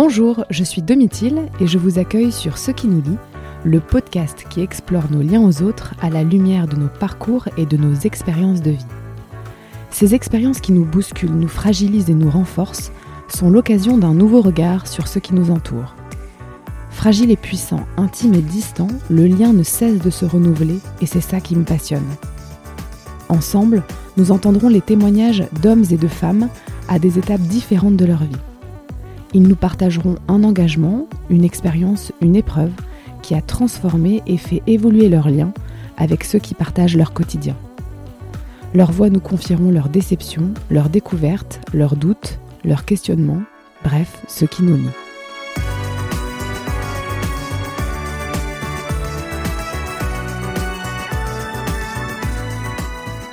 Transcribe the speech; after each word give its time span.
Bonjour, 0.00 0.44
je 0.48 0.62
suis 0.62 0.80
Domitil 0.80 1.48
et 1.58 1.66
je 1.66 1.76
vous 1.76 1.98
accueille 1.98 2.30
sur 2.30 2.56
Ce 2.56 2.70
qui 2.70 2.86
nous 2.86 3.02
lie, 3.02 3.18
le 3.64 3.80
podcast 3.80 4.44
qui 4.48 4.60
explore 4.60 5.10
nos 5.10 5.22
liens 5.22 5.42
aux 5.42 5.60
autres 5.60 5.92
à 6.00 6.08
la 6.08 6.22
lumière 6.22 6.68
de 6.68 6.76
nos 6.76 6.86
parcours 6.86 7.48
et 7.56 7.66
de 7.66 7.76
nos 7.76 7.94
expériences 7.94 8.62
de 8.62 8.70
vie. 8.70 8.86
Ces 9.90 10.14
expériences 10.14 10.60
qui 10.60 10.70
nous 10.70 10.84
bousculent, 10.84 11.34
nous 11.34 11.48
fragilisent 11.48 12.10
et 12.10 12.14
nous 12.14 12.30
renforcent 12.30 12.92
sont 13.26 13.50
l'occasion 13.50 13.98
d'un 13.98 14.14
nouveau 14.14 14.40
regard 14.40 14.86
sur 14.86 15.08
ce 15.08 15.18
qui 15.18 15.34
nous 15.34 15.50
entoure. 15.50 15.96
Fragile 16.90 17.32
et 17.32 17.36
puissant, 17.36 17.84
intime 17.96 18.34
et 18.34 18.40
distant, 18.40 18.86
le 19.10 19.26
lien 19.26 19.52
ne 19.52 19.64
cesse 19.64 19.98
de 19.98 20.10
se 20.10 20.24
renouveler 20.24 20.78
et 21.00 21.06
c'est 21.06 21.20
ça 21.20 21.40
qui 21.40 21.56
me 21.56 21.64
passionne. 21.64 22.06
Ensemble, 23.28 23.82
nous 24.16 24.30
entendrons 24.30 24.68
les 24.68 24.80
témoignages 24.80 25.42
d'hommes 25.60 25.86
et 25.90 25.96
de 25.96 26.06
femmes 26.06 26.48
à 26.86 27.00
des 27.00 27.18
étapes 27.18 27.40
différentes 27.40 27.96
de 27.96 28.04
leur 28.04 28.22
vie. 28.22 28.36
Ils 29.34 29.42
nous 29.42 29.56
partageront 29.56 30.16
un 30.26 30.42
engagement, 30.42 31.06
une 31.28 31.44
expérience, 31.44 32.12
une 32.22 32.34
épreuve 32.34 32.72
qui 33.20 33.34
a 33.34 33.42
transformé 33.42 34.22
et 34.26 34.38
fait 34.38 34.62
évoluer 34.66 35.10
leurs 35.10 35.28
liens 35.28 35.52
avec 35.98 36.24
ceux 36.24 36.38
qui 36.38 36.54
partagent 36.54 36.96
leur 36.96 37.12
quotidien. 37.12 37.54
Leurs 38.74 38.92
voix 38.92 39.10
nous 39.10 39.20
confieront 39.20 39.70
leurs 39.70 39.90
déceptions, 39.90 40.54
leurs 40.70 40.88
découvertes, 40.88 41.60
leurs 41.74 41.96
doutes, 41.96 42.38
leurs 42.64 42.86
questionnements, 42.86 43.42
bref, 43.84 44.22
ce 44.28 44.46
qui 44.46 44.62
nous 44.62 44.76
lie. 44.76 44.88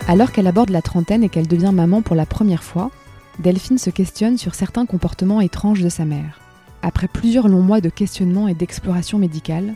Alors 0.08 0.32
qu'elle 0.32 0.48
aborde 0.48 0.70
la 0.70 0.82
trentaine 0.82 1.24
et 1.24 1.30
qu'elle 1.30 1.48
devient 1.48 1.72
maman 1.74 2.02
pour 2.02 2.16
la 2.16 2.26
première 2.26 2.64
fois, 2.64 2.92
Delphine 3.40 3.78
se 3.78 3.90
questionne 3.90 4.38
sur 4.38 4.56
certains 4.56 4.86
comportements 4.86 5.42
étranges 5.42 5.82
de 5.82 5.90
sa 5.90 6.06
mère. 6.06 6.40
Après 6.82 7.08
plusieurs 7.08 7.48
longs 7.48 7.62
mois 7.62 7.82
de 7.82 7.90
questionnement 7.90 8.48
et 8.48 8.54
d'exploration 8.54 9.18
médicale, 9.18 9.74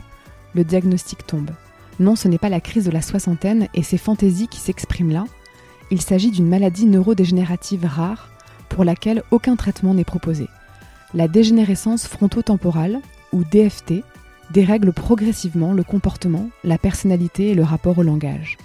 le 0.54 0.64
diagnostic 0.64 1.26
tombe. 1.26 1.50
Non, 1.98 2.16
ce 2.16 2.28
n'est 2.28 2.38
pas 2.38 2.48
la 2.48 2.60
crise 2.60 2.86
de 2.86 2.90
la 2.90 3.02
soixantaine 3.02 3.68
et 3.74 3.82
ses 3.82 3.98
fantaisies 3.98 4.48
qui 4.48 4.60
s'expriment 4.60 5.12
là. 5.12 5.24
Il 5.90 6.00
s'agit 6.00 6.30
d'une 6.30 6.48
maladie 6.48 6.86
neurodégénérative 6.86 7.84
rare 7.84 8.30
pour 8.68 8.84
laquelle 8.84 9.22
aucun 9.30 9.56
traitement 9.56 9.92
n'est 9.92 10.04
proposé. 10.04 10.48
La 11.12 11.28
dégénérescence 11.28 12.06
frontotemporale, 12.06 13.00
ou 13.32 13.44
DFT, 13.44 14.02
dérègle 14.50 14.92
progressivement 14.92 15.72
le 15.72 15.82
comportement, 15.82 16.48
la 16.64 16.78
personnalité 16.78 17.50
et 17.50 17.54
le 17.54 17.64
rapport 17.64 17.98
au 17.98 18.02
langage. 18.02 18.56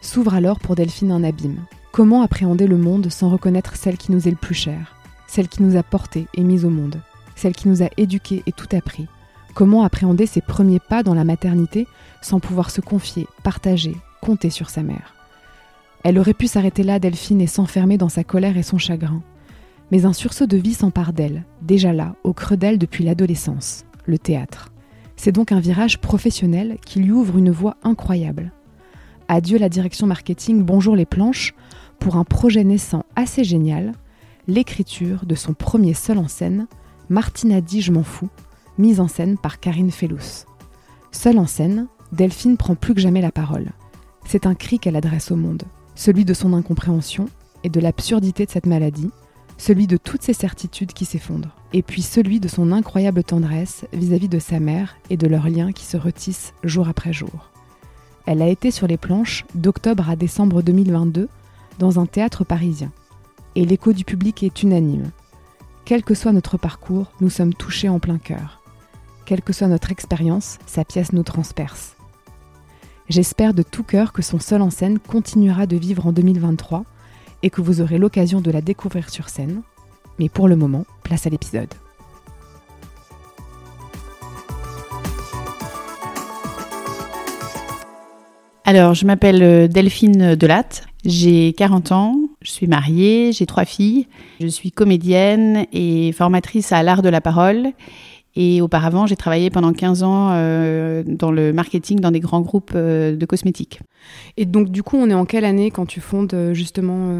S'ouvre 0.00 0.34
alors 0.34 0.58
pour 0.58 0.74
Delphine 0.74 1.12
un 1.12 1.22
abîme. 1.22 1.64
Comment 1.92 2.22
appréhender 2.22 2.68
le 2.68 2.76
monde 2.76 3.10
sans 3.10 3.28
reconnaître 3.28 3.74
celle 3.74 3.96
qui 3.96 4.12
nous 4.12 4.28
est 4.28 4.30
le 4.30 4.36
plus 4.36 4.54
chère, 4.54 4.94
celle 5.26 5.48
qui 5.48 5.62
nous 5.62 5.76
a 5.76 5.82
portés 5.82 6.28
et 6.34 6.44
mis 6.44 6.64
au 6.64 6.70
monde, 6.70 7.00
celle 7.34 7.52
qui 7.52 7.68
nous 7.68 7.82
a 7.82 7.88
éduqués 7.96 8.44
et 8.46 8.52
tout 8.52 8.68
appris? 8.76 9.08
Comment 9.54 9.82
appréhender 9.82 10.26
ses 10.26 10.40
premiers 10.40 10.78
pas 10.78 11.02
dans 11.02 11.14
la 11.14 11.24
maternité 11.24 11.88
sans 12.22 12.38
pouvoir 12.38 12.70
se 12.70 12.80
confier, 12.80 13.26
partager, 13.42 13.96
compter 14.22 14.50
sur 14.50 14.70
sa 14.70 14.84
mère? 14.84 15.16
Elle 16.04 16.18
aurait 16.18 16.32
pu 16.32 16.46
s'arrêter 16.46 16.84
là, 16.84 17.00
Delphine, 17.00 17.40
et 17.40 17.48
s'enfermer 17.48 17.98
dans 17.98 18.08
sa 18.08 18.22
colère 18.22 18.56
et 18.56 18.62
son 18.62 18.78
chagrin. 18.78 19.20
Mais 19.90 20.04
un 20.04 20.12
sursaut 20.12 20.46
de 20.46 20.56
vie 20.56 20.74
s'empare 20.74 21.12
d'elle, 21.12 21.44
déjà 21.60 21.92
là, 21.92 22.14
au 22.22 22.32
creux 22.32 22.56
d'elle 22.56 22.78
depuis 22.78 23.02
l'adolescence, 23.02 23.84
le 24.06 24.16
théâtre. 24.16 24.70
C'est 25.16 25.32
donc 25.32 25.50
un 25.50 25.60
virage 25.60 25.98
professionnel 25.98 26.78
qui 26.86 27.00
lui 27.00 27.10
ouvre 27.10 27.36
une 27.36 27.50
voie 27.50 27.76
incroyable. 27.82 28.52
Adieu 29.32 29.58
la 29.58 29.68
direction 29.68 30.08
marketing, 30.08 30.64
bonjour 30.64 30.96
les 30.96 31.06
planches, 31.06 31.54
pour 32.00 32.16
un 32.16 32.24
projet 32.24 32.64
naissant 32.64 33.04
assez 33.14 33.44
génial, 33.44 33.92
l'écriture 34.48 35.24
de 35.24 35.36
son 35.36 35.54
premier 35.54 35.94
seul 35.94 36.18
en 36.18 36.26
scène, 36.26 36.66
Martina 37.10 37.60
dit 37.60 37.80
Je 37.80 37.92
m'en 37.92 38.02
fous, 38.02 38.28
mise 38.76 38.98
en 38.98 39.06
scène 39.06 39.38
par 39.38 39.60
Karine 39.60 39.92
Fellous. 39.92 40.46
Seule 41.12 41.38
en 41.38 41.46
scène, 41.46 41.86
Delphine 42.10 42.56
prend 42.56 42.74
plus 42.74 42.92
que 42.92 43.00
jamais 43.00 43.20
la 43.20 43.30
parole. 43.30 43.70
C'est 44.26 44.46
un 44.46 44.56
cri 44.56 44.80
qu'elle 44.80 44.96
adresse 44.96 45.30
au 45.30 45.36
monde, 45.36 45.62
celui 45.94 46.24
de 46.24 46.34
son 46.34 46.52
incompréhension 46.52 47.28
et 47.62 47.68
de 47.68 47.78
l'absurdité 47.78 48.46
de 48.46 48.50
cette 48.50 48.66
maladie, 48.66 49.12
celui 49.58 49.86
de 49.86 49.96
toutes 49.96 50.22
ses 50.22 50.32
certitudes 50.32 50.92
qui 50.92 51.04
s'effondrent, 51.04 51.54
et 51.72 51.82
puis 51.82 52.02
celui 52.02 52.40
de 52.40 52.48
son 52.48 52.72
incroyable 52.72 53.22
tendresse 53.22 53.86
vis-à-vis 53.92 54.26
-vis 54.26 54.30
de 54.30 54.40
sa 54.40 54.58
mère 54.58 54.96
et 55.08 55.16
de 55.16 55.28
leurs 55.28 55.48
liens 55.48 55.70
qui 55.70 55.84
se 55.84 55.96
retissent 55.96 56.52
jour 56.64 56.88
après 56.88 57.12
jour. 57.12 57.52
Elle 58.30 58.42
a 58.42 58.46
été 58.46 58.70
sur 58.70 58.86
les 58.86 58.96
planches 58.96 59.44
d'octobre 59.56 60.08
à 60.08 60.14
décembre 60.14 60.62
2022 60.62 61.28
dans 61.80 61.98
un 61.98 62.06
théâtre 62.06 62.44
parisien. 62.44 62.92
Et 63.56 63.64
l'écho 63.64 63.92
du 63.92 64.04
public 64.04 64.44
est 64.44 64.62
unanime. 64.62 65.10
Quel 65.84 66.04
que 66.04 66.14
soit 66.14 66.30
notre 66.30 66.56
parcours, 66.56 67.10
nous 67.20 67.28
sommes 67.28 67.52
touchés 67.52 67.88
en 67.88 67.98
plein 67.98 68.18
cœur. 68.18 68.62
Quelle 69.24 69.42
que 69.42 69.52
soit 69.52 69.66
notre 69.66 69.90
expérience, 69.90 70.58
sa 70.64 70.84
pièce 70.84 71.12
nous 71.12 71.24
transperce. 71.24 71.96
J'espère 73.08 73.52
de 73.52 73.64
tout 73.64 73.82
cœur 73.82 74.12
que 74.12 74.22
son 74.22 74.38
seul 74.38 74.62
en 74.62 74.70
scène 74.70 75.00
continuera 75.00 75.66
de 75.66 75.76
vivre 75.76 76.06
en 76.06 76.12
2023 76.12 76.84
et 77.42 77.50
que 77.50 77.60
vous 77.60 77.80
aurez 77.80 77.98
l'occasion 77.98 78.40
de 78.40 78.52
la 78.52 78.60
découvrir 78.60 79.10
sur 79.10 79.28
scène. 79.28 79.62
Mais 80.20 80.28
pour 80.28 80.46
le 80.46 80.54
moment, 80.54 80.86
place 81.02 81.26
à 81.26 81.30
l'épisode. 81.30 81.74
Alors, 88.70 88.94
je 88.94 89.04
m'appelle 89.04 89.42
euh, 89.42 89.66
Delphine 89.66 90.36
Delatte, 90.36 90.86
j'ai 91.04 91.54
40 91.54 91.90
ans, 91.90 92.14
je 92.40 92.52
suis 92.52 92.68
mariée, 92.68 93.32
j'ai 93.32 93.44
trois 93.44 93.64
filles, 93.64 94.06
je 94.38 94.46
suis 94.46 94.70
comédienne 94.70 95.66
et 95.72 96.12
formatrice 96.12 96.70
à 96.70 96.84
l'art 96.84 97.02
de 97.02 97.08
la 97.08 97.20
parole. 97.20 97.70
Et 98.36 98.60
auparavant, 98.60 99.08
j'ai 99.08 99.16
travaillé 99.16 99.50
pendant 99.50 99.72
15 99.72 100.04
ans 100.04 100.28
euh, 100.30 101.02
dans 101.04 101.32
le 101.32 101.52
marketing 101.52 101.98
dans 101.98 102.12
des 102.12 102.20
grands 102.20 102.42
groupes 102.42 102.70
euh, 102.76 103.16
de 103.16 103.26
cosmétiques. 103.26 103.80
Et 104.36 104.44
donc, 104.44 104.68
du 104.68 104.84
coup, 104.84 104.96
on 104.96 105.10
est 105.10 105.14
en 105.14 105.24
quelle 105.24 105.44
année 105.44 105.72
quand 105.72 105.86
tu 105.86 106.00
fondes 106.00 106.52
justement 106.52 107.12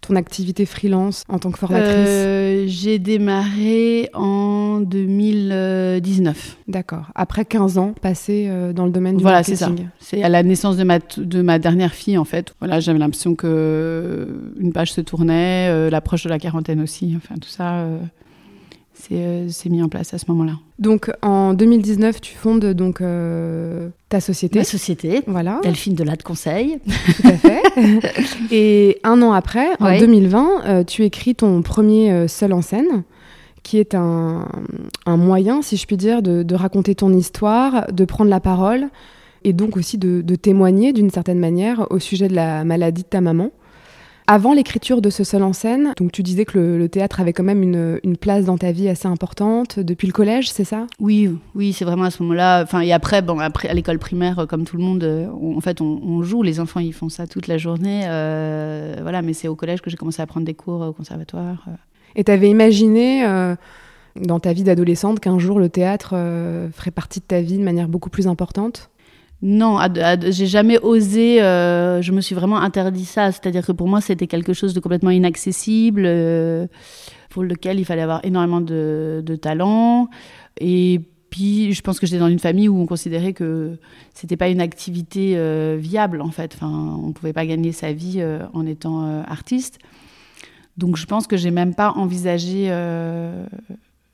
ton 0.00 0.16
activité 0.16 0.66
freelance 0.66 1.24
en 1.28 1.38
tant 1.38 1.50
que 1.50 1.58
formatrice 1.58 1.92
euh, 1.92 2.64
J'ai 2.66 2.98
démarré 2.98 4.10
en 4.14 4.80
2019. 4.80 6.56
D'accord. 6.68 7.06
Après 7.14 7.44
15 7.44 7.78
ans 7.78 7.94
passés 8.00 8.46
euh, 8.48 8.72
dans 8.72 8.86
le 8.86 8.92
domaine 8.92 9.16
du 9.16 9.22
voilà, 9.22 9.38
marketing. 9.38 9.58
Voilà, 9.58 9.82
c'est 9.98 10.16
ça. 10.16 10.16
C'est 10.18 10.22
à 10.22 10.28
la 10.28 10.42
naissance 10.42 10.76
de 10.76 10.84
ma, 10.84 10.98
de 10.98 11.42
ma 11.42 11.58
dernière 11.58 11.94
fille, 11.94 12.18
en 12.18 12.24
fait. 12.24 12.54
Voilà, 12.60 12.80
j'avais 12.80 12.98
l'impression 12.98 13.34
que 13.34 14.28
une 14.58 14.72
page 14.72 14.92
se 14.92 15.00
tournait, 15.00 15.68
euh, 15.68 15.90
l'approche 15.90 16.24
de 16.24 16.28
la 16.28 16.38
quarantaine 16.38 16.80
aussi. 16.80 17.14
Enfin, 17.16 17.36
tout 17.36 17.48
ça 17.48 17.84
c'est 19.00 19.70
mis 19.70 19.82
en 19.82 19.88
place 19.88 20.14
à 20.14 20.18
ce 20.18 20.26
moment-là. 20.28 20.52
Donc 20.78 21.10
en 21.22 21.54
2019, 21.54 22.20
tu 22.20 22.34
fondes 22.34 22.64
donc 22.64 23.02
ta 24.10 24.20
société. 24.20 24.58
Ma 24.58 24.64
société. 24.64 25.22
Voilà. 25.26 25.60
Delphine 25.62 25.94
de 25.94 26.04
de 26.04 26.22
Conseil. 26.22 26.80
Tout 27.16 27.28
à 27.28 27.32
fait. 27.32 27.62
Et 28.50 28.98
un 29.04 29.22
an 29.22 29.32
après, 29.32 29.68
en 29.78 29.96
2020, 29.96 30.64
euh, 30.64 30.84
tu 30.84 31.04
écris 31.04 31.36
ton 31.36 31.62
premier 31.62 32.10
euh, 32.10 32.28
seul 32.28 32.52
en 32.52 32.60
scène, 32.60 33.04
qui 33.62 33.78
est 33.78 33.94
un, 33.94 34.48
moyen, 35.06 35.62
si 35.62 35.76
je 35.76 35.86
puis 35.86 35.96
dire, 35.96 36.22
de, 36.22 36.54
raconter 36.54 36.96
ton 36.96 37.12
histoire, 37.12 37.86
de 37.92 38.04
prendre 38.04 38.30
la 38.30 38.40
parole 38.40 38.88
et 39.44 39.52
donc 39.52 39.76
aussi 39.76 39.96
de 39.96 40.34
témoigner 40.34 40.92
d'une 40.92 41.10
certaine 41.10 41.38
manière 41.38 41.86
au 41.90 41.98
sujet 41.98 42.28
de 42.28 42.34
la 42.34 42.64
maladie 42.64 43.02
de 43.02 43.08
ta 43.08 43.20
maman. 43.20 43.52
Avant 44.32 44.54
l'écriture 44.54 45.02
de 45.02 45.10
ce 45.10 45.24
seul 45.24 45.42
en 45.42 45.52
scène, 45.52 45.92
donc 45.96 46.12
tu 46.12 46.22
disais 46.22 46.44
que 46.44 46.56
le, 46.56 46.88
théâtre 46.88 47.18
avait 47.18 47.32
quand 47.32 47.42
même 47.42 47.64
une, 47.64 48.16
place 48.16 48.44
dans 48.44 48.56
ta 48.56 48.70
vie 48.70 48.88
assez 48.88 49.08
importante 49.08 49.80
depuis 49.80 50.06
le 50.06 50.12
collège, 50.12 50.48
c'est 50.48 50.62
ça? 50.62 50.86
Oui, 51.00 51.36
oui, 51.56 51.72
c'est 51.72 51.84
vraiment 51.84 52.04
à 52.04 52.12
ce 52.12 52.22
moment-là. 52.22 52.62
Enfin, 52.62 52.78
et 52.78 52.92
après, 52.92 53.22
bon, 53.22 53.40
après 53.40 53.68
à 53.68 53.74
l'école 53.74 53.98
primaire, 53.98 54.46
comme 54.48 54.64
tout 54.64 54.76
le 54.76 54.84
monde, 54.84 55.02
euh, 55.02 55.26
en 55.28 55.60
fait, 55.60 55.80
on, 55.80 56.22
joue. 56.22 56.44
Les 56.44 56.60
enfants, 56.60 56.78
ils 56.78 56.92
font 56.92 57.08
ça 57.08 57.26
toute 57.26 57.48
la 57.48 57.58
journée, 57.58 58.02
euh, 58.04 58.98
voilà. 59.02 59.20
Mais 59.20 59.32
c'est 59.32 59.48
au 59.48 59.56
collège 59.56 59.80
que 59.80 59.90
j'ai 59.90 59.96
commencé 59.96 60.22
à 60.22 60.26
prendre 60.26 60.46
des 60.46 60.54
cours 60.54 60.82
au 60.82 60.92
conservatoire. 60.92 61.64
Euh. 61.66 61.72
Et 62.14 62.22
tu 62.22 62.30
avais 62.30 62.50
imaginé 62.50 63.24
dans 64.14 64.38
ta 64.38 64.52
vie 64.52 64.62
d'adolescente 64.62 65.18
qu'un 65.18 65.40
jour 65.40 65.58
le 65.58 65.68
théâtre 65.68 66.10
ferait 66.72 66.92
partie 66.92 67.18
de 67.18 67.24
ta 67.24 67.40
vie 67.40 67.58
de 67.58 67.64
manière 67.64 67.88
beaucoup 67.88 68.10
plus 68.10 68.28
importante? 68.28 68.90
Non, 69.42 69.78
j'ai 70.28 70.46
jamais 70.46 70.78
osé. 70.78 71.42
Euh, 71.42 72.02
je 72.02 72.12
me 72.12 72.20
suis 72.20 72.34
vraiment 72.34 72.58
interdit 72.58 73.06
ça. 73.06 73.32
C'est-à-dire 73.32 73.64
que 73.64 73.72
pour 73.72 73.88
moi, 73.88 74.00
c'était 74.00 74.26
quelque 74.26 74.52
chose 74.52 74.74
de 74.74 74.80
complètement 74.80 75.10
inaccessible, 75.10 76.02
euh, 76.04 76.66
pour 77.30 77.42
lequel 77.42 77.78
il 77.80 77.84
fallait 77.86 78.02
avoir 78.02 78.22
énormément 78.24 78.60
de, 78.60 79.38
talent. 79.40 80.08
Et 80.60 81.00
puis, 81.30 81.72
je 81.72 81.80
pense 81.80 81.98
que 81.98 82.06
j'étais 82.06 82.18
dans 82.18 82.28
une 82.28 82.38
famille 82.38 82.68
où 82.68 82.78
on 82.78 82.86
considérait 82.86 83.32
que 83.32 83.78
c'était 84.12 84.36
pas 84.36 84.48
une 84.48 84.60
activité 84.60 85.34
euh, 85.36 85.78
viable, 85.80 86.20
en 86.20 86.30
fait. 86.30 86.52
Enfin, 86.54 86.98
on 87.02 87.12
pouvait 87.12 87.32
pas 87.32 87.46
gagner 87.46 87.72
sa 87.72 87.92
vie 87.92 88.22
en 88.52 88.66
étant 88.66 89.22
artiste. 89.22 89.78
Donc, 90.76 90.96
je 90.96 91.06
pense 91.06 91.26
que 91.26 91.38
j'ai 91.38 91.50
même 91.50 91.74
pas 91.74 91.92
envisagé 91.92 92.70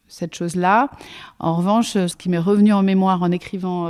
cette 0.06 0.37
chose-là. 0.37 0.88
En 1.40 1.56
revanche, 1.56 1.94
ce 1.94 2.14
qui 2.14 2.28
m'est 2.28 2.38
revenu 2.38 2.73
en 2.73 2.84
mémoire 2.84 3.25
en 3.25 3.32
écrivant 3.32 3.88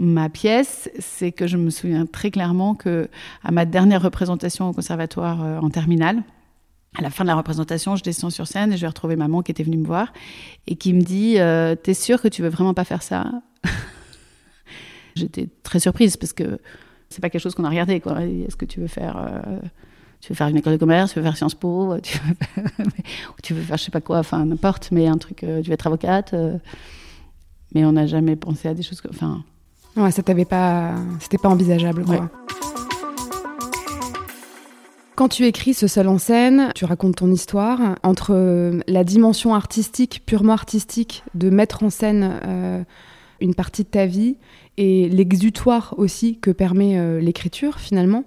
ma 0.00 0.30
pièce, 0.30 0.90
c'est 0.98 1.30
que 1.30 1.46
je 1.46 1.58
me 1.58 1.68
souviens 1.68 2.06
très 2.06 2.30
clairement 2.30 2.74
que 2.74 3.10
à 3.44 3.50
ma 3.52 3.66
dernière 3.66 4.00
représentation 4.00 4.70
au 4.70 4.72
conservatoire 4.72 5.44
euh, 5.44 5.58
en 5.60 5.68
terminale, 5.68 6.22
À 6.96 7.02
la 7.02 7.10
fin 7.10 7.22
de 7.22 7.28
la 7.28 7.36
représentation, 7.36 7.96
je 7.96 8.02
descends 8.02 8.30
sur 8.30 8.46
scène 8.46 8.72
et 8.72 8.76
je 8.76 8.80
vais 8.80 8.88
retrouver 8.88 9.14
maman 9.14 9.42
qui 9.42 9.52
était 9.52 9.62
venue 9.62 9.76
me 9.76 9.86
voir 9.86 10.12
et 10.66 10.74
qui 10.74 10.94
me 10.94 11.02
dit 11.02 11.38
euh, 11.38 11.74
T'es 11.74 11.92
sûre 11.92 12.22
que 12.22 12.28
tu 12.28 12.40
veux 12.40 12.48
vraiment 12.48 12.72
pas 12.72 12.84
faire 12.84 13.02
ça? 13.02 13.30
J'étais 15.16 15.50
très 15.62 15.80
surprise 15.80 16.16
parce 16.16 16.32
que 16.32 16.58
c'est 17.10 17.20
pas 17.20 17.28
quelque 17.28 17.42
chose 17.42 17.54
qu'on 17.54 17.64
a 17.64 17.68
regardé. 17.68 17.96
Est-ce 17.96 18.56
que 18.56 18.64
tu 18.64 18.80
veux 18.80 18.86
faire 18.86 19.18
euh, 19.18 19.58
tu 20.22 20.30
veux 20.30 20.34
faire 20.34 20.48
une 20.48 20.56
école 20.56 20.72
de 20.72 20.78
commerce, 20.78 21.12
tu 21.12 21.18
veux 21.18 21.24
faire 21.24 21.36
Sciences 21.36 21.54
Po, 21.54 21.98
tu 22.00 22.18
veux, 22.18 22.84
tu 23.42 23.52
veux 23.52 23.62
faire 23.62 23.76
je 23.76 23.84
sais 23.84 23.90
pas 23.90 24.00
quoi, 24.00 24.18
enfin 24.20 24.46
n'importe, 24.46 24.92
mais 24.92 25.06
un 25.08 25.18
truc, 25.18 25.44
euh, 25.44 25.60
tu 25.60 25.68
veux 25.68 25.74
être 25.74 25.86
avocate. 25.86 26.34
mais 27.74 27.84
on 27.84 27.92
n'a 27.92 28.06
jamais 28.06 28.36
pensé 28.36 28.66
à 28.66 28.72
des 28.72 28.82
choses 28.82 29.02
comme. 29.02 29.12
Enfin. 29.14 29.44
Ouais, 29.96 30.10
ça 30.10 30.22
t'avait 30.22 30.44
pas, 30.44 30.94
c'était 31.18 31.38
pas 31.38 31.48
envisageable, 31.48 32.04
quoi. 32.04 32.30
Quand 35.20 35.28
tu 35.28 35.44
écris 35.44 35.74
ce 35.74 35.86
seul 35.86 36.08
en 36.08 36.16
scène, 36.16 36.72
tu 36.74 36.86
racontes 36.86 37.16
ton 37.16 37.30
histoire 37.30 37.96
entre 38.02 38.30
euh, 38.32 38.80
la 38.86 39.04
dimension 39.04 39.54
artistique, 39.54 40.22
purement 40.24 40.54
artistique, 40.54 41.24
de 41.34 41.50
mettre 41.50 41.82
en 41.82 41.90
scène 41.90 42.40
euh, 42.42 42.82
une 43.42 43.54
partie 43.54 43.82
de 43.82 43.88
ta 43.88 44.06
vie 44.06 44.38
et 44.78 45.10
l'exutoire 45.10 45.94
aussi 45.98 46.38
que 46.38 46.50
permet 46.50 46.98
euh, 46.98 47.20
l'écriture 47.20 47.80
finalement. 47.80 48.24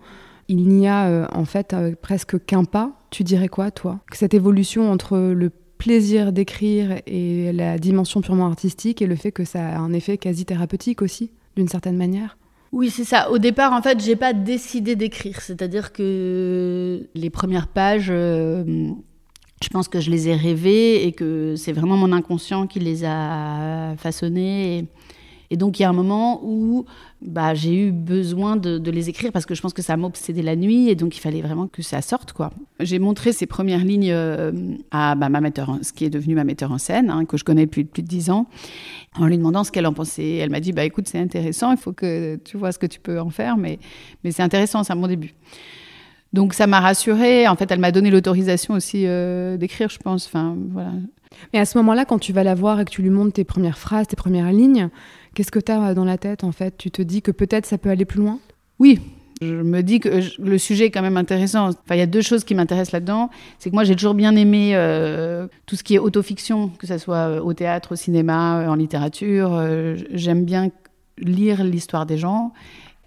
Il 0.50 0.68
n'y 0.68 0.88
a 0.88 1.27
en 1.33 1.45
fait 1.45 1.75
presque 2.04 2.45
qu'un 2.45 2.63
pas. 2.63 2.92
Tu 3.10 3.24
dirais 3.24 3.48
quoi, 3.48 3.71
toi? 3.71 4.01
Que 4.12 4.18
cette 4.18 4.36
évolution 4.36 4.92
entre 4.92 5.18
le 5.18 5.50
plaisir 5.80 6.31
d'écrire 6.31 7.01
et 7.07 7.51
la 7.54 7.80
dimension 7.80 8.21
purement 8.21 8.45
artistique 8.45 9.01
et 9.01 9.07
le 9.07 9.15
fait 9.15 9.31
que 9.31 9.45
ça 9.45 9.65
a 9.65 9.77
un 9.80 9.94
effet 9.94 10.19
quasi 10.19 10.45
thérapeutique 10.45 11.01
aussi, 11.01 11.31
d'une 11.55 11.67
certaine 11.67 11.97
manière 11.97 12.38
oui, 12.73 12.89
c'est 12.89 13.03
ça. 13.03 13.29
Au 13.29 13.38
départ, 13.38 13.71
en 13.71 13.83
fait, 13.83 14.03
j'ai 14.03 14.15
pas 14.15 14.33
décidé 14.33 14.95
d'écrire. 14.95 15.41
C'est-à-dire 15.41 15.94
que 15.94 17.07
les 17.13 17.29
premières 17.29 17.67
pages, 17.67 18.07
euh, 18.09 18.89
je 19.61 19.69
pense 19.69 19.88
que 19.88 20.00
je 20.00 20.09
les 20.09 20.27
ai 20.27 20.35
rêvées 20.35 21.05
et 21.05 21.11
que 21.11 21.53
c'est 21.55 21.71
vraiment 21.71 21.97
mon 21.97 22.11
inconscient 22.11 22.65
qui 22.65 22.79
les 22.79 23.05
a 23.05 23.94
façonnées. 23.97 24.88
Et 25.49 25.57
donc, 25.57 25.79
il 25.79 25.83
y 25.83 25.85
a 25.85 25.89
un 25.89 25.93
moment 25.93 26.41
où 26.43 26.85
bah, 27.21 27.53
j'ai 27.53 27.87
eu 27.87 27.91
besoin 27.91 28.55
de, 28.55 28.89
les 28.89 29.09
écrire 29.09 29.31
parce 29.31 29.45
que 29.45 29.55
je 29.55 29.61
pense 29.61 29.73
que 29.73 29.81
ça 29.81 29.97
m'obsédait 29.97 30.41
la 30.41 30.55
nuit 30.55 30.89
et 30.89 30.95
donc 30.95 31.15
il 31.15 31.19
fallait 31.19 31.41
vraiment 31.41 31.67
que 31.67 31.81
ça 31.81 32.01
sorte. 32.01 32.33
quoi. 32.33 32.51
J'ai 32.79 32.99
montré 32.99 33.33
ces 33.33 33.45
premières 33.45 33.83
lignes 33.83 34.11
euh, 34.11 34.51
à 34.91 35.15
bah, 35.15 35.29
ma 35.29 35.41
metteur, 35.41 35.77
ce 35.81 35.93
qui 35.93 36.05
est 36.05 36.09
devenu 36.09 36.35
ma 36.35 36.43
metteur 36.43 36.71
en 36.71 36.77
scène, 36.77 37.09
hein, 37.09 37.25
que 37.25 37.37
je 37.37 37.43
connais 37.43 37.65
depuis 37.65 37.83
plus 37.83 38.03
de 38.03 38.07
dix 38.07 38.29
ans, 38.29 38.47
en 39.15 39.27
lui 39.27 39.37
demandant 39.37 39.63
ce 39.63 39.71
qu'elle 39.71 39.85
en 39.85 39.93
pensait. 39.93 40.35
Elle 40.37 40.49
m'a 40.49 40.59
dit 40.59 40.71
bah, 40.71 40.85
écoute, 40.85 41.07
c'est 41.07 41.19
intéressant, 41.19 41.71
il 41.71 41.77
faut 41.77 41.93
que 41.93 42.39
tu 42.43 42.57
vois 42.57 42.71
ce 42.71 42.79
que 42.79 42.87
tu 42.87 42.99
peux 42.99 43.19
en 43.19 43.29
faire, 43.29 43.57
mais, 43.57 43.79
c'est 44.29 44.43
intéressant, 44.43 44.83
c'est 44.83 44.93
un 44.93 44.97
bon 44.97 45.07
début. 45.07 45.33
Donc 46.33 46.55
ça 46.55 46.65
m'a 46.65 46.79
rassurée. 46.79 47.47
En 47.47 47.55
fait, 47.55 47.69
elle 47.69 47.79
m'a 47.79 47.91
donné 47.91 48.09
l'autorisation 48.09 48.73
aussi 48.73 49.05
euh, 49.05 49.55
d'écrire, 49.55 49.89
je 49.89 49.99
pense. 49.99 50.25
Enfin, 50.25 50.57
voilà. 50.71 50.93
Mais 51.53 51.59
à 51.59 51.65
ce 51.65 51.77
moment-là, 51.77 52.05
quand 52.05 52.19
tu 52.19 52.33
vas 52.33 52.43
la 52.43 52.55
voir 52.55 52.79
et 52.79 52.85
que 52.85 52.89
tu 52.89 53.01
lui 53.01 53.09
montres 53.09 53.33
tes 53.33 53.43
premières 53.43 53.77
phrases, 53.77 54.07
tes 54.07 54.15
premières 54.15 54.51
lignes, 54.51 54.89
Qu'est-ce 55.33 55.51
que 55.51 55.59
tu 55.59 55.71
as 55.71 55.94
dans 55.94 56.06
la 56.06 56.18
tête 56.18 56.44
en 56.44 56.51
fait? 56.51 56.77
Tu 56.77 56.91
te 56.91 57.01
dis 57.01 57.21
que 57.21 57.31
peut-être 57.31 57.65
ça 57.65 57.77
peut 57.77 57.89
aller 57.89 58.06
plus 58.06 58.19
loin? 58.19 58.39
Oui, 58.80 59.00
je 59.41 59.62
me 59.62 59.81
dis 59.81 60.00
que 60.00 60.21
le 60.39 60.57
sujet 60.57 60.85
est 60.85 60.91
quand 60.91 61.01
même 61.01 61.18
intéressant. 61.18 61.69
Enfin, 61.69 61.95
il 61.95 62.00
y 62.00 62.01
a 62.01 62.07
deux 62.07 62.21
choses 62.21 62.44
qui 62.44 62.56
m'intéressent 62.56 62.94
là-dedans. 62.94 63.30
C'est 63.59 63.69
que 63.69 63.75
moi, 63.75 63.83
j'ai 63.83 63.95
toujours 63.95 64.13
bien 64.13 64.35
aimé 64.35 64.71
euh, 64.75 65.47
tout 65.65 65.75
ce 65.75 65.83
qui 65.83 65.95
est 65.95 66.00
autofiction, 66.00 66.69
que 66.69 66.88
ce 66.88 66.97
soit 66.97 67.15
euh, 67.15 67.41
au 67.41 67.53
théâtre, 67.53 67.94
au 67.94 67.95
cinéma, 67.95 68.62
euh, 68.62 68.68
en 68.68 68.75
littérature. 68.75 69.62
J'aime 70.12 70.45
bien 70.45 70.69
lire 71.18 71.63
l'histoire 71.63 72.06
des 72.06 72.18
gens. 72.18 72.53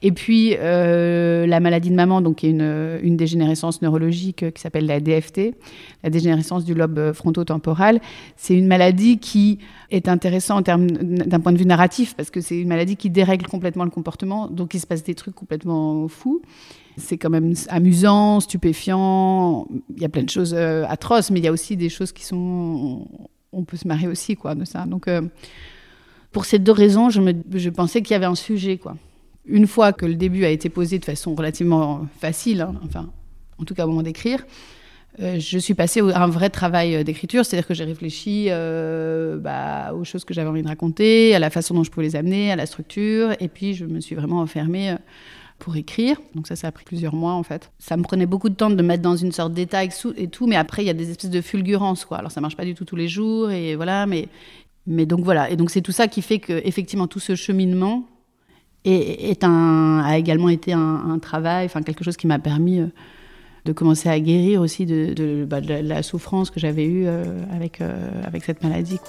Et 0.02 0.12
puis, 0.12 0.54
euh, 0.58 1.46
la 1.46 1.58
maladie 1.58 1.88
de 1.88 1.94
maman, 1.94 2.20
donc, 2.20 2.36
qui 2.36 2.48
est 2.48 2.50
une, 2.50 3.16
dégénérescence 3.16 3.80
neurologique 3.80 4.42
euh, 4.42 4.50
qui 4.50 4.60
s'appelle 4.60 4.84
la 4.84 5.00
DFT, 5.00 5.54
la 6.04 6.10
dégénérescence 6.10 6.66
du 6.66 6.74
lobe 6.74 6.98
euh, 6.98 7.12
frontotemporal. 7.14 8.00
C'est 8.36 8.54
une 8.54 8.66
maladie 8.66 9.18
qui 9.18 9.58
est 9.90 10.08
intéressante 10.08 10.66
d'un 10.66 11.40
point 11.40 11.52
de 11.52 11.58
vue 11.58 11.64
narratif, 11.64 12.14
parce 12.14 12.30
que 12.30 12.42
c'est 12.42 12.60
une 12.60 12.68
maladie 12.68 12.96
qui 12.96 13.08
dérègle 13.08 13.46
complètement 13.46 13.84
le 13.84 13.90
comportement, 13.90 14.48
donc 14.48 14.74
il 14.74 14.80
se 14.80 14.86
passe 14.86 15.02
des 15.02 15.14
trucs 15.14 15.34
complètement 15.34 16.06
fous. 16.08 16.42
C'est 16.98 17.16
quand 17.16 17.30
même 17.30 17.54
amusant, 17.68 18.40
stupéfiant. 18.40 19.66
Il 19.96 20.02
y 20.02 20.04
a 20.04 20.08
plein 20.08 20.22
de 20.24 20.30
choses 20.30 20.54
atroces, 20.54 21.30
mais 21.30 21.40
il 21.40 21.44
y 21.44 21.48
a 21.48 21.52
aussi 21.52 21.76
des 21.76 21.90
choses 21.90 22.12
qui 22.12 22.24
sont. 22.24 23.06
On 23.52 23.64
peut 23.64 23.76
se 23.76 23.86
marrer 23.86 24.08
aussi, 24.08 24.34
quoi, 24.34 24.54
de 24.54 24.64
ça. 24.64 24.86
Donc, 24.86 25.08
pour 26.32 26.46
ces 26.46 26.58
deux 26.58 26.72
raisons, 26.72 27.10
je, 27.10 27.20
je 27.54 27.70
pensais 27.70 28.00
qu'il 28.00 28.12
y 28.12 28.16
avait 28.16 28.24
un 28.24 28.34
sujet, 28.34 28.78
quoi 28.78 28.96
une 29.46 29.66
fois 29.66 29.92
que 29.92 30.06
le 30.06 30.14
début 30.14 30.44
a 30.44 30.50
été 30.50 30.68
posé 30.68 30.98
de 30.98 31.04
façon 31.04 31.34
relativement 31.34 32.06
facile, 32.18 32.62
hein, 32.62 32.74
enfin, 32.84 33.10
en 33.58 33.64
tout 33.64 33.74
cas 33.74 33.84
au 33.84 33.88
moment 33.88 34.02
d'écrire, 34.02 34.44
euh, 35.20 35.38
je 35.38 35.58
suis 35.58 35.74
passée 35.74 36.00
à 36.00 36.22
un 36.22 36.26
vrai 36.26 36.50
travail 36.50 36.94
euh, 36.94 37.02
d'écriture, 37.02 37.44
c'est-à-dire 37.44 37.66
que 37.66 37.72
j'ai 37.72 37.84
réfléchi 37.84 38.46
euh, 38.50 39.38
bah, 39.38 39.94
aux 39.94 40.04
choses 40.04 40.24
que 40.24 40.34
j'avais 40.34 40.48
envie 40.48 40.62
de 40.62 40.68
raconter, 40.68 41.34
à 41.34 41.38
la 41.38 41.48
façon 41.48 41.74
dont 41.74 41.84
je 41.84 41.90
pouvais 41.90 42.06
les 42.06 42.16
amener, 42.16 42.52
à 42.52 42.56
la 42.56 42.66
structure, 42.66 43.32
et 43.40 43.48
puis 43.48 43.72
je 43.72 43.86
me 43.86 44.00
suis 44.00 44.14
vraiment 44.14 44.40
enfermée 44.40 44.94
pour 45.58 45.76
écrire. 45.76 46.20
Donc 46.34 46.46
ça, 46.46 46.54
ça 46.54 46.68
a 46.68 46.72
pris 46.72 46.84
plusieurs 46.84 47.14
mois 47.14 47.32
en 47.32 47.42
fait. 47.42 47.70
Ça 47.78 47.96
me 47.96 48.02
prenait 48.02 48.26
beaucoup 48.26 48.50
de 48.50 48.54
temps 48.54 48.68
de 48.68 48.82
mettre 48.82 49.02
dans 49.02 49.16
une 49.16 49.32
sorte 49.32 49.54
d'état 49.54 49.84
et 49.84 50.28
tout, 50.28 50.46
mais 50.46 50.56
après 50.56 50.82
il 50.82 50.86
y 50.86 50.90
a 50.90 50.94
des 50.94 51.10
espèces 51.10 51.30
de 51.30 51.40
fulgurances 51.40 52.04
quoi. 52.04 52.18
Alors 52.18 52.30
ça 52.30 52.42
marche 52.42 52.56
pas 52.56 52.66
du 52.66 52.74
tout 52.74 52.84
tous 52.84 52.96
les 52.96 53.08
jours 53.08 53.50
et 53.50 53.74
voilà, 53.74 54.04
mais 54.04 54.28
mais 54.86 55.06
donc 55.06 55.20
voilà. 55.20 55.48
Et 55.50 55.56
donc 55.56 55.70
c'est 55.70 55.80
tout 55.80 55.92
ça 55.92 56.08
qui 56.08 56.20
fait 56.20 56.40
que 56.40 56.60
effectivement 56.64 57.06
tout 57.06 57.20
ce 57.20 57.34
cheminement 57.34 58.06
et 58.86 59.30
est 59.30 59.42
un, 59.42 60.00
a 60.04 60.16
également 60.16 60.48
été 60.48 60.72
un, 60.72 61.18
travail, 61.20 61.66
enfin 61.66 61.82
quelque 61.82 62.04
chose 62.04 62.16
qui 62.16 62.26
m'a 62.26 62.38
permis 62.38 62.80
euh, 62.80 62.86
de 63.64 63.72
commencer 63.72 64.08
à 64.08 64.18
guérir 64.20 64.60
aussi 64.60 64.86
de, 64.86 65.44
bah, 65.44 65.60
la 65.60 66.02
souffrance 66.04 66.50
que 66.50 66.60
j'avais 66.60 66.84
eue 66.84 67.04
euh, 67.06 67.24
avec, 67.52 67.80
euh, 67.80 68.22
avec 68.24 68.44
cette 68.44 68.62
maladie. 68.62 69.00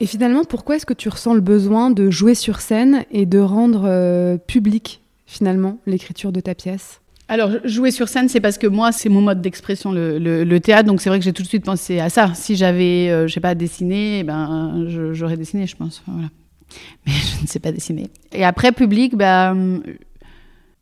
Et 0.00 0.06
finalement, 0.06 0.44
pourquoi 0.44 0.76
est-ce 0.76 0.86
que 0.86 0.94
tu 0.94 1.08
ressens 1.08 1.34
le 1.34 1.40
besoin 1.40 1.90
de 1.90 2.08
jouer 2.08 2.36
sur 2.36 2.60
scène 2.60 3.04
et 3.10 3.26
de 3.26 3.40
rendre 3.40 4.36
public 4.46 5.02
finalement 5.26 5.78
l'écriture 5.86 6.30
de 6.30 6.38
ta 6.38 6.54
pièce? 6.54 7.00
Alors, 7.30 7.50
jouer 7.64 7.90
sur 7.90 8.08
scène, 8.08 8.30
c'est 8.30 8.40
parce 8.40 8.56
que 8.56 8.66
moi, 8.66 8.90
c'est 8.90 9.10
mon 9.10 9.20
mode 9.20 9.42
d'expression, 9.42 9.92
le, 9.92 10.58
théâtre. 10.58 10.86
Donc, 10.86 11.02
c'est 11.02 11.10
vrai 11.10 11.18
que 11.18 11.24
j'ai 11.24 11.34
tout 11.34 11.42
de 11.42 11.48
suite 11.48 11.64
pensé 11.64 12.00
à 12.00 12.08
ça. 12.08 12.32
Si 12.34 12.56
j'avais, 12.56 13.10
euh, 13.10 13.26
je 13.26 13.34
sais 13.34 13.40
pas, 13.40 13.54
dessiné, 13.54 14.20
eh 14.20 14.24
ben, 14.24 14.86
j'aurais 15.12 15.36
dessiné, 15.36 15.66
je 15.66 15.76
pense. 15.76 16.02
Mais 17.06 17.12
je 17.12 17.42
ne 17.42 17.46
sais 17.46 17.60
pas 17.60 17.70
dessiner. 17.70 18.08
Et 18.32 18.44
après, 18.44 18.72
public, 18.72 19.14
ben, 19.14 19.82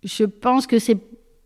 je 0.04 0.24
pense 0.24 0.68
que 0.68 0.78
c'est 0.78 0.98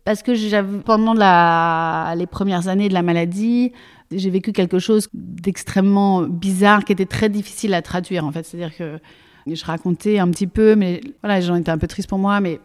parce 0.03 0.21
que 0.21 0.81
pendant 0.81 1.13
les 1.13 2.27
premières 2.27 2.67
années 2.67 2.89
de 2.89 2.93
la 2.93 3.03
maladie, 3.03 3.71
j'ai 4.11 4.29
vécu 4.29 4.51
quelque 4.51 4.77
chose 4.77 5.07
d'extrêmement 5.13 6.23
bizarre 6.23 6.85
qui 6.85 6.91
était 6.91 7.05
très 7.05 7.29
difficile 7.29 7.73
à 7.73 7.81
traduire, 7.81 8.25
en 8.25 8.31
fait. 8.31 8.45
C'est-à-dire 8.45 8.75
que 8.75 8.99
je 9.47 9.65
racontais 9.65 10.19
un 10.19 10.29
petit 10.29 10.47
peu, 10.47 10.75
mais 10.75 11.01
voilà, 11.23 11.39
les 11.39 11.45
gens 11.45 11.55
étaient 11.55 11.71
un 11.71 11.77
peu 11.79 11.87
tristes 11.87 12.09
pour 12.09 12.19
moi, 12.19 12.39
mais 12.39 12.59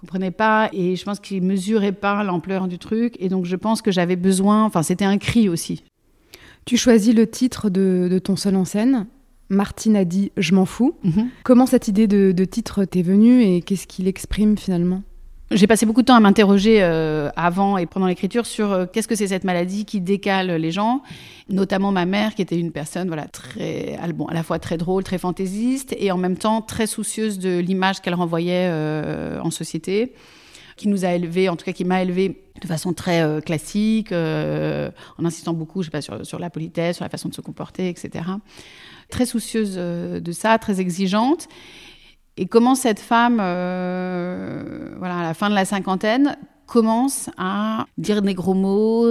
comprenait 0.00 0.30
pas 0.30 0.70
et 0.72 0.96
je 0.96 1.04
pense 1.04 1.20
qu'il 1.20 1.42
mesurait 1.42 1.92
pas 1.92 2.24
l'ampleur 2.24 2.68
du 2.68 2.78
truc 2.78 3.16
et 3.18 3.28
donc 3.28 3.44
je 3.44 3.56
pense 3.56 3.82
que 3.82 3.90
j'avais 3.90 4.16
besoin, 4.16 4.64
enfin 4.64 4.82
c'était 4.82 5.04
un 5.04 5.18
cri 5.18 5.48
aussi. 5.48 5.84
Tu 6.64 6.76
choisis 6.76 7.14
le 7.14 7.26
titre 7.26 7.70
de, 7.70 8.20
ton 8.22 8.36
seul 8.36 8.56
en 8.56 8.64
scène. 8.64 9.06
Martine 9.48 9.96
a 9.96 10.04
dit 10.04 10.30
Je 10.36 10.54
m'en 10.54 10.64
fous. 10.64 10.94
Mhm. 11.02 11.28
Comment 11.42 11.66
cette 11.66 11.88
idée 11.88 12.06
de, 12.06 12.32
de 12.32 12.44
titre 12.44 12.84
t'est 12.84 13.02
venue 13.02 13.42
et 13.42 13.62
qu'est-ce 13.62 13.86
qu'il 13.86 14.08
exprime 14.08 14.56
finalement? 14.56 15.02
J'ai 15.50 15.66
passé 15.66 15.84
beaucoup 15.84 16.02
de 16.02 16.06
temps 16.06 16.14
à 16.14 16.20
m'interroger 16.20 16.80
euh, 16.80 17.28
avant 17.34 17.76
et 17.76 17.86
pendant 17.86 18.06
l'écriture 18.06 18.46
sur 18.46 18.70
euh, 18.70 18.86
qu'est-ce 18.86 19.08
que 19.08 19.16
c'est 19.16 19.26
cette 19.26 19.42
maladie 19.42 19.84
qui 19.84 20.00
décale 20.00 20.52
les 20.52 20.70
gens, 20.70 21.02
notamment 21.48 21.90
ma 21.90 22.06
mère 22.06 22.36
qui 22.36 22.42
était 22.42 22.58
une 22.58 22.70
personne 22.70 23.08
voilà 23.08 23.26
très 23.26 23.98
bon, 24.14 24.26
à 24.26 24.34
la 24.34 24.44
fois 24.44 24.60
très 24.60 24.76
drôle, 24.76 25.02
très 25.02 25.18
fantaisiste 25.18 25.94
et 25.98 26.12
en 26.12 26.18
même 26.18 26.36
temps 26.36 26.62
très 26.62 26.86
soucieuse 26.86 27.40
de 27.40 27.58
l'image 27.58 28.00
qu'elle 28.00 28.14
renvoyait 28.14 28.68
euh, 28.70 29.40
en 29.42 29.50
société, 29.50 30.14
qui 30.76 30.86
nous 30.86 31.04
a 31.04 31.14
élevés, 31.14 31.48
en 31.48 31.56
tout 31.56 31.64
cas 31.64 31.72
qui 31.72 31.84
m'a 31.84 32.02
élevée 32.02 32.44
de 32.62 32.66
façon 32.66 32.92
très 32.92 33.42
classique, 33.44 34.12
en 34.12 35.24
insistant 35.24 35.52
beaucoup, 35.52 35.82
je 35.82 35.86
sais 35.86 35.90
pas, 35.90 36.00
sur, 36.00 36.38
la 36.38 36.50
politesse, 36.50 36.96
sur 36.96 37.04
la 37.04 37.08
façon 37.08 37.28
de 37.28 37.34
se 37.34 37.40
comporter, 37.40 37.88
etc. 37.88 38.24
Très 39.10 39.26
soucieuse 39.26 39.74
de 39.76 40.32
ça, 40.32 40.58
très 40.58 40.80
exigeante. 40.80 41.48
Et 42.40 42.46
comment 42.46 42.74
cette 42.74 43.00
femme, 43.00 43.36
euh, 43.38 44.94
voilà, 44.98 45.18
à 45.18 45.22
la 45.22 45.34
fin 45.34 45.50
de 45.50 45.54
la 45.54 45.66
cinquantaine, 45.66 46.38
commence 46.66 47.28
à 47.36 47.84
dire 47.98 48.22
des 48.22 48.32
gros 48.32 48.54
mots, 48.54 49.04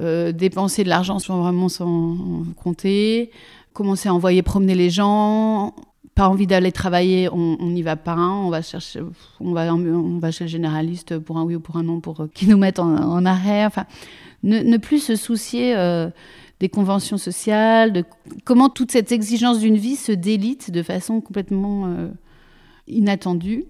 euh, 0.00 0.32
dépenser 0.32 0.82
de 0.82 0.88
l'argent 0.88 1.20
sans 1.20 1.40
vraiment 1.42 1.68
sans 1.68 2.16
compter, 2.56 3.30
commencer 3.72 4.08
à 4.08 4.14
envoyer 4.14 4.42
promener 4.42 4.74
les 4.74 4.90
gens, 4.90 5.76
pas 6.16 6.28
envie 6.28 6.48
d'aller 6.48 6.72
travailler, 6.72 7.28
on 7.32 7.56
n'y 7.60 7.82
va 7.82 7.94
pas, 7.94 8.16
on 8.16 8.50
va 8.50 8.62
chercher, 8.62 9.00
on 9.38 9.52
va, 9.52 10.30
chez 10.32 10.44
le 10.44 10.48
généraliste 10.48 11.20
pour 11.20 11.38
un 11.38 11.44
oui 11.44 11.54
ou 11.54 11.60
pour 11.60 11.76
un 11.76 11.84
non 11.84 12.00
pour 12.00 12.22
euh, 12.22 12.30
qu'ils 12.34 12.48
nous 12.48 12.58
mettent 12.58 12.80
en, 12.80 13.24
arrêt. 13.26 13.64
Enfin, 13.64 13.84
ne, 14.42 14.76
plus 14.78 14.98
se 14.98 15.14
soucier 15.14 15.76
des 16.58 16.68
conventions 16.68 17.16
sociales, 17.16 17.92
de 17.92 18.04
comment 18.44 18.70
toute 18.70 18.90
cette 18.90 19.12
exigence 19.12 19.60
d'une 19.60 19.76
vie 19.76 19.94
se 19.94 20.10
délite 20.10 20.72
de 20.72 20.82
façon 20.82 21.20
complètement 21.20 22.10
inattendu. 22.88 23.64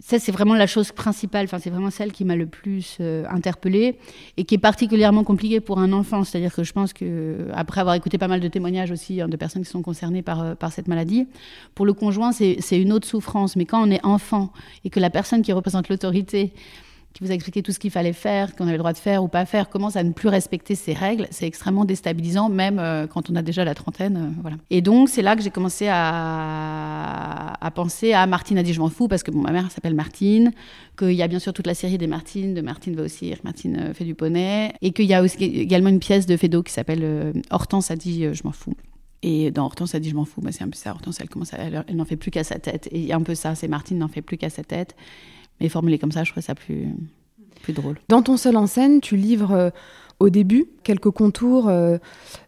Ça, 0.00 0.20
c'est 0.20 0.30
vraiment 0.30 0.54
la 0.54 0.68
chose 0.68 0.92
principale, 0.92 1.46
enfin, 1.46 1.58
c'est 1.58 1.70
vraiment 1.70 1.90
celle 1.90 2.12
qui 2.12 2.24
m'a 2.24 2.36
le 2.36 2.46
plus 2.46 2.98
euh, 3.00 3.24
interpellée 3.28 3.98
et 4.36 4.44
qui 4.44 4.54
est 4.54 4.58
particulièrement 4.58 5.24
compliquée 5.24 5.58
pour 5.58 5.80
un 5.80 5.92
enfant. 5.92 6.22
C'est-à-dire 6.22 6.54
que 6.54 6.62
je 6.62 6.72
pense 6.72 6.92
que, 6.92 7.48
après 7.52 7.80
avoir 7.80 7.96
écouté 7.96 8.16
pas 8.16 8.28
mal 8.28 8.38
de 8.38 8.46
témoignages 8.46 8.92
aussi 8.92 9.20
hein, 9.20 9.26
de 9.26 9.36
personnes 9.36 9.64
qui 9.64 9.70
sont 9.70 9.82
concernées 9.82 10.22
par, 10.22 10.40
euh, 10.40 10.54
par 10.54 10.72
cette 10.72 10.86
maladie, 10.86 11.26
pour 11.74 11.84
le 11.84 11.94
conjoint, 11.94 12.30
c'est 12.30 12.80
une 12.80 12.92
autre 12.92 13.08
souffrance. 13.08 13.56
Mais 13.56 13.64
quand 13.64 13.82
on 13.82 13.90
est 13.90 14.04
enfant 14.04 14.52
et 14.84 14.90
que 14.90 15.00
la 15.00 15.10
personne 15.10 15.42
qui 15.42 15.52
représente 15.52 15.88
l'autorité 15.88 16.52
qui 17.14 17.24
vous 17.24 17.30
a 17.30 17.34
expliqué 17.34 17.62
tout 17.62 17.72
ce 17.72 17.78
qu'il 17.78 17.90
fallait 17.90 18.12
faire, 18.12 18.54
qu'on 18.54 18.64
avait 18.64 18.72
le 18.72 18.78
droit 18.78 18.92
de 18.92 18.98
faire 18.98 19.24
ou 19.24 19.28
pas 19.28 19.44
faire, 19.44 19.68
commence 19.68 19.96
à 19.96 20.02
ne 20.02 20.12
plus 20.12 20.28
respecter 20.28 20.74
ses 20.74 20.92
règles, 20.92 21.26
c'est 21.30 21.46
extrêmement 21.46 21.84
déstabilisant, 21.84 22.48
même 22.48 22.78
euh, 22.78 23.06
quand 23.06 23.30
on 23.30 23.36
a 23.36 23.42
déjà 23.42 23.64
la 23.64 23.74
trentaine. 23.74 24.16
Euh, 24.16 24.40
voilà. 24.40 24.56
Et 24.70 24.82
donc, 24.82 25.08
c'est 25.08 25.22
là 25.22 25.34
que 25.34 25.42
j'ai 25.42 25.50
commencé 25.50 25.88
à, 25.88 27.54
à, 27.60 27.70
penser 27.70 28.12
à 28.12 28.26
Martine 28.26 28.58
a 28.58 28.62
dit 28.62 28.72
je 28.72 28.80
m'en 28.80 28.90
fous, 28.90 29.08
parce 29.08 29.22
que 29.22 29.30
bon, 29.30 29.40
ma 29.40 29.52
mère 29.52 29.70
s'appelle 29.70 29.94
Martine, 29.94 30.52
qu'il 30.98 31.12
y 31.12 31.22
a 31.22 31.28
bien 31.28 31.38
sûr 31.38 31.52
toute 31.52 31.66
la 31.66 31.74
série 31.74 31.98
des 31.98 32.06
Martines, 32.06 32.54
de 32.54 32.60
Martine 32.60 32.94
va 32.94 33.02
aussi, 33.02 33.34
Martine 33.42 33.78
euh, 33.80 33.94
fait 33.94 34.04
du 34.04 34.14
poney, 34.14 34.72
et 34.82 34.92
qu'il 34.92 35.06
y 35.06 35.14
a 35.14 35.24
également 35.40 35.88
une 35.88 36.00
pièce 36.00 36.26
de 36.26 36.36
Fédo 36.36 36.62
qui 36.62 36.72
s'appelle 36.72 37.32
Hortense 37.50 37.90
a 37.90 37.96
dit 37.96 38.26
je 38.32 38.42
m'en 38.44 38.52
fous. 38.52 38.74
Et 39.22 39.50
dans 39.50 39.64
Hortense, 39.64 39.96
a 39.96 39.98
dit 39.98 40.10
je 40.10 40.14
m'en 40.14 40.24
fous. 40.24 40.40
Bah, 40.40 40.52
c'est 40.52 40.62
un 40.62 40.68
peu 40.68 40.76
ça. 40.76 40.92
Hortense, 40.92 41.18
elle 41.20 41.28
commence, 41.28 41.52
elle, 41.52 41.84
elle 41.88 41.96
n'en 41.96 42.04
fait 42.04 42.16
plus 42.16 42.30
qu'à 42.30 42.44
sa 42.44 42.58
tête. 42.60 42.88
Et 42.92 43.12
un 43.12 43.22
peu 43.22 43.34
ça, 43.34 43.56
c'est 43.56 43.66
Martine 43.66 43.98
n'en 43.98 44.08
fait 44.08 44.22
plus 44.22 44.36
qu'à 44.36 44.50
sa 44.50 44.62
tête. 44.62 44.94
Mais 45.60 45.68
formulé 45.68 45.98
comme 45.98 46.12
ça, 46.12 46.24
je 46.24 46.30
trouvais 46.30 46.44
ça 46.44 46.54
plus, 46.54 46.88
plus 47.62 47.72
drôle. 47.72 47.96
Dans 48.08 48.22
ton 48.22 48.36
seul 48.36 48.56
en 48.56 48.66
scène, 48.66 49.00
tu 49.00 49.16
livres 49.16 49.52
euh, 49.52 49.70
au 50.20 50.30
début 50.30 50.66
quelques 50.82 51.10
contours 51.10 51.68
euh, 51.68 51.98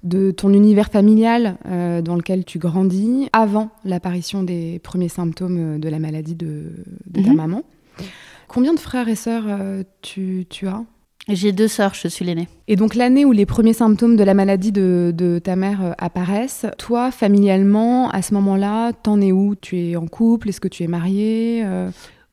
de 0.02 0.31
ton 0.31 0.52
univers 0.52 0.90
familial 0.90 1.57
euh, 1.67 2.02
dans 2.02 2.17
lequel 2.17 2.45
tu 2.45 2.59
grandis 2.59 3.29
avant 3.33 3.71
l'apparition 3.85 4.43
des 4.43 4.79
premiers 4.81 5.09
symptômes 5.09 5.79
de 5.79 5.88
la 5.88 5.99
maladie 5.99 6.35
de, 6.35 6.73
ta 7.12 7.31
mhm. 7.31 7.37
maman. 7.37 7.62
Combien 8.49 8.75
de 8.75 8.81
frères 8.81 9.09
et 9.09 9.14
sœurs 9.14 9.45
tu, 10.02 10.47
tu 10.49 10.67
as? 10.67 10.83
J'ai 11.29 11.52
deux 11.52 11.69
sœurs, 11.69 11.95
je 11.95 12.09
suis 12.09 12.25
l'aînée. 12.25 12.49
Et 12.67 12.75
donc 12.75 12.97
l'année 12.97 13.25
où 13.25 13.31
les 13.31 13.47
premiers 13.47 13.75
symptômes 13.75 14.17
de 14.17 14.25
la 14.25 14.35
maladie 14.35 14.73
de, 14.73 15.12
de 15.14 15.38
ta 15.38 15.55
mère 15.55 15.95
apparaissent, 15.99 16.67
toi, 16.76 17.12
familialement, 17.12 18.11
à 18.11 18.23
ce 18.23 18.35
moment-là, 18.35 18.93
t'en 18.93 19.21
es 19.21 19.31
où? 19.31 19.55
Tu 19.55 19.79
es 19.79 19.97
en 19.97 20.09
couple? 20.09 20.49
Est-ce 20.49 20.61
que 20.61 20.67
tu 20.67 20.83
es 20.83 20.88
mariée? 20.88 21.64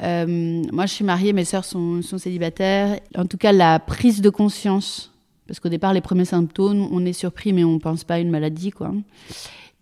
Euh, 0.03 0.63
moi, 0.71 0.85
je 0.85 0.93
suis 0.93 1.05
mariée, 1.05 1.33
mes 1.33 1.45
sœurs 1.45 1.65
sont, 1.65 2.01
célibataires. 2.01 2.99
En 3.15 3.25
tout 3.25 3.37
cas, 3.37 3.51
la 3.51 3.79
prise 3.79 4.21
de 4.21 4.29
conscience, 4.29 5.11
parce 5.47 5.59
qu'au 5.59 5.69
départ, 5.69 5.93
les 5.93 6.01
premiers 6.01 6.25
symptômes, 6.25 6.87
on 6.91 7.05
est 7.05 7.13
surpris, 7.13 7.53
mais 7.53 7.63
on 7.63 7.73
ne 7.73 7.79
pense 7.79 8.03
pas 8.03 8.15
à 8.15 8.19
une 8.19 8.29
maladie, 8.29 8.71
quoi. 8.71 8.93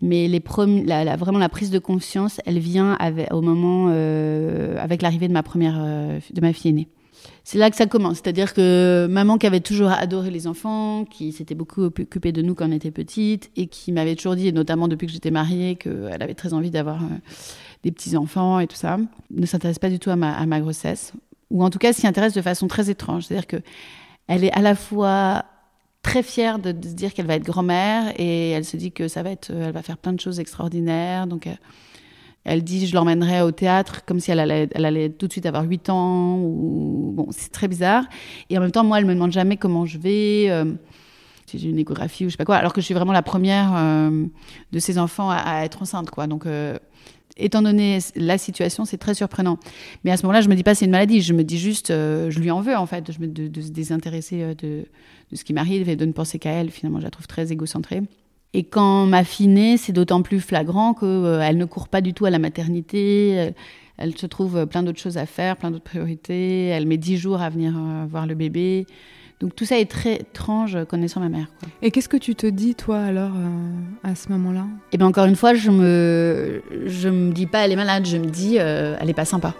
Mais 0.01 0.27
les 0.27 0.39
vraiment 0.39 1.39
la 1.39 1.49
prise 1.49 1.71
de 1.71 1.79
conscience, 1.79 2.41
elle 2.45 2.59
vient 2.59 2.97
au 3.31 3.41
moment 3.41 3.87
euh, 3.89 4.77
avec 4.77 5.01
l'arrivée 5.01 5.27
de 5.27 5.33
ma 5.33 5.41
première, 5.41 5.77
euh, 5.79 6.19
de 6.31 6.41
ma 6.41 6.51
fille 6.53 6.71
aînée. 6.71 6.87
C'est 7.43 7.57
là 7.57 7.69
que 7.69 7.75
ça 7.75 7.85
commence, 7.85 8.17
c'est-à-dire 8.17 8.53
que 8.53 9.07
maman 9.09 9.37
qui 9.37 9.47
avait 9.47 9.61
toujours 9.61 9.89
adoré 9.89 10.29
les 10.29 10.47
enfants, 10.47 11.05
qui 11.05 11.31
s'était 11.31 11.55
beaucoup 11.55 11.83
occupée 11.83 12.31
de 12.31 12.41
nous 12.41 12.55
quand 12.55 12.67
on 12.69 12.71
était 12.71 12.91
petite 12.91 13.49
et 13.55 13.67
qui 13.67 13.91
m'avait 13.91 14.15
toujours 14.15 14.35
dit, 14.35 14.47
et 14.47 14.51
notamment 14.51 14.87
depuis 14.87 15.07
que 15.07 15.13
j'étais 15.13 15.31
mariée, 15.31 15.75
qu'elle 15.75 16.21
avait 16.21 16.35
très 16.35 16.53
envie 16.53 16.71
d'avoir 16.71 16.99
des 17.85 17.91
petits-enfants 17.91 18.59
et 18.59 18.65
tout 18.65 18.75
ça, 18.75 18.97
ne 19.29 19.45
s'intéresse 19.45 19.77
pas 19.77 19.91
du 19.91 19.99
tout 19.99 20.09
à 20.09 20.15
ma, 20.15 20.59
grossesse, 20.59 21.13
ou 21.51 21.63
en 21.63 21.69
tout 21.69 21.77
cas 21.77 21.93
s'y 21.93 22.07
intéresse 22.07 22.33
de 22.33 22.41
façon 22.41 22.67
très 22.67 22.89
étrange. 22.89 23.25
C'est-à-dire 23.25 23.47
que 23.47 23.57
elle 24.27 24.43
est 24.43 24.51
à 24.53 24.61
la 24.61 24.73
fois 24.73 25.45
très 26.01 26.23
fière 26.23 26.57
de, 26.57 26.69
se 26.69 26.93
dire 26.93 27.13
qu'elle 27.13 27.27
va 27.27 27.35
être 27.35 27.45
grand-mère 27.45 28.11
et 28.17 28.49
elle 28.49 28.65
se 28.65 28.75
dit 28.75 28.91
que 28.91 29.07
ça 29.07 29.21
va 29.21 29.29
être, 29.29 29.51
elle 29.51 29.71
va 29.71 29.83
faire 29.83 29.99
plein 29.99 30.13
de 30.13 30.19
choses 30.19 30.39
extraordinaires. 30.39 31.27
Donc, 31.27 31.45
elle, 31.45 31.59
elle 32.43 32.63
dit 32.63 32.87
je 32.87 32.95
l'emmènerai 32.95 33.43
au 33.43 33.51
théâtre 33.51 34.03
comme 34.05 34.19
si 34.19 34.31
elle 34.31 34.39
allait, 34.39 34.67
elle 34.73 34.85
allait 34.85 35.09
tout 35.09 35.27
de 35.27 35.31
suite 35.31 35.45
avoir 35.45 35.63
8 35.63 35.89
ans. 35.91 36.39
Ou... 36.39 37.13
Bon, 37.15 37.27
c'est 37.29 37.51
très 37.51 37.67
bizarre. 37.67 38.05
Et 38.49 38.57
en 38.57 38.61
même 38.61 38.71
temps, 38.71 38.83
moi, 38.83 38.97
elle 38.97 39.05
me 39.05 39.13
demande 39.13 39.31
jamais 39.31 39.57
comment 39.57 39.85
je 39.85 39.99
vais. 39.99 40.49
Euh, 40.49 40.73
si 41.45 41.59
j'ai 41.59 41.69
une 41.69 41.77
échographie 41.77 42.25
ou 42.25 42.29
je 42.29 42.31
sais 42.31 42.37
pas 42.37 42.45
quoi, 42.45 42.55
alors 42.55 42.73
que 42.73 42.81
je 42.81 42.85
suis 42.85 42.95
vraiment 42.95 43.13
la 43.13 43.21
première 43.21 43.73
euh, 43.75 44.25
de 44.71 44.79
ses 44.79 44.97
enfants 44.97 45.29
à, 45.29 45.63
être 45.63 45.83
enceinte, 45.83 46.09
quoi. 46.09 46.25
Donc, 46.25 46.47
euh, 46.47 46.79
étant 47.37 47.61
donné 47.61 47.99
la 48.15 48.37
situation, 48.37 48.85
c'est 48.85 48.97
très 48.97 49.13
surprenant. 49.13 49.59
Mais 50.03 50.11
à 50.11 50.17
ce 50.17 50.23
moment-là, 50.23 50.41
je 50.41 50.49
me 50.49 50.55
dis 50.55 50.63
pas 50.63 50.75
c'est 50.75 50.85
une 50.85 50.91
maladie, 50.91 51.21
je 51.21 51.33
me 51.33 51.43
dis 51.43 51.57
juste, 51.57 51.91
euh, 51.91 52.29
je 52.29 52.39
lui 52.39 52.51
en 52.51 52.61
veux 52.61 52.75
en 52.75 52.85
fait, 52.85 53.11
je 53.11 53.19
me, 53.19 53.27
de, 53.27 53.61
se 53.61 53.69
désintéresser 53.69 54.41
euh, 54.41 54.53
de, 54.53 54.85
de, 55.31 55.35
ce 55.35 55.43
qui 55.43 55.53
m'arrive 55.53 55.89
et 55.89 55.95
de 55.95 56.05
ne 56.05 56.11
penser 56.11 56.39
qu'à 56.39 56.51
elle. 56.51 56.69
Finalement, 56.69 56.99
je 56.99 57.05
la 57.05 57.11
trouve 57.11 57.27
très 57.27 57.51
égocentrée. 57.51 58.01
Et 58.53 58.63
quand 58.63 59.05
ma 59.05 59.23
fille 59.23 59.47
naît, 59.47 59.75
c'est 59.77 59.91
d'autant 59.91 60.21
plus 60.21 60.39
flagrant 60.39 60.93
qu'elle 60.93 61.09
euh, 61.09 61.53
ne 61.53 61.65
court 61.65 61.89
pas 61.89 62.01
du 62.01 62.13
tout 62.13 62.25
à 62.25 62.29
la 62.29 62.39
maternité. 62.39 63.51
Elle 63.97 64.17
se 64.17 64.25
trouve 64.25 64.65
plein 64.65 64.83
d'autres 64.83 64.99
choses 64.99 65.17
à 65.17 65.25
faire, 65.25 65.57
plein 65.57 65.71
d'autres 65.71 65.83
priorités. 65.83 66.67
Elle 66.67 66.85
met 66.85 66.97
dix 66.97 67.17
jours 67.17 67.41
à 67.41 67.49
venir 67.49 67.73
voir 68.09 68.27
le 68.27 68.35
bébé. 68.35 68.85
Donc 69.41 69.53
tout 69.55 69.65
ça 69.65 69.77
est 69.77 69.89
très 69.89 70.15
étrange 70.15 70.77
connaissant 70.87 71.19
ma 71.19 71.29
mère. 71.29 71.47
Et 71.81 71.91
qu'est-ce 71.91 72.07
que 72.09 72.17
tu 72.17 72.35
te 72.35 72.47
dis 72.47 72.73
toi 72.73 72.99
alors 72.99 73.33
euh, 73.35 73.49
à 74.03 74.15
ce 74.15 74.29
moment-là? 74.29 74.65
Eh 74.91 74.97
bien 74.97 75.07
encore 75.07 75.25
une 75.25 75.35
fois, 75.35 75.53
je 75.53 75.71
me 75.71 76.61
je 76.85 77.09
me 77.09 77.31
dis 77.31 77.45
pas 77.45 77.59
elle 77.59 77.73
est 77.73 77.75
malade, 77.75 78.05
je 78.05 78.17
me 78.17 78.27
dis 78.27 78.55
euh, 78.59 78.95
elle 78.99 79.09
est 79.09 79.13
pas 79.13 79.25
sympa. 79.25 79.53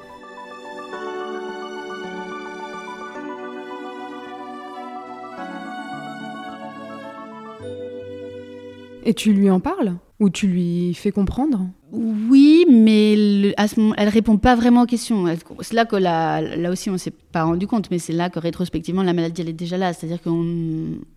Et 9.08 9.14
tu 9.14 9.34
lui 9.34 9.52
en 9.52 9.60
parles? 9.60 9.98
Ou 10.20 10.30
tu 10.30 10.48
lui 10.48 10.94
fais 10.94 11.12
comprendre? 11.12 11.68
Oui, 11.96 12.66
mais 12.70 13.54
à 13.58 13.68
ce 13.68 13.80
moment, 13.80 13.94
elle 13.98 14.10
répond 14.10 14.38
pas 14.38 14.56
vraiment 14.56 14.84
aux 14.84 14.86
questions. 14.86 15.26
C'est 15.62 15.74
là 15.74 15.86
que 15.86 15.96
là, 15.96 16.42
aussi 16.70 16.90
on 16.90 16.98
s'est 16.98 17.14
pas 17.32 17.44
rendu 17.44 17.68
compte, 17.68 17.90
mais 17.92 18.00
c'est 18.00 18.14
là 18.14 18.30
que 18.30 18.40
rétrospectivement 18.40 19.04
la 19.04 19.14
maladie 19.14 19.42
elle 19.42 19.50
est 19.50 19.54
déjà 19.54 19.78
là. 19.78 19.94
C'est-à-dire 19.94 20.22
qu'on 20.22 20.46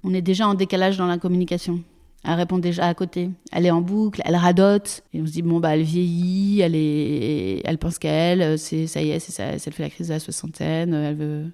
on 0.05 0.15
est 0.15 0.23
déjà 0.23 0.47
en 0.47 0.55
décalage 0.55 0.97
dans 0.97 1.07
la 1.07 1.19
communication. 1.19 1.81
Elle 2.25 2.35
répond 2.35 2.59
déjà 2.59 2.87
à 2.87 2.95
côté. 2.95 3.31
Elle 3.53 3.67
est 3.67 3.71
en 3.71 3.81
boucle, 3.81 4.21
elle 4.25 4.37
radote. 4.37 5.03
Et 5.15 5.23
on 5.23 5.27
se 5.27 5.33
dit, 5.33 5.43
bon, 5.43 5.61
bah, 5.61 5.75
elle 5.77 5.83
vieillit, 5.83 6.61
elle, 6.61 7.79
pense 7.79 7.99
qu'à 7.99 8.11
elle, 8.11 8.59
ça 8.59 9.03
y 9.03 9.11
est, 9.11 9.21
ça, 9.21 9.45
elle 9.45 9.61
fait 9.61 9.83
la 9.83 9.91
crise 9.91 10.09
de 10.09 10.15
la 10.15 10.21
soixantaine, 10.21 10.95
elle 10.95 11.17
veut, 11.17 11.45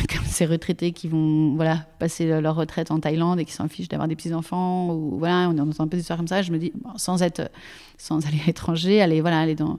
comme 0.08 0.24
ces 0.24 0.46
retraités 0.46 0.92
qui 0.92 1.08
vont 1.08 1.54
voilà, 1.54 1.86
passer 1.98 2.40
leur 2.40 2.54
retraite 2.54 2.90
en 2.90 3.00
Thaïlande 3.00 3.40
et 3.40 3.44
qui 3.44 3.52
s'en 3.52 3.68
fichent 3.68 3.88
d'avoir 3.88 4.08
des 4.08 4.16
petits-enfants. 4.16 4.90
Ou, 4.90 5.18
voilà, 5.18 5.48
on 5.48 5.58
entend 5.58 5.84
un 5.84 5.88
peu 5.88 5.96
d'histoires 5.96 6.18
comme 6.18 6.28
ça. 6.28 6.42
Je 6.42 6.52
me 6.52 6.58
dis, 6.58 6.72
sans, 6.96 7.22
être, 7.22 7.50
sans 7.98 8.26
aller 8.26 8.40
à 8.42 8.46
l'étranger, 8.46 8.96
est, 8.96 9.20
voilà, 9.20 9.46
est 9.46 9.54
dans, 9.54 9.78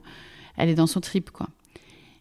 est 0.58 0.74
dans 0.74 0.86
son 0.86 1.00
trip. 1.00 1.30
Quoi. 1.30 1.48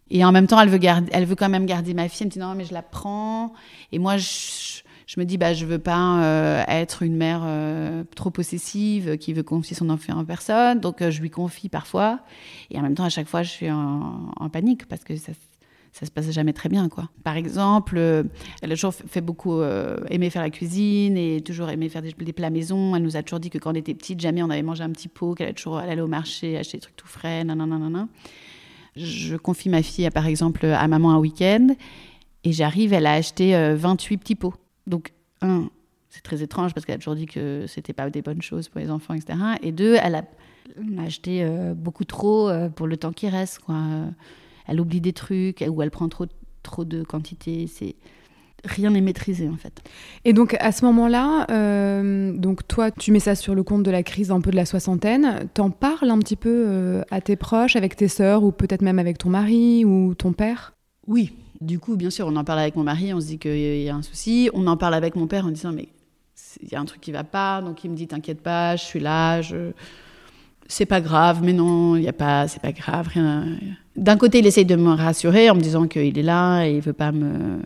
Et 0.10 0.24
en 0.24 0.32
même 0.32 0.48
temps, 0.48 0.60
elle 0.60 0.70
veut, 0.70 0.78
garder, 0.78 1.10
elle 1.14 1.26
veut 1.26 1.36
quand 1.36 1.50
même 1.50 1.66
garder 1.66 1.94
ma 1.94 2.08
fille. 2.08 2.22
Elle 2.22 2.28
me 2.28 2.32
dit, 2.32 2.40
non, 2.40 2.54
mais 2.56 2.66
je 2.66 2.74
la 2.74 2.84
prends. 2.84 3.54
Et 3.92 4.00
moi, 4.00 4.18
je, 4.18 4.82
me 5.18 5.26
dis, 5.26 5.38
bah, 5.38 5.54
je 5.54 5.66
veux 5.66 5.80
pas 5.80 6.24
euh, 6.24 6.64
être 6.68 7.04
une 7.04 7.16
mère 7.16 7.42
euh, 7.44 8.04
trop 8.16 8.30
possessive 8.30 9.18
qui 9.18 9.34
veut 9.34 9.44
confier 9.44 9.76
son 9.76 9.90
enfant 9.90 10.14
en 10.14 10.26
personne. 10.26 10.80
Donc, 10.80 11.02
euh, 11.02 11.10
je 11.10 11.22
lui 11.22 11.30
confie 11.30 11.70
parfois. 11.70 12.20
Et 12.70 12.78
en 12.78 12.82
même 12.82 12.96
temps, 12.96 13.06
à 13.06 13.10
chaque 13.10 13.28
fois, 13.28 13.44
je 13.44 13.50
suis 13.50 13.72
en, 13.72 14.32
en 14.36 14.50
panique 14.50 14.88
parce 14.88 15.04
que 15.04 15.16
ça 15.16 15.32
ça 15.94 16.08
se 16.08 16.12
passe 16.12 16.32
jamais 16.32 16.54
très 16.54 16.70
bien, 16.70 16.90
quoi. 16.90 17.10
Par 17.24 17.38
exemple, 17.38 17.98
euh, 17.98 18.24
elle 18.64 18.72
a 18.72 18.76
toujours 18.76 18.96
fait 18.96 19.22
beaucoup 19.22 19.62
euh, 19.62 19.98
aimer 20.10 20.32
faire 20.32 20.42
la 20.42 20.50
cuisine 20.50 21.16
et 21.18 21.40
toujours 21.42 21.70
aimé 21.70 21.88
faire 21.88 22.02
des, 22.02 22.12
plats 22.34 22.50
maison. 22.50 22.96
Elle 22.96 23.04
nous 23.04 23.16
a 23.16 23.22
toujours 23.22 23.40
dit 23.40 23.52
que 23.52 23.60
quand 23.60 23.72
on 23.72 23.76
était 23.76 23.94
petite, 23.94 24.20
jamais 24.20 24.42
on 24.42 24.50
avait 24.50 24.64
mangé 24.64 24.84
un 24.84 24.90
petit 24.90 25.08
pot, 25.08 25.36
qu'elle 25.36 25.46
allait 25.46 25.54
toujours 25.54 25.78
aller 25.78 26.02
au 26.02 26.08
marché 26.08 26.58
acheter 26.58 26.78
des 26.78 26.82
trucs 26.82 26.96
tout 26.96 27.08
frais, 27.08 27.44
nanana. 27.44 28.08
Je 28.96 29.38
confie 29.38 29.70
ma 29.70 29.84
fille, 29.84 30.10
par 30.10 30.26
exemple, 30.26 30.66
à 30.66 30.88
maman 30.88 31.12
un 31.12 31.20
week-end 31.20 31.68
et 32.44 32.52
j'arrive, 32.52 32.92
elle 32.92 33.06
a 33.06 33.14
acheté 33.14 33.54
28 33.76 34.16
euh, 34.16 34.18
petits 34.18 34.36
pots. 34.36 34.56
Donc, 34.88 35.14
un, 35.42 35.70
c'est 36.10 36.24
très 36.24 36.42
étrange 36.42 36.74
parce 36.74 36.88
qu'elle 36.88 36.96
a 36.96 37.00
toujours 37.00 37.16
dit 37.16 37.28
que 37.28 37.66
c'était 37.68 37.94
pas 37.94 38.10
des 38.10 38.24
bonnes 38.24 38.42
choses 38.42 38.68
pour 38.68 38.82
les 38.82 38.90
enfants, 38.90 39.14
etc. 39.14 39.38
Et 39.62 39.72
deux, 39.72 39.96
elle 40.02 40.16
a, 40.16 40.24
acheté 40.98 41.46
beaucoup 41.76 42.06
trop 42.06 42.50
pour 42.76 42.88
le 42.88 42.98
temps 42.98 43.12
qui 43.12 43.30
reste, 43.30 43.60
quoi 43.60 43.76
elle 44.68 44.80
oublie 44.80 45.02
des 45.02 45.14
trucs 45.14 45.64
ou 45.68 45.82
elle 45.82 45.92
prend 45.92 46.10
trop, 46.10 46.26
trop 46.62 46.86
de 46.86 47.04
quantité. 47.04 47.68
C'est 47.68 47.96
rien 48.66 48.92
n'est 48.92 49.02
maîtrisé 49.02 49.50
en 49.50 49.58
fait. 49.58 49.82
Et 50.26 50.34
donc 50.34 50.56
à 50.60 50.72
ce 50.72 50.86
moment-là, 50.86 51.46
euh, 51.52 52.32
donc 52.34 52.68
toi 52.68 52.92
tu 52.92 53.12
mets 53.12 53.20
ça 53.20 53.36
sur 53.36 53.56
le 53.56 53.64
compte 53.64 53.84
de 53.84 53.92
la 53.92 54.04
crise 54.04 54.32
un 54.32 54.42
peu 54.42 54.52
de 54.52 54.56
la 54.56 54.66
soixantaine. 54.66 55.50
T'en 55.54 55.70
parles 55.70 56.10
un 56.10 56.20
petit 56.20 56.36
peu 56.36 56.66
euh, 56.68 57.02
à 57.12 57.22
tes 57.22 57.36
proches, 57.36 57.76
avec 57.76 57.96
tes 57.96 58.08
sœurs 58.08 58.44
ou 58.44 58.52
peut-être 58.52 58.82
même 58.82 59.00
avec 59.00 59.18
ton 59.18 59.30
mari 59.30 59.86
ou 59.86 60.16
ton 60.16 60.34
père? 60.34 60.74
Oui. 61.08 61.34
Du 61.62 61.80
coup, 61.80 61.96
bien 61.96 62.10
sûr, 62.10 62.28
on 62.28 62.36
en 62.36 62.44
parle 62.44 62.60
avec 62.60 62.76
mon 62.76 62.84
mari, 62.84 63.14
on 63.14 63.22
se 63.22 63.28
dit 63.28 63.40
qu'il 63.40 63.82
y 63.82 63.90
a 63.90 63.96
un 63.96 64.02
souci. 64.02 64.50
On 64.54 64.68
en 64.68 64.76
parle 64.76 64.96
avec 64.96 65.16
mon 65.16 65.28
père 65.28 65.46
en 65.46 65.52
disant 65.52 65.72
mais 65.72 65.88
il 66.62 66.70
y 66.70 66.76
a 66.76 66.80
un 66.80 66.86
truc 66.86 67.02
qui 67.02 67.12
va 67.12 67.24
pas, 67.24 67.62
donc 67.62 67.84
il 67.84 67.92
me 67.92 67.96
dit 67.96 68.08
t'inquiète 68.08 68.42
pas, 68.42 68.76
je 68.76 68.84
suis 68.84 69.00
là, 69.00 69.42
je 69.42 69.72
c'est 70.68 70.86
pas 70.86 71.02
grave, 71.02 71.42
mais 71.44 71.54
non, 71.54 71.96
il 71.96 72.04
y 72.04 72.08
a 72.08 72.14
pas, 72.14 72.48
c'est 72.48 72.62
pas 72.62 72.72
grave, 72.72 73.08
rien. 73.14 73.46
D'un 73.96 74.18
côté, 74.18 74.40
il 74.40 74.48
essaye 74.48 74.66
de 74.66 74.76
me 74.76 74.92
rassurer 74.92 75.50
en 75.50 75.56
me 75.56 75.62
disant 75.62 75.88
qu'il 75.88 76.18
est 76.18 76.24
là 76.24 76.66
et 76.66 76.76
il 76.76 76.82
veut 76.82 76.94
pas 76.94 77.12
me. 77.12 77.60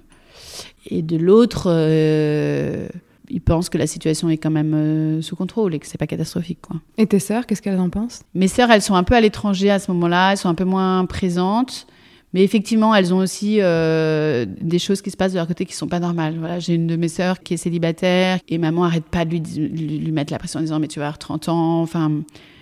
Et 0.89 1.01
de 1.01 1.18
l'autre, 1.18 1.68
euh, 1.68 2.88
il 3.30 3.42
pense 3.42 3.70
que 3.70 3.77
la 3.77 3.88
situation 3.88 4.30
est 4.30 4.38
quand 4.38 4.51
même 4.51 4.74
euh, 4.74 5.22
sous 5.22 5.36
contrôle 5.36 5.74
et 5.75 5.80
que 5.80 5.88
c'est 5.88 5.98
pas 5.98 6.08
catastrophique, 6.08 6.60
quoi. 6.62 6.77
Et 6.98 7.08
tes 7.08 7.20
sœurs, 7.20 7.46
qu'est-ce 7.46 7.62
qu'elles 7.62 7.80
en 7.80 7.89
pensent? 7.89 8.24
Mes 8.34 8.48
sœurs, 8.48 8.72
elles 8.72 8.82
sont 8.82 8.96
un 8.96 9.04
peu 9.04 9.16
à 9.16 9.22
l'étranger 9.22 9.70
à 9.70 9.80
ce 9.80 9.92
moment-là, 9.92 10.32
elles 10.32 10.38
sont 10.38 10.50
un 10.50 10.56
peu 10.56 10.66
moins 10.66 11.06
présentes, 11.06 11.88
Mais 12.34 12.44
effectivement, 12.44 12.94
elles 12.94 13.13
ont 13.13 13.20
aussi 13.20 13.62
euh, 13.62 14.46
des 14.62 14.80
choses 14.80 15.01
qui 15.01 15.12
se 15.12 15.18
passent 15.18 15.32
de 15.32 15.38
leur 15.38 15.48
côté 15.48 15.66
qui 15.66 15.74
sont 15.74 15.88
pas 15.88 16.00
normales. 16.00 16.36
Voilà, 16.38 16.60
j'ai 16.60 16.74
une 16.75 16.88
de 16.88 16.96
mes 16.98 17.08
sœurs 17.08 17.39
qui 17.39 17.54
est 17.54 17.58
célibataire 17.58 18.39
et 18.50 18.58
maman 18.58 18.84
arrête 18.84 19.06
pas 19.06 19.24
de 19.24 19.32
lui, 19.32 19.39
lui, 19.39 20.00
lui, 20.00 20.12
mettre 20.12 20.34
la 20.34 20.39
pression 20.39 20.60
en 20.60 20.63
disant 20.63 20.80
mais 20.80 20.89
tu 20.89 21.00
vas 21.00 21.06
avoir 21.06 21.20
30 21.20 21.50
ans, 21.50 21.82
enfin 21.82 22.12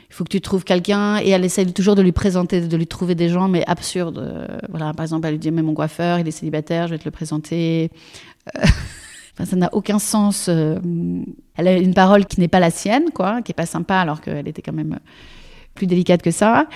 il 0.10 0.14
faut 0.14 0.24
que 0.24 0.30
tu 0.30 0.42
trouves 0.42 0.64
quelqu'un 0.64 1.20
et 1.20 1.30
elle 1.30 1.46
essaie 1.46 1.66
toujours 1.66 1.96
de 1.96 2.02
lui 2.02 2.12
présenter, 2.12 2.62
de 2.62 2.78
lui 2.78 2.88
trouver 2.88 3.16
des 3.16 3.30
gens 3.30 3.48
mais 3.48 3.64
absurdes. 3.68 4.20
Euh, 4.20 4.48
voilà, 4.70 4.94
par 4.94 5.04
exemple, 5.04 5.28
elle 5.28 5.34
lui 5.34 5.40
dit 5.40 5.52
mais 5.52 5.62
mon 5.62 5.74
coiffeur, 5.74 6.20
il 6.20 6.28
est 6.28 6.32
célibataire, 6.32 6.88
je 6.88 6.94
vais 6.94 7.00
te 7.00 7.06
le 7.06 7.12
présenter. 7.12 7.90
Euh, 8.56 8.62
enfin, 9.34 9.46
ça 9.46 9.56
n'a 9.56 9.70
aucun 9.74 10.00
sens. 10.00 10.48
Elle 10.48 11.68
a 11.68 11.78
une 11.78 11.94
parole 11.94 12.26
qui 12.26 12.40
n'est 12.40 12.48
pas 12.48 12.60
la 12.60 12.72
sienne, 12.72 13.06
quoi, 13.14 13.42
qui 13.42 13.52
est 13.52 13.56
pas 13.56 13.66
sympa 13.66 13.96
alors 13.96 14.22
qu'elle 14.22 14.48
était 14.48 14.62
quand 14.62 14.74
même 14.74 15.00
plus 15.74 15.88
délicate 15.88 16.22
que 16.22 16.32
ça. 16.32 16.68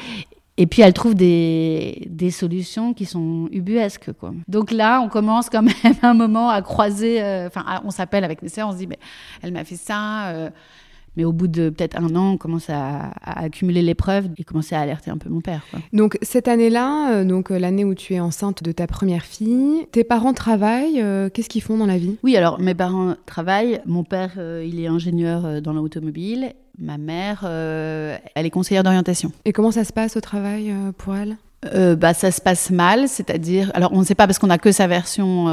Et 0.60 0.68
puis 0.68 0.82
elle 0.82 0.92
trouve 0.92 1.16
des, 1.16 2.06
des 2.10 2.32
solutions 2.32 2.94
qui 2.94 3.06
sont 3.06 3.48
ubuesques. 3.54 4.12
Quoi. 4.12 4.34
Donc 4.50 4.72
là, 4.72 5.00
on 5.00 5.08
commence 5.08 5.50
quand 5.50 5.62
même 5.84 5.96
un 6.02 6.14
moment 6.14 6.50
à 6.50 6.62
croiser. 6.62 7.24
Euh, 7.24 7.48
enfin, 7.48 7.64
on 7.86 7.92
s'appelle 7.92 8.26
avec 8.26 8.42
mes 8.42 8.50
sœurs, 8.50 8.68
on 8.68 8.74
se 8.74 8.78
dit, 8.78 8.88
mais 8.88 9.00
elle 9.42 9.54
m'a 9.54 9.64
fait 9.64 9.78
ça. 9.78 10.28
Euh, 10.28 10.50
mais 11.20 11.26
au 11.26 11.34
bout 11.34 11.48
de 11.48 11.70
peut-être 11.70 12.00
un 12.00 12.16
an, 12.16 12.32
on 12.32 12.38
commence 12.38 12.70
à, 12.70 13.12
accumuler 13.24 13.82
les 13.82 13.94
preuves 13.94 14.30
et 14.38 14.44
commencer 14.44 14.74
à 14.74 14.80
alerter 14.80 15.12
un 15.12 15.18
peu 15.18 15.30
mon 15.30 15.42
père. 15.42 15.62
Quoi. 15.70 15.82
Donc 15.94 16.18
cette 16.22 16.48
année-là, 16.48 17.12
euh, 17.12 17.24
donc 17.24 17.50
l'année 17.52 17.86
où 17.86 17.94
tu 17.94 18.14
es 18.14 18.20
enceinte 18.20 18.64
de 18.64 18.72
ta 18.72 18.88
première 18.88 19.24
fille, 19.24 19.86
tes 19.92 20.04
parents 20.04 20.34
travaillent. 20.34 21.04
Qu'est-ce 21.34 21.50
qu'ils 21.50 21.62
font 21.62 21.78
dans 21.78 21.86
la 21.86 21.98
vie? 21.98 22.18
Oui, 22.24 22.36
alors 22.36 22.60
mes 22.60 22.74
parents 22.74 23.16
travaillent. 23.26 23.82
Mon 23.86 24.04
père, 24.04 24.40
il 24.64 24.80
est 24.80 24.88
ingénieur 24.88 25.62
dans 25.62 25.74
l'automobile 25.74 26.54
Ma 26.80 26.98
mère, 26.98 27.42
euh, 27.44 28.18
elle 28.36 28.46
est 28.46 28.50
conseillère 28.50 28.84
d'orientation. 28.84 29.34
Et 29.44 29.52
comment 29.52 29.72
ça 29.72 29.84
se 29.84 29.92
passe 29.92 30.16
au 30.16 30.22
travail 30.22 30.72
euh, 30.72 30.94
pour 30.98 31.14
elle? 31.14 31.36
Euh, 31.76 31.98
bah, 31.98 32.14
Ça 32.14 32.32
se 32.32 32.40
passe 32.40 32.70
mal, 32.70 33.10
c'est-à-dire. 33.10 33.70
Alors, 33.74 33.92
on 33.92 34.00
ne 34.00 34.06
sait 34.06 34.16
pas 34.16 34.28
parce 34.28 34.40
qu'on 34.40 34.48
n'a 34.48 34.58
que 34.58 34.72
sa 34.72 34.88
version 34.88 35.48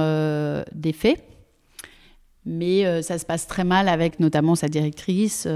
des 0.73 0.93
faits, 0.93 1.21
mais 2.47 3.03
ça 3.03 3.19
se 3.19 3.27
passe 3.27 3.47
très 3.47 3.65
mal 3.65 3.89
avec 3.89 4.21
notamment 4.21 4.55
sa 4.55 4.69
directrice, 4.69 5.47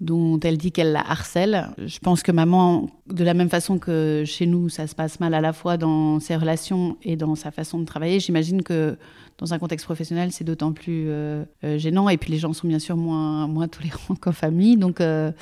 dont 0.00 0.40
elle 0.40 0.56
dit 0.56 0.72
qu'elle 0.72 0.92
la 0.92 1.00
harcèle. 1.00 1.68
Je 1.78 1.98
pense 1.98 2.22
que 2.22 2.32
maman, 2.32 2.88
de 3.06 3.22
la 3.22 3.34
même 3.34 3.50
façon 3.50 3.78
que 3.78 4.24
chez 4.26 4.46
nous, 4.46 4.68
ça 4.68 4.86
se 4.86 4.94
passe 4.94 5.20
mal 5.20 5.34
à 5.34 5.40
la 5.40 5.52
fois 5.52 5.76
dans 5.76 6.20
ses 6.20 6.36
relations 6.36 6.96
et 7.02 7.16
dans 7.16 7.34
sa 7.34 7.50
façon 7.50 7.78
de 7.78 7.84
travailler, 7.84 8.18
j'imagine 8.18 8.62
que 8.62 8.96
dans 9.38 9.52
un 9.54 9.58
contexte 9.58 9.84
professionnel, 9.86 10.32
c'est 10.32 10.44
d'autant 10.44 10.72
plus 10.72 11.06
euh, 11.08 11.44
euh, 11.64 11.78
gênant. 11.78 12.08
Et 12.08 12.16
puis 12.16 12.32
les 12.32 12.38
gens 12.38 12.52
sont 12.52 12.66
bien 12.68 12.78
sûr 12.78 12.96
moins, 12.96 13.46
moins 13.46 13.68
tolérants 13.68 14.14
qu'en 14.20 14.32
famille. 14.32 14.76
Donc, 14.76 15.00
euh, 15.00 15.32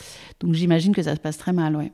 donc 0.40 0.54
j'imagine 0.54 0.94
que 0.94 1.02
ça 1.02 1.14
se 1.14 1.20
passe 1.20 1.38
très 1.38 1.52
mal, 1.52 1.76
ouais. 1.76 1.92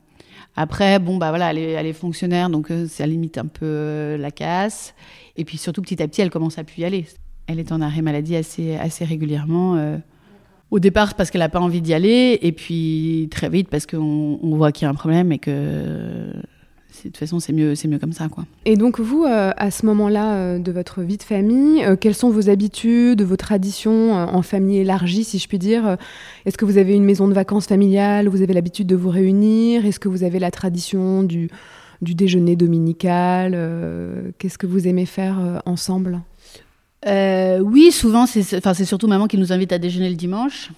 Après, 0.55 0.99
bon, 0.99 1.17
bah 1.17 1.29
voilà, 1.29 1.51
elle 1.51 1.57
est, 1.57 1.71
elle 1.71 1.85
est 1.85 1.93
fonctionnaire, 1.93 2.49
donc 2.49 2.71
ça 2.87 3.05
limite 3.05 3.37
un 3.37 3.45
peu 3.45 4.15
la 4.17 4.31
casse. 4.31 4.95
Et 5.35 5.43
puis 5.43 5.57
surtout, 5.57 5.81
petit 5.81 6.01
à 6.01 6.07
petit, 6.07 6.21
elle 6.21 6.29
commence 6.29 6.57
à 6.57 6.63
plus 6.63 6.81
y 6.81 6.85
aller. 6.85 7.05
Elle 7.47 7.59
est 7.59 7.71
en 7.71 7.81
arrêt 7.81 8.01
maladie 8.01 8.35
assez, 8.35 8.75
assez 8.75 9.05
régulièrement. 9.05 9.99
Au 10.71 10.79
départ, 10.79 11.13
parce 11.13 11.29
qu'elle 11.29 11.41
n'a 11.41 11.49
pas 11.49 11.59
envie 11.59 11.81
d'y 11.81 11.93
aller, 11.93 12.39
et 12.41 12.51
puis 12.51 13.27
très 13.31 13.49
vite, 13.49 13.69
parce 13.69 13.85
qu'on 13.85 14.39
on 14.41 14.55
voit 14.55 14.71
qu'il 14.71 14.85
y 14.85 14.87
a 14.87 14.89
un 14.89 14.95
problème 14.95 15.31
et 15.31 15.37
que 15.39 16.31
de 17.03 17.09
toute 17.09 17.17
façon, 17.17 17.39
c'est 17.39 17.53
mieux, 17.53 17.73
mieux 17.87 17.99
comme 17.99 18.13
ça, 18.13 18.29
quoi. 18.29 18.45
Et 18.65 18.75
donc 18.75 18.99
vous, 18.99 19.25
euh, 19.25 19.51
à 19.57 19.71
ce 19.71 19.85
moment-là 19.85 20.35
euh, 20.35 20.59
de 20.59 20.71
votre 20.71 21.01
vie 21.01 21.17
de 21.17 21.23
famille, 21.23 21.83
euh, 21.83 21.95
quelles 21.95 22.15
sont 22.15 22.29
vos 22.29 22.49
habitudes, 22.49 23.21
vos 23.21 23.35
traditions 23.35 24.13
en 24.13 24.41
famille 24.41 24.77
élargie, 24.77 25.23
si 25.23 25.39
je 25.39 25.47
puis 25.47 25.59
dire 25.59 25.97
Est-ce 26.45 26.57
que 26.57 26.65
vous 26.65 26.77
avez 26.77 26.93
une 26.93 27.03
maison 27.03 27.27
de 27.27 27.33
vacances 27.33 27.67
familiale 27.67 28.27
Vous 28.27 28.41
avez 28.41 28.53
l'habitude 28.53 28.87
de 28.87 28.95
vous 28.95 29.09
réunir 29.09 29.85
Est-ce 29.85 29.99
que 29.99 30.07
vous 30.07 30.23
avez 30.23 30.39
la 30.39 30.51
tradition 30.51 31.23
du, 31.23 31.49
du 32.01 32.15
déjeuner 32.15 32.55
dominical 32.55 33.57
Qu'est-ce 34.37 34.57
que 34.57 34.67
vous 34.67 34.87
aimez 34.87 35.05
faire 35.05 35.61
ensemble? 35.65 36.21
Oui, 37.05 37.91
souvent, 37.91 38.25
c'est, 38.25 38.57
enfin, 38.57 38.73
surtout 38.73 39.07
maman 39.07 39.27
qui 39.27 39.37
nous 39.37 39.53
invite 39.53 39.71
à 39.71 39.77
déjeuner 39.77 40.09
le 40.09 40.15
dimanche. 40.15 40.71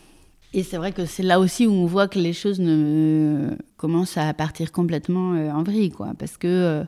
Et 0.53 0.63
c'est 0.63 0.77
vrai 0.77 0.91
que 0.91 1.05
c'est 1.05 1.23
là 1.23 1.39
aussi 1.39 1.67
où 1.67 1.71
on 1.71 1.85
voit 1.85 2.07
que 2.07 2.19
les 2.19 2.33
choses 2.33 2.59
ne, 2.59 3.49
commencent 3.75 4.17
à 4.17 4.33
partir 4.33 4.71
complètement 4.71 5.33
euh, 5.33 5.51
en 5.51 5.63
vrille, 5.63 5.91
quoi. 5.91 6.13
Parce 6.17 6.37
que, 6.37 6.47
euh, 6.47 6.83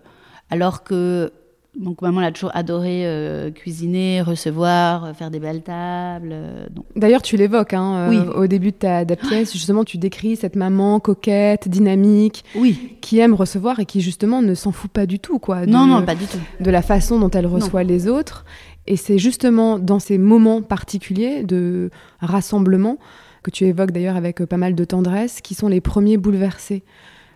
alors 0.50 0.84
que 0.84 1.32
donc 1.78 2.02
maman 2.02 2.22
a 2.22 2.32
toujours 2.32 2.50
adoré 2.56 3.06
euh, 3.06 3.52
cuisiner, 3.52 4.22
recevoir, 4.22 5.16
faire 5.16 5.30
des 5.30 5.40
belles 5.40 5.62
tables. 5.62 6.36
D'ailleurs, 6.96 7.22
tu 7.22 7.38
l'évoques 7.38 7.74
hein, 7.74 8.10
au 8.36 8.48
début 8.48 8.72
de 8.72 8.78
ta, 8.78 9.06
pièce. 9.06 9.54
Justement, 9.54 9.84
tu 9.84 9.98
décris 9.98 10.36
cette 10.36 10.56
maman 10.56 11.00
coquette, 11.00 11.68
dynamique, 11.68 12.44
oui. 12.56 12.98
qui 13.02 13.20
aime 13.20 13.34
recevoir 13.34 13.80
et 13.80 13.86
qui 13.86 14.02
justement 14.02 14.42
ne 14.42 14.56
s'en 14.56 14.72
fout 14.72 14.90
pas 14.90 15.06
du 15.06 15.20
tout, 15.20 15.38
quoi. 15.38 15.66
non, 15.66 15.86
non, 15.86 16.04
pas 16.04 16.16
du 16.16 16.26
tout. 16.26 16.40
De 16.60 16.72
la 16.72 16.82
façon 16.82 17.20
dont 17.20 17.30
elle 17.30 17.48
reçoit 17.48 17.84
les 17.84 18.08
autres. 18.08 18.46
Et 18.90 18.98
c'est 18.98 19.20
justement 19.20 19.78
dans 19.78 20.00
ces 20.00 20.18
moments 20.18 20.64
particuliers 20.64 21.44
de 21.44 21.92
rassemblement 22.20 22.98
que 23.44 23.52
tu 23.52 23.66
évoques 23.66 23.92
d'ailleurs 23.92 24.18
avec 24.18 24.42
euh, 24.42 24.48
pas 24.48 24.58
mal 24.58 24.74
de 24.76 24.84
tendresse, 24.84 25.42
qui 25.42 25.54
sont 25.54 25.68
les 25.68 25.80
premiers 25.80 26.18
bouleversés. 26.18 26.84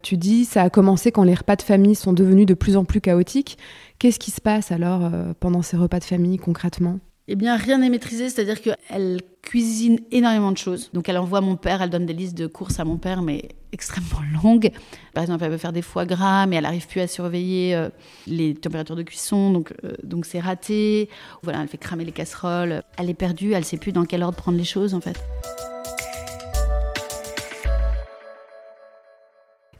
Tu 0.01 0.17
dis, 0.17 0.45
ça 0.45 0.63
a 0.63 0.69
commencé 0.69 1.11
quand 1.11 1.23
les 1.23 1.35
repas 1.35 1.55
de 1.55 1.61
famille 1.61 1.95
sont 1.95 2.11
devenus 2.11 2.47
de 2.47 2.55
plus 2.55 2.75
en 2.75 2.83
plus 2.83 2.99
chaotiques. 2.99 3.57
Qu'est-ce 3.99 4.19
qui 4.19 4.31
se 4.31 4.41
passe 4.41 4.71
alors 4.71 5.05
euh, 5.05 5.33
pendant 5.39 5.61
ces 5.61 5.77
repas 5.77 5.99
de 5.99 6.03
famille 6.03 6.37
concrètement? 6.37 6.99
Eh 7.27 7.35
bien, 7.35 7.55
rien 7.55 7.77
n'est 7.77 7.89
maîtrisé, 7.89 8.29
c'est-à-dire 8.29 8.61
qu'elle 8.61 9.21
cuisine 9.41 9.99
énormément 10.11 10.51
de 10.51 10.57
choses. 10.57 10.89
Donc, 10.93 11.07
elle 11.07 11.17
envoie 11.17 11.39
mon 11.41 11.55
père, 11.55 11.81
elle 11.81 11.89
donne 11.89 12.05
des 12.05 12.13
listes 12.13 12.37
de 12.37 12.47
courses 12.47 12.79
à 12.79 12.85
mon 12.85 12.97
père, 12.97 13.21
mais 13.21 13.49
extrêmement 13.71 14.21
longues. 14.43 14.71
Par 15.13 15.23
exemple, 15.23 15.43
elle 15.45 15.51
veut 15.51 15.57
faire 15.57 15.73
des 15.73 15.81
foie 15.81 16.05
gras, 16.05 16.45
mais 16.45 16.57
elle 16.57 16.63
n'arrive 16.63 16.87
plus 16.87 17.01
à 17.01 17.07
surveiller 17.07 17.75
euh, 17.75 17.89
les 18.27 18.53
températures 18.53 18.95
de 18.95 19.03
cuisson, 19.03 19.51
donc 19.51 19.73
donc 20.03 20.25
c'est 20.25 20.39
raté. 20.39 21.09
Voilà, 21.43 21.61
elle 21.61 21.67
fait 21.67 21.77
cramer 21.77 22.05
les 22.05 22.11
casseroles. 22.11 22.83
Elle 22.97 23.09
est 23.09 23.13
perdue, 23.13 23.53
elle 23.53 23.59
ne 23.59 23.65
sait 23.65 23.77
plus 23.77 23.93
dans 23.93 24.05
quel 24.05 24.21
ordre 24.23 24.37
prendre 24.37 24.57
les 24.57 24.63
choses, 24.65 24.93
en 24.93 25.01
fait. 25.01 25.19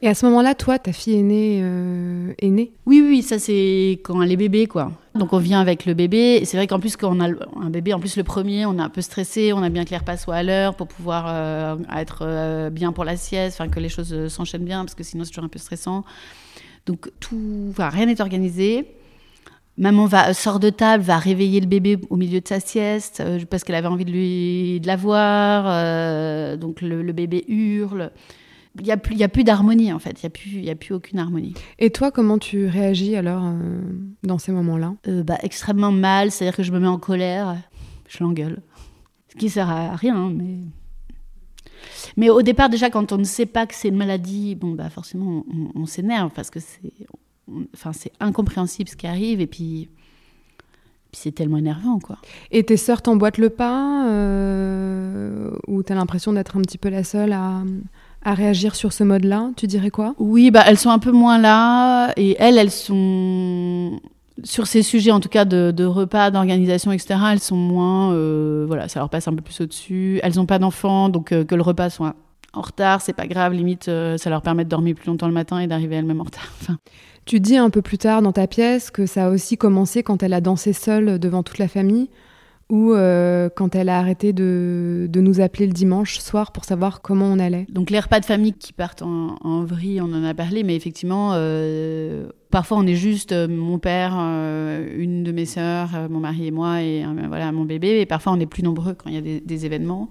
Et 0.04 0.08
à 0.08 0.12
ce 0.12 0.26
moment-là, 0.26 0.54
toi, 0.54 0.78
ta 0.78 0.92
fille 0.92 1.18
aînée 1.18 1.60
euh, 1.62 2.34
est 2.38 2.50
née 2.50 2.74
Oui, 2.84 3.00
oui, 3.00 3.22
ça 3.22 3.38
c'est 3.38 4.02
quand 4.04 4.20
elle 4.20 4.30
est 4.32 4.36
bébé, 4.36 4.66
quoi. 4.66 4.92
Donc 5.14 5.32
on 5.32 5.38
vient 5.38 5.62
avec 5.62 5.86
le 5.86 5.94
bébé. 5.94 6.42
C'est 6.44 6.58
vrai 6.58 6.66
qu'en 6.66 6.78
plus, 6.78 6.94
quand 6.98 7.16
on 7.16 7.20
a 7.20 7.28
un 7.28 7.70
bébé, 7.70 7.94
en 7.94 8.00
plus 8.00 8.18
le 8.18 8.22
premier, 8.22 8.66
on 8.66 8.78
est 8.78 8.82
un 8.82 8.90
peu 8.90 9.00
stressé, 9.00 9.54
on 9.54 9.62
a 9.62 9.70
bien 9.70 9.86
que 9.86 9.90
les 9.92 9.96
repas 9.96 10.18
soient 10.18 10.34
à 10.34 10.42
l'heure 10.42 10.74
pour 10.74 10.88
pouvoir 10.88 11.24
euh, 11.28 11.76
être 11.96 12.18
euh, 12.20 12.68
bien 12.68 12.92
pour 12.92 13.04
la 13.04 13.16
sieste, 13.16 13.58
enfin 13.58 13.70
que 13.70 13.80
les 13.80 13.88
choses 13.88 14.28
s'enchaînent 14.28 14.66
bien, 14.66 14.84
parce 14.84 14.94
que 14.94 15.04
sinon 15.04 15.24
c'est 15.24 15.30
toujours 15.30 15.44
un 15.44 15.48
peu 15.48 15.58
stressant. 15.58 16.04
Donc 16.84 17.10
tout, 17.18 17.68
enfin, 17.70 17.88
rien 17.88 18.04
n'est 18.04 18.20
organisé. 18.20 18.86
Maman 19.78 20.10
sort 20.34 20.60
de 20.60 20.68
table, 20.68 21.02
va 21.02 21.16
réveiller 21.16 21.60
le 21.60 21.66
bébé 21.66 21.98
au 22.10 22.16
milieu 22.16 22.42
de 22.42 22.46
sa 22.46 22.60
sieste 22.60 23.22
parce 23.48 23.64
qu'elle 23.64 23.74
avait 23.74 23.88
envie 23.88 24.04
de 24.04 24.12
lui 24.12 24.80
de 24.80 24.86
la 24.86 24.96
voir. 24.96 26.58
donc 26.58 26.82
le, 26.82 27.10
bébé 27.12 27.42
hurle 27.48 28.12
il 28.78 28.84
n'y 28.84 28.90
a 28.90 28.96
plus, 28.96 29.14
y 29.14 29.22
a 29.22 29.28
plus 29.28 29.44
d'harmonie 29.44 29.92
en 29.92 29.98
fait, 29.98 30.22
il 30.22 30.24
n'y 30.24 30.26
a, 30.26 30.30
plus, 30.30 30.68
a 30.68 30.74
plus 30.74 30.94
aucune 30.94 31.18
harmonie. 31.18 31.54
Et 31.78 31.90
toi, 31.90 32.10
comment 32.10 32.38
tu 32.38 32.66
réagis 32.66 33.14
alors 33.16 33.44
euh, 33.44 33.80
dans 34.22 34.38
ces 34.38 34.52
moments-là? 34.52 34.94
Euh, 35.06 35.22
bah, 35.22 35.38
Extrêmement 35.42 35.92
mal, 35.92 36.30
c'est-à-dire 36.30 36.56
que 36.56 36.62
je 36.62 36.72
me 36.72 36.80
mets 36.80 36.88
en 36.88 36.98
colère, 36.98 37.56
je 38.08 38.22
l'engueule. 38.22 38.62
Ce 39.28 39.36
qui 39.36 39.48
sert 39.48 39.70
à 39.70 39.94
rien, 39.96 40.16
hein, 40.16 40.32
mais... 40.34 40.58
Mais 42.16 42.30
au 42.30 42.42
départ, 42.42 42.68
déjà, 42.68 42.90
quand 42.90 43.12
on 43.12 43.18
ne 43.18 43.24
sait 43.24 43.46
pas 43.46 43.66
que 43.66 43.74
c'est 43.74 43.88
une 43.88 43.96
maladie, 43.96 44.54
bon, 44.54 44.72
bah 44.72 44.88
forcément, 44.88 45.44
on, 45.74 45.86
s'énerve 45.86 46.30
parce 46.34 46.48
que 46.50 46.60
c'est, 46.60 46.92
enfin, 47.74 47.92
c'est 47.92 48.12
incompréhensible 48.20 48.88
ce 48.88 48.96
qui 48.96 49.06
arrive 49.06 49.40
et 49.40 49.46
puis, 49.46 49.90
puis 51.12 51.20
c'est 51.20 51.32
tellement 51.32 51.58
énervant, 51.58 51.98
quoi. 51.98 52.18
Et 52.50 52.64
tes 52.64 52.76
sœurs 52.76 53.02
t'emboîtent 53.02 53.38
le 53.38 53.50
pas 53.50 54.08
euh, 54.08 55.50
ou 55.66 55.82
t'as 55.82 55.94
l'impression 55.94 56.32
d'être 56.32 56.56
un 56.56 56.62
petit 56.62 56.78
peu 56.78 56.88
la 56.88 57.04
seule 57.04 57.32
à, 57.32 57.62
à 58.24 58.34
réagir 58.34 58.74
sur 58.74 58.92
ce 58.92 59.04
mode-là 59.04 59.50
Tu 59.56 59.66
dirais 59.66 59.90
quoi? 59.90 60.14
Oui, 60.18 60.50
bah, 60.50 60.64
elles 60.66 60.78
sont 60.78 60.90
un 60.90 60.98
peu 60.98 61.12
moins 61.12 61.38
là. 61.38 62.12
Et 62.16 62.36
elles, 62.38 62.58
elles 62.58 62.70
sont. 62.70 64.00
Sur 64.42 64.66
ces 64.66 64.82
sujets, 64.82 65.12
en 65.12 65.20
tout 65.20 65.28
cas 65.28 65.44
de, 65.44 65.84
repas, 65.84 66.30
d'organisation, 66.30 66.90
etc., 66.90 67.20
elles 67.32 67.40
sont 67.40 67.56
moins. 67.56 68.12
Euh, 68.12 68.64
voilà, 68.66 68.88
ça 68.88 68.98
leur 68.98 69.08
passe 69.08 69.28
un 69.28 69.34
peu 69.34 69.42
plus 69.42 69.60
au-dessus. 69.60 70.20
Elles 70.22 70.36
n'ont 70.36 70.46
pas 70.46 70.58
d'enfants, 70.58 71.08
donc 71.08 71.32
euh, 71.32 71.44
que 71.44 71.54
le 71.54 71.62
repas 71.62 71.90
soit 71.90 72.16
en 72.52 72.62
retard, 72.62 73.00
c'est 73.00 73.12
pas 73.12 73.26
grave. 73.26 73.52
Limite, 73.52 73.88
euh, 73.88 74.16
ça 74.16 74.30
leur 74.30 74.42
permet 74.42 74.64
de 74.64 74.68
dormir 74.68 74.94
plus 74.94 75.06
longtemps 75.06 75.28
le 75.28 75.32
matin 75.32 75.58
et 75.58 75.66
d'arriver 75.66 75.96
elles-mêmes 75.96 76.20
en 76.20 76.24
retard. 76.24 76.50
Enfin. 76.60 76.78
Tu 77.26 77.40
dis 77.40 77.56
un 77.56 77.70
peu 77.70 77.80
plus 77.80 77.98
tard 77.98 78.22
dans 78.22 78.32
ta 78.32 78.46
pièce 78.46 78.90
que 78.90 79.06
ça 79.06 79.26
a 79.26 79.30
aussi 79.30 79.56
commencé 79.56 80.02
quand 80.02 80.22
elle 80.22 80.34
a 80.34 80.40
dansé 80.40 80.72
seule 80.72 81.18
devant 81.18 81.42
toute 81.42 81.58
la 81.58 81.68
famille 81.68 82.10
ou 82.70 82.92
euh, 82.92 83.48
quand 83.54 83.74
elle 83.74 83.88
a 83.88 83.98
arrêté 83.98 84.32
de, 84.32 85.08
nous 85.14 85.40
appeler 85.40 85.66
le 85.66 85.72
dimanche 85.72 86.18
soir 86.18 86.52
pour 86.52 86.64
savoir 86.64 87.02
comment 87.02 87.26
on 87.26 87.38
allait. 87.38 87.66
Donc 87.68 87.90
les 87.90 88.00
repas 88.00 88.20
de 88.20 88.24
famille 88.24 88.54
qui 88.54 88.72
partent 88.72 89.02
en, 89.02 89.36
en 89.40 89.64
vrille, 89.64 90.00
on 90.00 90.12
en 90.12 90.24
a 90.24 90.34
parlé, 90.34 90.62
mais 90.62 90.74
effectivement, 90.74 91.32
euh, 91.34 92.28
parfois 92.50 92.78
on 92.78 92.86
est 92.86 92.94
juste 92.94 93.32
euh, 93.32 93.48
mon 93.48 93.78
père, 93.78 94.14
une 94.14 95.24
de 95.24 95.32
mes 95.32 95.46
sœurs, 95.46 95.90
mon 96.10 96.20
mari 96.20 96.46
et 96.46 96.50
moi, 96.50 96.82
et 96.82 97.04
voilà 97.28 97.52
mon 97.52 97.64
bébé, 97.64 98.00
et 98.00 98.06
parfois 98.06 98.32
on 98.32 98.40
est 98.40 98.46
plus 98.46 98.62
nombreux 98.62 98.94
quand 98.94 99.08
il 99.08 99.14
y 99.14 99.18
a 99.18 99.22
des, 99.22 99.40
des 99.40 99.66
événements. 99.66 100.08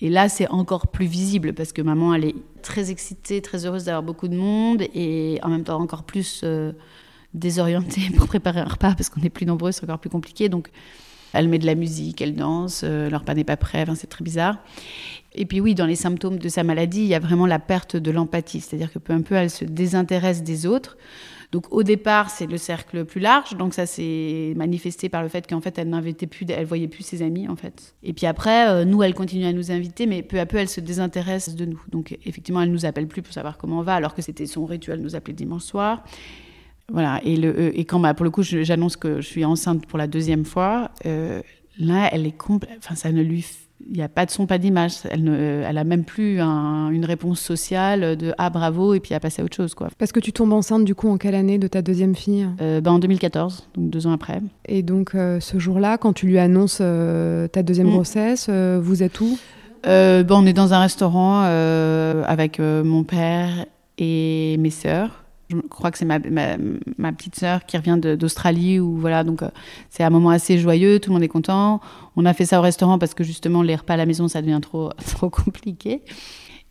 Et 0.00 0.10
là, 0.10 0.28
c'est 0.28 0.48
encore 0.48 0.88
plus 0.88 1.06
visible 1.06 1.54
parce 1.54 1.72
que 1.72 1.82
maman, 1.82 2.14
elle 2.14 2.24
est 2.24 2.36
très 2.62 2.92
excitée, 2.92 3.42
très 3.42 3.66
heureuse 3.66 3.84
d'avoir 3.84 4.04
beaucoup 4.04 4.28
de 4.28 4.36
monde, 4.36 4.82
et 4.94 5.40
en 5.42 5.48
même 5.48 5.64
temps 5.64 5.80
encore 5.80 6.04
plus 6.04 6.44
désorientée 7.34 8.02
pour 8.16 8.26
préparer 8.26 8.60
un 8.60 8.68
repas 8.68 8.94
parce 8.94 9.08
qu'on 9.08 9.22
est 9.22 9.30
plus 9.30 9.46
nombreux, 9.46 9.72
c'est 9.72 9.84
encore 9.84 9.98
plus 9.98 10.10
compliqué. 10.10 10.48
Donc, 10.48 10.70
elle 11.32 11.48
met 11.48 11.58
de 11.58 11.66
la 11.66 11.74
musique, 11.74 12.20
elle 12.20 12.34
danse, 12.34 12.82
euh, 12.84 13.10
leur 13.10 13.20
repas 13.20 13.34
n'est 13.34 13.44
pas 13.44 13.56
prêt, 13.56 13.84
c'est 13.94 14.08
très 14.08 14.24
bizarre. 14.24 14.58
Et 15.34 15.46
puis 15.46 15.60
oui, 15.60 15.74
dans 15.74 15.86
les 15.86 15.96
symptômes 15.96 16.38
de 16.38 16.48
sa 16.48 16.64
maladie, 16.64 17.00
il 17.00 17.06
y 17.06 17.14
a 17.14 17.18
vraiment 17.18 17.46
la 17.46 17.58
perte 17.58 17.96
de 17.96 18.10
l'empathie, 18.10 18.60
c'est-à-dire 18.60 18.92
que 18.92 18.98
peu 18.98 19.12
à 19.12 19.20
peu, 19.20 19.34
elle 19.34 19.50
se 19.50 19.64
désintéresse 19.64 20.42
des 20.42 20.66
autres. 20.66 20.96
Donc 21.50 21.72
au 21.72 21.82
départ, 21.82 22.28
c'est 22.28 22.46
le 22.46 22.58
cercle 22.58 23.06
plus 23.06 23.20
large, 23.20 23.56
donc 23.56 23.72
ça 23.72 23.86
s'est 23.86 24.52
manifesté 24.56 25.08
par 25.08 25.22
le 25.22 25.28
fait 25.28 25.46
qu'en 25.46 25.62
fait, 25.62 25.78
elle 25.78 25.88
n'invitait 25.88 26.26
plus, 26.26 26.44
elle 26.50 26.66
voyait 26.66 26.88
plus 26.88 27.02
ses 27.02 27.22
amis 27.22 27.48
en 27.48 27.56
fait. 27.56 27.94
Et 28.02 28.12
puis 28.12 28.26
après, 28.26 28.68
euh, 28.68 28.84
nous, 28.84 29.02
elle 29.02 29.14
continue 29.14 29.46
à 29.46 29.52
nous 29.52 29.70
inviter, 29.70 30.06
mais 30.06 30.22
peu 30.22 30.38
à 30.40 30.44
peu, 30.44 30.58
elle 30.58 30.68
se 30.68 30.80
désintéresse 30.80 31.54
de 31.54 31.64
nous. 31.64 31.82
Donc 31.90 32.18
effectivement, 32.26 32.60
elle 32.60 32.70
nous 32.70 32.84
appelle 32.84 33.06
plus 33.06 33.22
pour 33.22 33.32
savoir 33.32 33.56
comment 33.56 33.78
on 33.78 33.82
va, 33.82 33.94
alors 33.94 34.14
que 34.14 34.20
c'était 34.20 34.46
son 34.46 34.66
rituel 34.66 34.98
de 34.98 35.04
nous 35.04 35.16
appeler 35.16 35.32
dimanche 35.32 35.62
soir. 35.62 36.04
Voilà, 36.90 37.20
et, 37.22 37.36
le, 37.36 37.48
euh, 37.48 37.70
et 37.74 37.84
quand 37.84 38.00
bah, 38.00 38.14
pour 38.14 38.24
le 38.24 38.30
coup 38.30 38.42
j'annonce 38.42 38.96
que 38.96 39.20
je 39.20 39.26
suis 39.26 39.44
enceinte 39.44 39.84
pour 39.86 39.98
la 39.98 40.06
deuxième 40.06 40.44
fois, 40.44 40.90
euh, 41.04 41.42
là 41.78 42.08
elle 42.12 42.26
est 42.26 42.36
complète, 42.36 42.78
enfin 42.82 42.94
ça 42.94 43.12
ne 43.12 43.20
lui, 43.20 43.44
il 43.86 43.92
n'y 43.92 44.02
a 44.02 44.08
pas 44.08 44.24
de 44.24 44.30
son, 44.30 44.46
pas 44.46 44.56
d'image, 44.56 44.94
elle 45.10 45.22
ne, 45.22 45.64
elle 45.68 45.76
a 45.76 45.84
même 45.84 46.04
plus 46.04 46.40
une 46.40 47.04
réponse 47.04 47.40
sociale 47.40 48.16
de 48.16 48.32
ah 48.38 48.48
bravo 48.48 48.94
et 48.94 49.00
puis 49.00 49.14
à 49.14 49.20
passer 49.20 49.42
à 49.42 49.44
autre 49.44 49.56
chose 49.56 49.74
quoi. 49.74 49.88
Parce 49.98 50.12
que 50.12 50.20
tu 50.20 50.32
tombes 50.32 50.54
enceinte 50.54 50.86
du 50.86 50.94
coup 50.94 51.10
en 51.10 51.18
quelle 51.18 51.34
année 51.34 51.58
de 51.58 51.68
ta 51.68 51.82
deuxième 51.82 52.14
fille? 52.14 52.48
Euh, 52.62 52.80
bah, 52.80 52.90
En 52.90 52.98
2014, 52.98 53.68
donc 53.76 53.90
deux 53.90 54.06
ans 54.06 54.12
après. 54.12 54.40
Et 54.64 54.82
donc 54.82 55.10
ce 55.14 55.58
jour-là, 55.58 55.98
quand 55.98 56.14
tu 56.14 56.26
lui 56.26 56.38
annonces 56.38 56.78
ta 56.78 57.62
deuxième 57.62 57.88
mm. 57.88 57.92
grossesse, 57.92 58.48
vous 58.48 59.02
êtes 59.02 59.20
où? 59.20 59.38
Bah, 59.84 60.24
On 60.30 60.46
est 60.46 60.54
dans 60.54 60.72
un 60.72 60.80
restaurant 60.80 61.42
avec 61.42 62.60
mon 62.60 63.04
père 63.04 63.66
et 63.98 64.56
mes 64.58 64.70
sœurs. 64.70 65.27
Je 65.50 65.56
crois 65.70 65.90
que 65.90 65.98
c'est 65.98 66.04
ma, 66.04 66.18
petite 67.12 67.36
sœur 67.36 67.64
qui 67.64 67.76
revient 67.78 67.98
d'Australie. 68.16 68.80
ou 68.80 68.96
voilà, 68.96 69.24
donc 69.24 69.42
euh, 69.42 69.48
c'est 69.88 70.02
un 70.02 70.10
moment 70.10 70.30
assez 70.30 70.58
joyeux, 70.58 71.00
tout 71.00 71.10
le 71.10 71.14
monde 71.14 71.22
est 71.22 71.28
content. 71.28 71.80
On 72.16 72.26
a 72.26 72.34
fait 72.34 72.44
ça 72.44 72.58
au 72.58 72.62
restaurant 72.62 72.98
parce 72.98 73.14
que 73.14 73.24
justement, 73.24 73.62
les 73.62 73.76
repas 73.76 73.94
à 73.94 73.96
la 73.96 74.06
maison, 74.06 74.28
ça 74.28 74.42
devient 74.42 74.60
trop, 74.60 74.90
compliqué. 75.30 76.02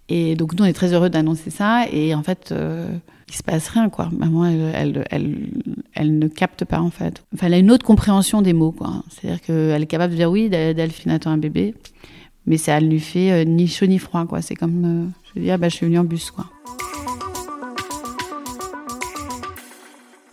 Et 0.09 0.35
donc, 0.35 0.53
nous, 0.53 0.63
on 0.63 0.67
est 0.67 0.73
très 0.73 0.93
heureux 0.93 1.09
d'annoncer 1.09 1.49
ça. 1.49 1.85
Et 1.91 2.13
en 2.13 2.23
fait, 2.23 2.51
euh, 2.51 2.87
il 3.27 3.35
se 3.35 3.43
passe 3.43 3.67
rien, 3.69 3.89
quoi. 3.89 4.09
Maman, 4.15 4.45
elle, 4.45 5.05
elle, 5.09 5.49
elle, 5.93 6.17
ne 6.17 6.27
capte 6.27 6.63
pas, 6.63 6.79
en 6.79 6.91
fait. 6.91 7.23
Enfin, 7.33 7.47
elle 7.47 7.55
a 7.55 7.57
une 7.57 7.71
autre 7.71 7.85
compréhension 7.85 8.41
des 8.41 8.53
mots, 8.53 8.71
quoi. 8.71 9.03
C'est-à-dire 9.09 9.41
qu'elle 9.41 9.81
est 9.81 9.87
capable 9.87 10.13
de 10.13 10.17
dire 10.17 10.31
oui, 10.31 10.49
Delphine 10.49 11.11
attend 11.11 11.31
un 11.31 11.37
bébé. 11.37 11.75
Mais 12.45 12.57
ça 12.57 12.79
ne 12.79 12.87
lui 12.87 13.01
fait 13.01 13.31
euh, 13.31 13.43
ni 13.43 13.67
chaud 13.67 13.87
ni 13.87 13.99
froid, 13.99 14.25
quoi. 14.25 14.41
C'est 14.41 14.55
comme, 14.55 15.11
je 15.25 15.39
veux 15.39 15.45
dire, 15.45 15.57
bah, 15.57 15.67
je 15.67 15.75
suis 15.75 15.85
venue 15.87 15.99
en 15.99 16.05
bus, 16.05 16.31
quoi. 16.31 16.45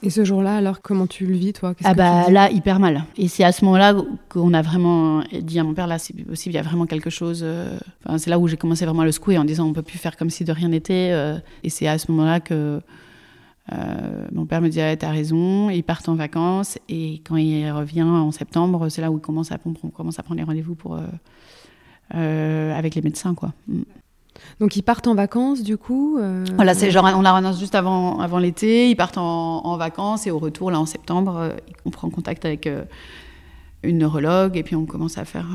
Et 0.04 0.10
ce 0.10 0.22
jour-là, 0.22 0.58
alors, 0.58 0.82
comment 0.82 1.06
tu 1.06 1.24
le 1.24 1.34
vis, 1.34 1.54
toi? 1.54 1.72
Ah 1.82 1.94
bah 1.94 2.30
là, 2.30 2.50
hyper 2.50 2.78
mal. 2.78 3.04
Et 3.16 3.26
c'est 3.26 3.42
à 3.42 3.52
ce 3.52 3.64
moment-là 3.64 3.94
qu'on 4.28 4.52
a 4.52 4.60
vraiment 4.60 5.22
dit 5.32 5.58
à 5.58 5.64
mon 5.64 5.72
père, 5.72 5.86
là, 5.86 5.98
c'est 5.98 6.12
possible, 6.24 6.52
il 6.52 6.56
y 6.56 6.60
a 6.60 6.62
vraiment 6.62 6.84
quelque 6.84 7.08
chose. 7.08 7.40
Euh, 7.42 7.78
enfin, 8.04 8.18
c'est 8.18 8.28
là 8.28 8.38
où 8.38 8.46
j'ai 8.46 8.58
commencé 8.58 8.84
vraiment 8.84 9.00
à 9.00 9.06
le 9.06 9.12
secouer 9.12 9.38
en 9.38 9.44
disant, 9.44 9.66
on 9.66 9.72
peut 9.72 9.82
plus 9.82 9.96
faire 9.96 10.18
comme 10.18 10.28
si 10.28 10.44
de 10.44 10.52
rien 10.52 10.68
n'était. 10.68 11.10
Euh. 11.12 11.38
Et 11.62 11.70
c'est 11.70 11.86
à 11.86 11.96
ce 11.96 12.10
moment-là 12.10 12.40
que 12.40 12.82
euh, 13.72 14.26
mon 14.30 14.44
père 14.44 14.60
me 14.60 14.68
dit, 14.68 14.82
ah, 14.82 14.94
t'as 14.94 15.10
raison, 15.10 15.70
ils 15.70 15.82
partent 15.82 16.10
en 16.10 16.16
vacances. 16.16 16.78
Et 16.90 17.22
quand 17.26 17.36
il 17.36 17.70
revient 17.70 18.02
en 18.02 18.30
septembre, 18.30 18.90
c'est 18.90 19.00
là 19.00 19.10
où 19.10 19.16
il 19.16 19.22
commence 19.22 19.52
à, 19.52 19.58
on 19.64 19.88
commence 19.88 20.18
à 20.18 20.22
prendre 20.22 20.38
les 20.38 20.44
rendez-vous 20.44 20.74
pour... 20.74 20.98
avec 22.10 22.94
les 22.94 23.00
médecins, 23.00 23.34
quoi. 23.34 23.54
Donc 24.60 24.76
ils 24.76 24.82
partent 24.82 25.06
en 25.06 25.14
vacances 25.14 25.62
du 25.62 25.76
coup 25.76 26.18
euh, 26.18 26.44
Voilà, 26.56 26.74
c'est 26.74 26.90
genre 26.90 27.08
on 27.14 27.22
la 27.22 27.32
renonce 27.32 27.58
juste 27.58 27.74
avant, 27.74 28.20
avant 28.20 28.38
l'été, 28.38 28.88
ils 28.90 28.96
partent 28.96 29.18
en, 29.18 29.76
vacances 29.76 30.26
et 30.26 30.30
au 30.30 30.38
retour, 30.38 30.70
là 30.70 30.78
en 30.78 30.86
septembre, 30.86 31.36
euh, 31.36 31.50
on 31.84 31.90
prend 31.90 32.08
contact 32.10 32.44
avec 32.44 32.66
euh, 32.66 32.84
une 33.82 33.98
neurologue 33.98 34.56
et 34.56 34.62
puis 34.62 34.76
on 34.76 34.86
commence 34.86 35.18
à 35.18 35.24
faire, 35.24 35.46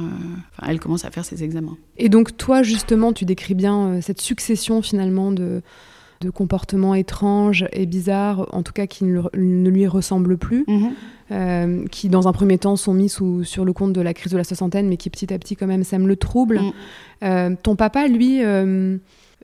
enfin, 0.51 0.69
elle 0.69 0.79
commence 0.79 1.05
à 1.05 1.11
faire 1.11 1.25
ses 1.25 1.43
examens. 1.43 1.77
Et 1.97 2.09
donc 2.09 2.37
toi 2.37 2.63
justement, 2.63 3.13
tu 3.13 3.25
décris 3.25 3.55
bien 3.55 4.01
cette 4.01 4.21
succession 4.21 4.81
finalement 4.81 5.31
de, 5.31 5.61
de 6.21 6.29
comportements 6.29 6.95
étranges 6.95 7.65
et 7.71 7.85
bizarres, 7.85 8.47
en 8.51 8.61
tout 8.61 8.73
cas 8.73 8.87
qui 8.87 9.05
ne, 9.05 9.69
lui 9.69 9.87
ressemblent 9.87 10.37
plus, 10.37 10.65
mhm. 10.67 10.91
euh, 11.31 11.85
qui 11.91 12.09
dans 12.09 12.27
un 12.27 12.33
premier 12.33 12.57
temps 12.57 12.75
sont 12.75 12.93
mis 12.93 13.09
sous, 13.09 13.43
sur 13.43 13.63
le 13.63 13.71
compte 13.71 13.93
de 13.93 14.01
la 14.01 14.13
crise 14.13 14.31
de 14.31 14.37
la 14.37 14.43
soixantaine, 14.43 14.89
mais 14.89 14.97
qui 14.97 15.09
petit 15.09 15.33
à 15.33 15.39
petit 15.39 15.55
quand 15.55 15.67
même 15.67 15.83
sèment 15.83 16.07
le 16.07 16.17
trouble. 16.17 16.59
Mhm. 16.59 16.71
Euh, 17.23 17.55
ton 17.61 17.75
papa, 17.75 18.07
lui, 18.07 18.43
euh, 18.43 18.97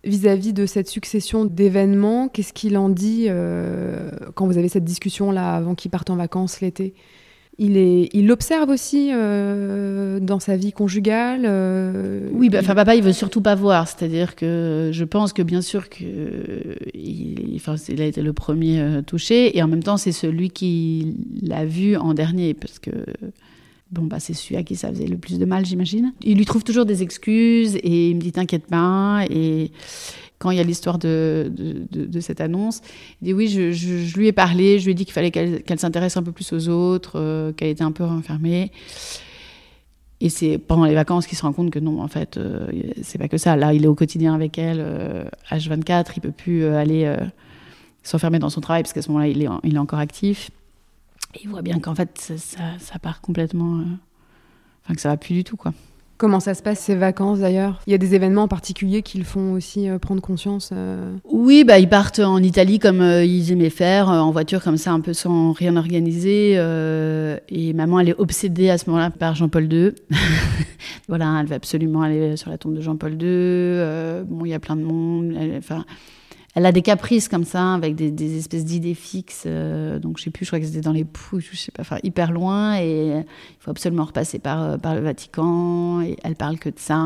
vis-à-vis 0.04 0.52
de 0.52 0.66
cette 0.66 0.90
succession 0.90 1.46
d'événements, 1.46 2.28
qu'est-ce 2.28 2.54
qu'il 2.54 2.78
en 2.78 2.90
dit 2.90 3.28
quand 4.36 4.46
vous 4.46 4.58
avez 4.58 4.68
cette 4.70 4.84
discussion 4.84 5.32
là 5.32 5.56
avant 5.56 5.76
qu'il 5.76 5.92
parte 5.92 6.10
en 6.10 6.16
vacances 6.16 6.62
l'été? 6.62 6.94
Il, 7.58 7.78
est, 7.78 8.10
il 8.14 8.28
l'observe 8.28 8.70
aussi 8.70 9.12
euh, 9.14 10.20
dans 10.20 10.40
sa 10.40 10.58
vie 10.58 10.72
conjugale. 10.72 11.44
Euh, 11.46 12.30
oui, 12.34 12.50
bah, 12.50 12.60
enfin 12.62 12.76
papa, 12.76 12.96
il 12.96 13.04
veut 13.04 13.14
surtout 13.14 13.42
pas 13.42 13.56
voir. 13.56 13.88
C'est-à-dire 13.88 14.36
que 14.36 14.90
je 14.92 15.04
pense 15.04 15.34
que 15.34 15.42
bien 15.42 15.62
sûr 15.62 15.90
que 15.90 16.04
il, 16.94 17.60
il 17.90 18.02
a 18.02 18.06
été 18.06 18.22
le 18.22 18.34
premier 18.34 18.80
euh, 18.80 19.02
touché, 19.02 19.58
et 19.58 19.64
en 19.64 19.68
même 19.68 19.84
temps 19.84 19.98
c'est 19.98 20.12
celui 20.12 20.50
qui 20.50 21.16
l'a 21.42 21.66
vu 21.66 21.96
en 21.96 22.14
dernier, 22.14 22.54
parce 22.54 22.80
que 22.80 22.92
bon 23.92 24.04
bah 24.04 24.20
c'est 24.20 24.34
celui 24.34 24.58
à 24.58 24.64
qui 24.64 24.76
ça 24.76 24.90
faisait 24.90 25.08
le 25.08 25.18
plus 25.18 25.40
de 25.40 25.46
mal, 25.46 25.66
j'imagine. 25.66 26.14
Il 26.24 26.38
lui 26.38 26.46
trouve 26.46 26.64
toujours 26.64 26.86
des 26.86 27.04
excuses 27.04 27.76
et 27.78 28.10
il 28.10 28.16
me 28.16 28.22
dit 28.22 28.32
t'inquiète 28.32 28.68
pas 28.68 29.24
et 29.30 29.72
quand 30.46 30.52
il 30.52 30.58
y 30.58 30.60
a 30.60 30.64
l'histoire 30.64 31.00
de, 31.00 31.52
cette 32.20 32.40
annonce, 32.40 32.82
il 33.20 33.26
dit 33.26 33.34
oui, 33.34 33.48
je, 33.48 34.16
lui 34.16 34.28
ai 34.28 34.32
parlé, 34.32 34.78
je 34.78 34.86
lui 34.86 34.92
ai 34.92 34.94
dit 34.94 35.04
qu'il 35.04 35.14
fallait 35.14 35.32
qu'elle 35.32 35.80
s'intéresse 35.80 36.18
un 36.18 36.22
peu 36.22 36.32
plus 36.32 36.54
aux 36.54 36.70
autres, 36.70 37.14
euh, 37.16 37.52
qu'elle 37.52 37.70
était 37.70 37.84
un 37.84 37.92
peu 37.92 38.04
renfermée. 38.04 38.72
Et 40.22 40.30
c'est 40.30 40.60
pendant 40.60 40.86
les 40.86 40.94
vacances 40.94 41.26
qu'il 41.26 41.36
se 41.36 41.42
rend 41.42 41.52
compte 41.52 41.72
que 41.72 41.80
non, 41.80 42.00
en 42.00 42.08
fait, 42.08 42.38
euh, 42.38 42.68
c'est 43.02 43.18
pas 43.18 43.28
que 43.28 43.40
ça. 43.40 43.56
Là, 43.56 43.74
il 43.74 43.86
est 43.86 43.88
au 43.88 43.96
quotidien 43.96 44.36
avec 44.36 44.60
elle, 44.60 44.86
H24, 45.50 45.92
euh, 45.92 46.04
il 46.18 46.22
peut 46.22 46.30
plus 46.30 46.66
aller 46.66 47.12
s'enfermer 48.04 48.38
dans 48.38 48.52
son 48.52 48.62
travail 48.62 48.84
parce 48.84 48.94
qu'à 48.94 49.02
ce 49.02 49.10
moment-là, 49.10 49.28
il 49.28 49.42
est, 49.74 49.78
encore 49.80 49.98
actif. 49.98 50.52
Il 51.42 51.50
voit 51.50 51.64
bien 51.64 51.80
qu'en 51.80 51.96
fait, 51.96 52.20
ça, 52.38 52.64
ça, 52.78 53.00
part 53.00 53.20
complètement. 53.20 53.84
Enfin, 54.84 54.94
que 54.94 55.02
ça 55.02 55.10
va 55.10 55.18
plus 55.18 55.34
du 55.34 55.44
tout, 55.44 55.58
quoi. 55.58 55.74
Comment 56.18 56.40
ça 56.40 56.54
se 56.54 56.64
passe 56.64 56.80
ces 56.80 56.96
vacances 56.96 57.40
d'ailleurs? 57.40 57.82
Il 57.88 57.92
y 57.92 57.94
a 57.94 57.98
des 57.98 58.16
événements 58.16 58.44
en 58.44 58.48
particulier 58.48 59.02
qui 59.02 59.18
le 59.18 59.26
font 59.26 59.52
aussi 59.52 59.90
euh, 59.90 60.00
prendre 60.00 60.22
conscience 60.22 60.70
euh? 60.74 61.14
Oui, 61.26 61.66
bah, 61.66 61.78
ils 61.78 61.90
partent 61.90 62.20
en 62.20 62.42
Italie 62.42 62.80
comme 62.80 63.02
euh, 63.02 63.26
ils 63.26 63.52
aimaient 63.52 63.70
faire, 63.70 64.08
en 64.08 64.32
voiture 64.32 64.64
comme 64.64 64.78
ça, 64.78 64.94
un 64.94 65.02
peu 65.02 65.12
sans 65.12 65.52
rien 65.52 65.76
organiser. 65.76 66.54
et 66.54 67.74
maman, 67.74 68.00
elle 68.00 68.10
est 68.10 68.20
obsédée 68.20 68.70
à 68.70 68.78
ce 68.78 68.90
moment-là 68.90 69.10
par 69.10 69.36
Jean-Paul 69.36 69.72
II. 69.72 69.92
voilà, 71.10 71.38
elle 71.42 71.48
veut 71.48 71.56
absolument 71.56 72.02
aller 72.02 72.38
sur 72.38 72.50
la 72.50 72.58
tombe 72.58 72.76
de 72.76 72.82
Jean-Paul 72.82 73.12
II. 73.12 74.26
bon, 74.26 74.46
il 74.46 74.50
y 74.50 74.54
a 74.54 74.60
plein 74.60 74.78
de 74.78 74.84
monde. 74.84 75.36
Enfin, 75.58 75.84
elle 76.56 76.66
a 76.66 76.72
des 76.72 76.82
caprices 76.82 77.28
comme 77.28 77.44
ça, 77.44 77.74
avec 77.74 77.96
des, 77.96 78.38
espèces 78.38 78.64
d'idées 78.64 78.94
fixes. 78.94 79.44
Euh, 79.46 80.00
donc, 80.00 80.18
je 80.18 80.24
sais 80.24 80.30
plus, 80.30 80.46
je 80.46 80.50
crois 80.50 80.60
que 80.60 80.66
c'était 80.66 80.80
dans 80.80 80.94
les 80.94 81.04
Pouilles, 81.04 81.42
je 81.42 81.58
sais 81.58 81.72
pas, 81.72 81.82
enfin, 81.82 81.98
hyper 82.02 82.32
loin. 82.32 82.80
Et 82.80 83.08
il 83.10 83.26
faut 83.60 83.72
absolument 83.72 84.06
repasser 84.06 84.40
par, 84.40 84.64
euh, 84.64 84.78
par 84.78 84.96
le 84.96 85.02
Vatican. 85.02 86.02
Et 86.02 86.16
elle 86.24 86.38
parle 86.38 86.58
que 86.58 86.70
de 86.70 86.80
ça. 86.80 86.98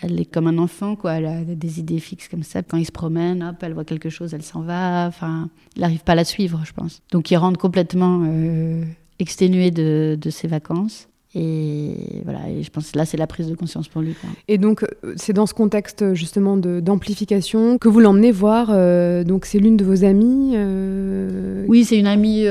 Elle 0.00 0.18
est 0.18 0.24
comme 0.24 0.46
un 0.46 0.56
enfant, 0.56 0.96
quoi. 0.96 1.12
Elle 1.14 1.26
a 1.26 1.44
des 1.44 1.78
idées 1.78 2.00
fixes 2.00 2.28
comme 2.28 2.42
ça. 2.42 2.62
Quand 2.62 2.78
il 2.78 2.86
se 2.86 2.92
promène, 2.92 3.42
hop, 3.42 3.56
elle 3.60 3.74
voit 3.74 3.84
quelque 3.84 4.08
chose, 4.08 4.32
elle 4.32 4.42
s'en 4.42 4.62
va. 4.62 5.06
Enfin, 5.06 5.50
il 5.76 5.82
n'arrive 5.82 6.02
pas 6.02 6.12
à 6.12 6.16
la 6.16 6.24
suivre, 6.24 6.62
je 6.64 6.72
pense. 6.72 7.02
Donc, 7.12 7.30
il 7.30 7.36
rentre 7.36 7.58
complètement 7.60 8.22
euh, 8.24 8.82
exténué 9.18 9.70
de, 9.70 10.16
de 10.18 10.30
ses 10.30 10.48
vacances. 10.48 11.08
Et 11.38 12.22
voilà, 12.24 12.48
et 12.48 12.62
je 12.62 12.70
pense 12.70 12.92
que 12.92 12.98
là, 12.98 13.04
c'est 13.04 13.18
la 13.18 13.26
prise 13.26 13.48
de 13.48 13.54
conscience 13.54 13.88
pour 13.88 14.00
lui. 14.00 14.14
Et 14.48 14.56
donc, 14.56 14.82
euh, 14.82 15.12
c'est 15.16 15.34
dans 15.34 15.44
ce 15.44 15.52
contexte 15.52 16.14
justement 16.14 16.56
d'amplification 16.56 17.76
que 17.76 17.88
vous 17.88 18.00
l'emmenez 18.00 18.32
voir. 18.32 18.68
Euh, 18.70 19.22
donc, 19.22 19.44
c'est 19.44 19.58
l'une 19.58 19.76
de 19.76 19.84
vos 19.84 20.02
amies 20.02 20.52
euh, 20.54 21.66
Oui, 21.68 21.84
c'est 21.84 21.98
une 21.98 22.06
amie, 22.06 22.44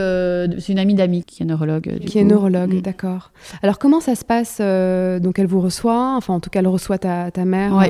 c'est 0.60 0.72
une 0.72 0.78
amie 0.78 0.94
d'amis 0.94 1.24
qui 1.24 1.42
est 1.42 1.48
neurologue. 1.48 1.98
qui 2.06 2.20
est 2.20 2.24
neurologue, 2.24 2.76
mm. 2.76 2.82
d'accord. 2.82 3.32
Alors, 3.64 3.80
comment 3.80 4.02
ça 4.02 4.14
se 4.14 4.24
passe 4.24 4.60
Donc, 5.22 5.40
elle 5.40 5.48
vous 5.48 5.62
reçoit, 5.62 6.14
enfin, 6.16 6.36
en 6.36 6.40
tout 6.40 6.52
cas, 6.52 6.60
elle 6.60 6.68
reçoit 6.68 7.00
ta, 7.00 7.32
ta 7.32 7.44
mère 7.44 7.82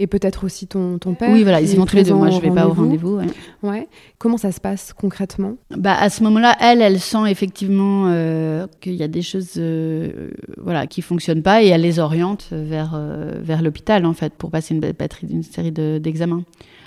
et 0.00 0.08
peut-être 0.08 0.44
aussi 0.44 0.66
ton, 0.66 0.98
ton 0.98 1.14
père. 1.14 1.30
Oui, 1.30 1.44
voilà, 1.44 1.60
ils 1.60 1.72
y 1.72 1.76
vont 1.76 1.86
tous 1.86 1.96
les 1.96 2.02
deux. 2.02 2.14
Moi, 2.14 2.30
je 2.30 2.36
ne 2.38 2.40
vais 2.40 2.50
pas 2.50 2.66
au 2.66 2.72
rendez-vous. 2.72 3.20
Ouais. 3.62 3.88
Comment 4.18 4.36
ça 4.36 4.50
se 4.50 4.60
passe 4.60 4.92
concrètement? 4.92 5.54
Bah, 5.70 5.94
À 5.94 6.10
ce 6.10 6.24
moment-là, 6.24 6.56
elle, 6.60 6.82
elle 6.82 6.98
sent 6.98 7.28
effectivement 7.28 8.12
qu'il 8.80 8.94
y 8.94 9.02
a 9.04 9.08
des 9.08 9.22
choses 9.22 9.52
euh, 9.58 10.23
voilà, 10.58 10.86
qui 10.86 11.02
fonctionnent 11.02 11.42
pas 11.42 11.62
et 11.62 11.68
elle 11.68 11.82
les 11.82 11.98
oriente 11.98 12.48
vers, 12.50 12.92
euh, 12.94 13.38
vers 13.40 13.62
l'hôpital 13.62 14.06
en 14.06 14.12
fait 14.12 14.34
pour 14.34 14.50
passer 14.50 14.74
une 14.74 15.42
série 15.42 15.72
d'examens. 15.72 16.42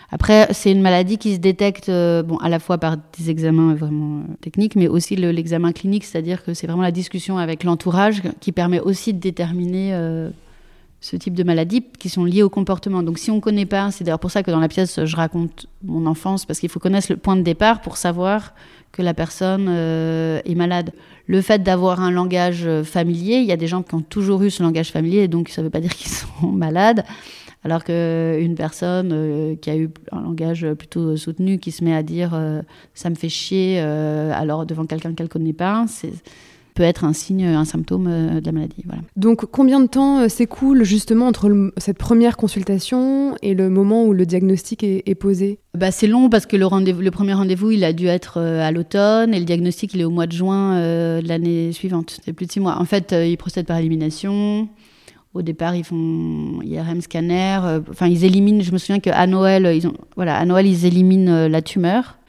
Après, 0.10 0.48
c'est 0.52 0.72
une 0.72 0.82
maladie 0.82 1.18
qui 1.18 1.36
se 1.36 1.40
détecte 1.40 1.90
euh, 1.90 2.24
bon, 2.24 2.38
à 2.38 2.48
la 2.48 2.60
fois 2.60 2.78
par 2.78 2.96
des 3.18 3.30
examens 3.30 3.74
vraiment 3.74 4.24
techniques, 4.40 4.76
mais 4.76 4.88
aussi 4.88 5.18
l'examen 5.18 5.74
clinique, 5.74 6.06
c'est-à-dire 6.06 6.44
que 6.46 6.54
c'est 6.54 6.66
vraiment 6.66 6.84
la 6.84 6.92
discussion 6.92 7.38
avec 7.38 7.64
l'entourage 7.66 8.22
qui 8.40 8.54
permet 8.54 8.80
aussi 8.80 9.14
de 9.14 9.20
déterminer 9.20 9.94
ce 11.00 11.16
type 11.16 11.36
de 11.36 11.44
maladies 11.44 11.84
qui 12.00 12.10
sont 12.10 12.26
liées 12.26 12.44
au 12.44 12.50
comportement. 12.50 13.04
Donc 13.04 13.20
si 13.20 13.32
on 13.32 13.36
ne 13.36 13.42
connaît 13.42 13.66
pas, 13.66 13.92
c'est 13.92 14.04
d'ailleurs 14.04 14.20
pour 14.20 14.32
ça 14.32 14.44
que 14.44 14.52
dans 14.52 14.60
la 14.60 14.68
pièce, 14.68 15.04
je 15.06 15.16
raconte 15.16 15.68
mon 15.84 16.06
enfance, 16.06 16.46
parce 16.46 16.60
qu'il 16.60 16.70
faut 16.70 16.80
connaître 16.80 17.08
le 17.10 17.18
point 17.18 17.36
de 17.36 17.42
départ 17.42 17.82
pour 17.82 17.98
savoir 17.98 18.54
que 18.92 19.02
la 19.02 19.14
personne 19.14 19.68
euh, 19.70 20.42
est 20.46 20.56
malade. 20.56 20.92
Le 21.28 21.42
fait 21.42 21.62
d'avoir 21.62 22.02
un 22.02 22.12
langage 22.12 22.66
euh, 22.66 22.84
familier, 22.84 23.36
il 23.38 23.46
y 23.46 23.52
a 23.52 23.58
des 23.58 23.68
gens 23.68 23.84
qui 23.84 23.94
ont 23.96 24.02
toujours 24.02 24.42
eu 24.44 24.50
ce 24.50 24.64
langage 24.64 24.92
familier, 24.92 25.28
donc 25.28 25.50
ça 25.50 25.62
ne 25.62 25.68
veut 25.68 25.72
pas 25.72 25.82
dire 25.82 25.94
qu'ils 25.94 26.12
sont 26.42 26.48
malades. 26.48 27.04
Alors 27.64 27.84
qu'une 27.84 28.56
personne 28.56 29.12
euh, 29.12 29.56
qui 29.56 29.70
a 29.70 29.76
eu 29.76 29.90
un 30.12 30.22
langage 30.22 30.66
plutôt 30.74 31.18
soutenu, 31.18 31.60
qui 31.60 31.72
se 31.72 31.84
met 31.84 31.94
à 31.94 32.04
dire 32.04 32.40
ça 32.94 33.10
me 33.10 33.16
fait 33.16 33.30
chier, 33.30 33.80
alors 33.80 34.66
devant 34.66 34.86
quelqu'un 34.86 35.14
qu'elle 35.14 35.26
ne 35.26 35.32
connaît 35.32 35.54
pas, 35.54 35.86
c'est 35.88 36.14
peut 36.78 36.84
être 36.84 37.06
un 37.06 37.14
signe, 37.14 37.44
un 37.44 37.66
symptôme 37.66 38.06
euh, 38.08 38.40
de 38.40 38.46
la 38.46 38.52
maladie. 38.52 38.84
Voilà. 38.86 39.02
Donc 39.16 39.46
combien 39.46 39.80
de 39.80 39.88
temps 39.88 40.20
euh, 40.20 40.28
s'écoule 40.28 40.84
justement 40.84 41.26
entre 41.26 41.72
cette 41.78 41.98
première 41.98 42.38
consultation 42.38 43.36
et 43.42 43.56
le 43.56 43.72
moment 43.72 44.06
où 44.06 44.14
le 44.14 44.28
diagnostic 44.28 44.84
est, 44.84 45.16
posé? 45.16 45.58
Bah, 45.74 45.90
C'est 45.90 46.06
long 46.06 46.30
parce 46.30 46.46
que 46.46 46.56
le, 46.56 46.68
le 47.02 47.12
premier 47.12 47.34
rendez-vous, 47.34 47.72
il 47.72 47.84
a 47.84 47.94
dû 47.94 48.06
être 48.06 48.36
euh, 48.38 48.62
à 48.62 48.72
l'automne 48.72 49.34
et 49.34 49.40
le 49.40 49.46
diagnostic, 49.46 49.96
il 49.96 50.02
est 50.02 50.04
au 50.04 50.12
mois 50.12 50.28
de 50.28 50.34
juin 50.34 50.76
de 50.78 51.28
l'année 51.28 51.72
suivante. 51.72 52.20
C'est 52.24 52.34
plus 52.34 52.46
de 52.46 52.52
six 52.52 52.60
mois. 52.60 52.80
En 52.80 52.86
fait, 52.86 53.12
ils 53.12 53.38
procèdent 53.38 53.66
par 53.66 53.78
élimination. 53.78 54.70
Au 55.34 55.42
départ, 55.42 55.76
ils 55.76 55.84
font 55.84 56.62
IRM 56.64 57.02
scanner. 57.02 57.60
Enfin, 57.90 58.06
ils 58.06 58.24
éliminent. 58.24 58.62
Je 58.62 58.72
me 58.72 58.78
souviens 58.78 59.00
qu'à 59.00 59.26
Noël, 59.26 59.72
ils 59.76 59.88
ont, 59.88 59.94
voilà, 60.16 60.38
à 60.38 60.46
Noël, 60.46 60.68
ils 60.68 60.86
éliminent 60.86 61.48
la 61.48 61.62
tumeur. 61.64 62.20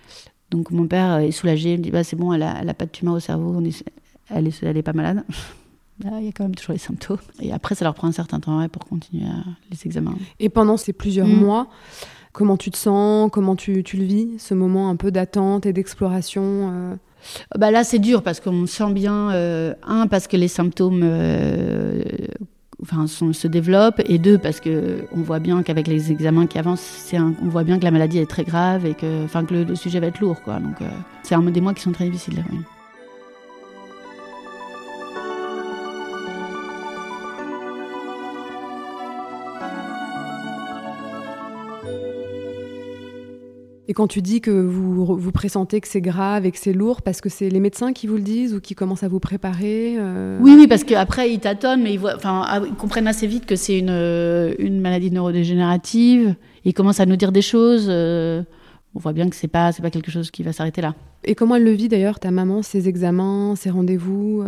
Donc 0.51 0.71
mon 0.71 0.87
père 0.87 1.19
est 1.19 1.31
soulagé, 1.31 1.75
il 1.75 1.79
me 1.79 1.83
dit 1.83 1.91
bah, 1.91 2.03
c'est 2.03 2.17
bon, 2.17 2.33
elle 2.33 2.41
n'a 2.41 2.61
a 2.67 2.75
pas 2.75 2.87
de 2.87 2.91
tumeur 2.91 3.15
au 3.15 3.21
cerveau, 3.21 3.53
on 3.55 3.65
est, 3.65 3.85
elle 4.31 4.49
est, 4.49 4.63
elle 4.63 4.77
est 4.77 4.83
pas 4.83 4.93
malade. 4.93 5.25
Il 6.05 6.25
y 6.25 6.29
a 6.29 6.33
quand 6.33 6.45
même 6.45 6.55
toujours 6.55 6.73
les 6.73 6.79
symptômes. 6.79 7.19
Et 7.41 7.53
après, 7.53 7.75
ça 7.75 7.85
leur 7.85 7.95
prend 7.95 8.07
un 8.07 8.13
certain 8.13 8.39
temps 8.39 8.67
pour 8.69 8.85
continuer 8.85 9.25
les 9.71 9.79
examens. 9.85 10.15
Et 10.39 10.49
pendant 10.49 10.77
ces 10.77 10.93
plusieurs 10.93 11.27
mm. 11.27 11.35
mois, 11.35 11.69
comment 12.33 12.57
tu 12.57 12.71
te 12.71 12.77
sens? 12.77 13.31
Comment 13.33 13.57
tu, 13.57 13.83
tu, 13.83 13.97
le 13.97 14.05
vis 14.05 14.29
Ce 14.39 14.55
moment 14.55 14.91
un 14.91 14.97
peu 14.97 15.11
d'attente 15.11 15.67
et 15.67 15.73
d'exploration 15.73 16.43
euh? 16.45 16.95
bah 17.59 17.71
Là, 17.73 17.83
c'est 17.83 17.99
dur 17.99 18.23
parce 18.23 18.39
qu'on 18.39 18.67
sent 18.67 18.93
bien, 18.93 19.31
euh, 19.33 19.75
un, 19.85 20.07
parce 20.07 20.29
que 20.29 20.37
les 20.37 20.47
symptômes 20.47 21.03
euh, 21.03 22.05
enfin, 22.81 23.09
se 23.09 23.49
développent, 23.49 24.01
et 24.05 24.19
deux, 24.19 24.39
parce 24.39 24.61
qu'on 24.61 25.23
voit 25.23 25.41
bien 25.41 25.65
qu'avec 25.65 25.89
les 25.89 26.13
examens 26.13 26.47
qui 26.47 26.59
avancent, 26.59 27.13
on 27.13 27.49
voit 27.49 27.65
bien 27.65 27.77
que 27.81 27.85
la 27.85 27.91
maladie 27.91 28.19
est 28.19 28.31
très 28.31 28.45
grave 28.45 28.87
et 28.87 28.95
que, 28.95 29.25
enfin, 29.25 29.45
que 29.45 29.55
le, 29.55 29.75
sujet 29.75 29.99
va 29.99 30.07
être 30.07 30.21
lourd. 30.21 30.41
Quoi. 30.43 30.61
Donc, 30.61 30.77
c'est 31.25 31.35
un 31.35 31.43
des 31.43 31.61
mois 31.61 31.75
qui 31.75 31.83
sont 31.83 31.93
très 31.93 32.09
difficiles. 32.09 32.45
Et 43.91 43.95
quand 43.95 44.07
tu 44.07 44.21
dis 44.21 44.43
que 44.43 44.51
vous, 44.51 45.17
vous 45.17 45.33
pressentez 45.33 45.81
que 45.81 45.89
c'est 45.89 46.03
grave 46.03 46.45
et 46.45 46.53
que 46.53 46.59
c'est 46.59 46.75
lourd, 46.75 47.01
parce 47.01 47.23
que 47.23 47.31
c'est 47.31 47.49
les 47.49 47.59
médecins 47.59 47.95
qui 47.95 48.07
vous 48.07 48.17
le 48.17 48.23
disent 48.23 48.55
ou 48.55 48.61
qui 48.61 48.75
commencent 48.75 49.03
à 49.03 49.09
vous 49.09 49.19
préparer 49.19 49.95
euh 49.99 50.39
Oui, 50.43 50.55
oui, 50.59 50.67
parce 50.67 50.85
qu'après, 50.85 51.33
ils 51.33 51.41
tâtonnent, 51.41 51.83
mais 51.83 51.95
ils, 51.95 51.99
voient, 51.99 52.15
enfin, 52.15 52.45
ah 52.47 52.61
ils 52.67 52.75
comprennent 52.75 53.07
assez 53.07 53.27
vite 53.27 53.47
que 53.47 53.57
c'est 53.57 53.79
une, 53.79 53.89
euh, 53.89 54.55
une 54.59 54.83
maladie 54.83 55.11
neurodégénérative. 55.11 56.35
Ils 56.67 56.75
commencent 56.75 57.01
à 57.01 57.07
nous 57.07 57.17
dire 57.17 57.33
des 57.33 57.41
choses. 57.41 57.87
Euh, 57.89 58.43
on 58.95 58.99
voit 58.99 59.15
bien 59.15 59.31
que 59.31 59.37
c'est 59.37 59.49
pas, 59.49 59.73
c'est 59.73 59.81
pas 59.81 59.91
quelque 59.91 60.11
chose 60.11 60.31
qui 60.31 60.43
va 60.43 60.53
s'arrêter 60.53 60.83
là. 60.83 60.95
Et 61.25 61.35
comment 61.35 61.55
elle 61.55 61.65
le 61.65 61.71
vit 61.71 61.89
d'ailleurs, 61.89 62.21
ta 62.21 62.31
maman, 62.31 62.63
ses 62.63 62.91
examens, 62.91 63.55
ses 63.57 63.71
rendez-vous 63.71 64.45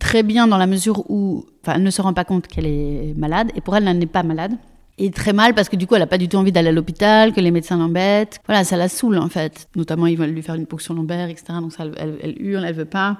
Très 0.00 0.24
bien, 0.24 0.48
dans 0.48 0.58
la 0.58 0.66
mesure 0.66 1.08
où 1.08 1.46
elle 1.66 1.82
ne 1.82 1.90
se 1.90 2.02
rend 2.02 2.12
pas 2.12 2.24
compte 2.24 2.48
qu'elle 2.48 2.66
est 2.66 3.14
malade, 3.16 3.50
et 3.54 3.60
pour 3.60 3.76
elle, 3.76 3.86
elle 3.86 3.98
n'est 3.98 4.06
pas 4.06 4.22
malade 4.22 4.52
et 4.98 5.10
très 5.10 5.32
mal 5.32 5.54
parce 5.54 5.68
que 5.68 5.76
du 5.76 5.86
coup, 5.86 5.94
elle 5.94 6.00
n'a 6.00 6.06
pas 6.06 6.18
du 6.18 6.28
tout 6.28 6.36
envie 6.36 6.52
d'aller 6.52 6.68
à 6.68 6.72
l'hôpital, 6.72 7.32
que 7.32 7.40
les 7.40 7.50
médecins 7.50 7.76
l'embêtent. 7.76 8.40
Voilà, 8.46 8.64
ça 8.64 8.76
la 8.76 8.88
saoule 8.88 9.18
en 9.18 9.28
fait. 9.28 9.68
Notamment, 9.76 10.06
ils 10.06 10.16
veulent 10.16 10.30
lui 10.30 10.42
faire 10.42 10.54
une 10.54 10.66
ponction 10.66 10.94
lombaire, 10.94 11.28
etc. 11.28 11.58
Donc 11.60 11.72
ça, 11.72 11.84
elle, 11.96 12.18
elle, 12.22 12.42
hurle, 12.42 12.64
elle 12.64 12.74
veut 12.74 12.84
pas. 12.86 13.18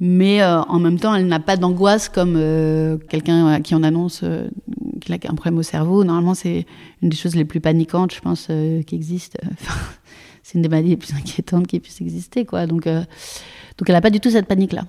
Mais 0.00 0.42
euh, 0.42 0.62
en 0.62 0.78
même 0.78 0.98
temps, 0.98 1.14
elle 1.14 1.26
n'a 1.26 1.40
pas 1.40 1.56
d'angoisse 1.56 2.08
comme 2.08 2.34
euh, 2.36 2.98
quelqu'un 3.08 3.60
qui 3.60 3.74
en 3.74 3.82
annonce 3.82 4.22
euh, 4.24 4.48
qu'il 5.00 5.14
a 5.14 5.18
un 5.28 5.34
problème 5.34 5.58
au 5.58 5.62
cerveau. 5.62 6.04
Normalement, 6.04 6.34
c'est 6.34 6.66
une 7.02 7.08
des 7.08 7.16
choses 7.16 7.36
les 7.36 7.44
plus 7.44 7.60
paniquantes, 7.60 8.14
je 8.14 8.20
pense, 8.20 8.48
qui 8.86 8.94
existent. 8.94 9.38
c'est 10.42 10.54
une 10.54 10.62
des 10.62 10.68
maladies 10.68 10.90
les 10.90 10.96
plus 10.96 11.14
inquiétantes 11.14 11.66
qui 11.66 11.78
puisse 11.80 12.00
exister, 12.00 12.44
quoi. 12.44 12.66
Donc, 12.66 12.84
donc 12.84 13.88
elle 13.88 13.94
n'a 13.94 14.00
pas 14.00 14.10
du 14.10 14.20
tout 14.20 14.30
cette 14.30 14.46
panique-là. 14.46 14.86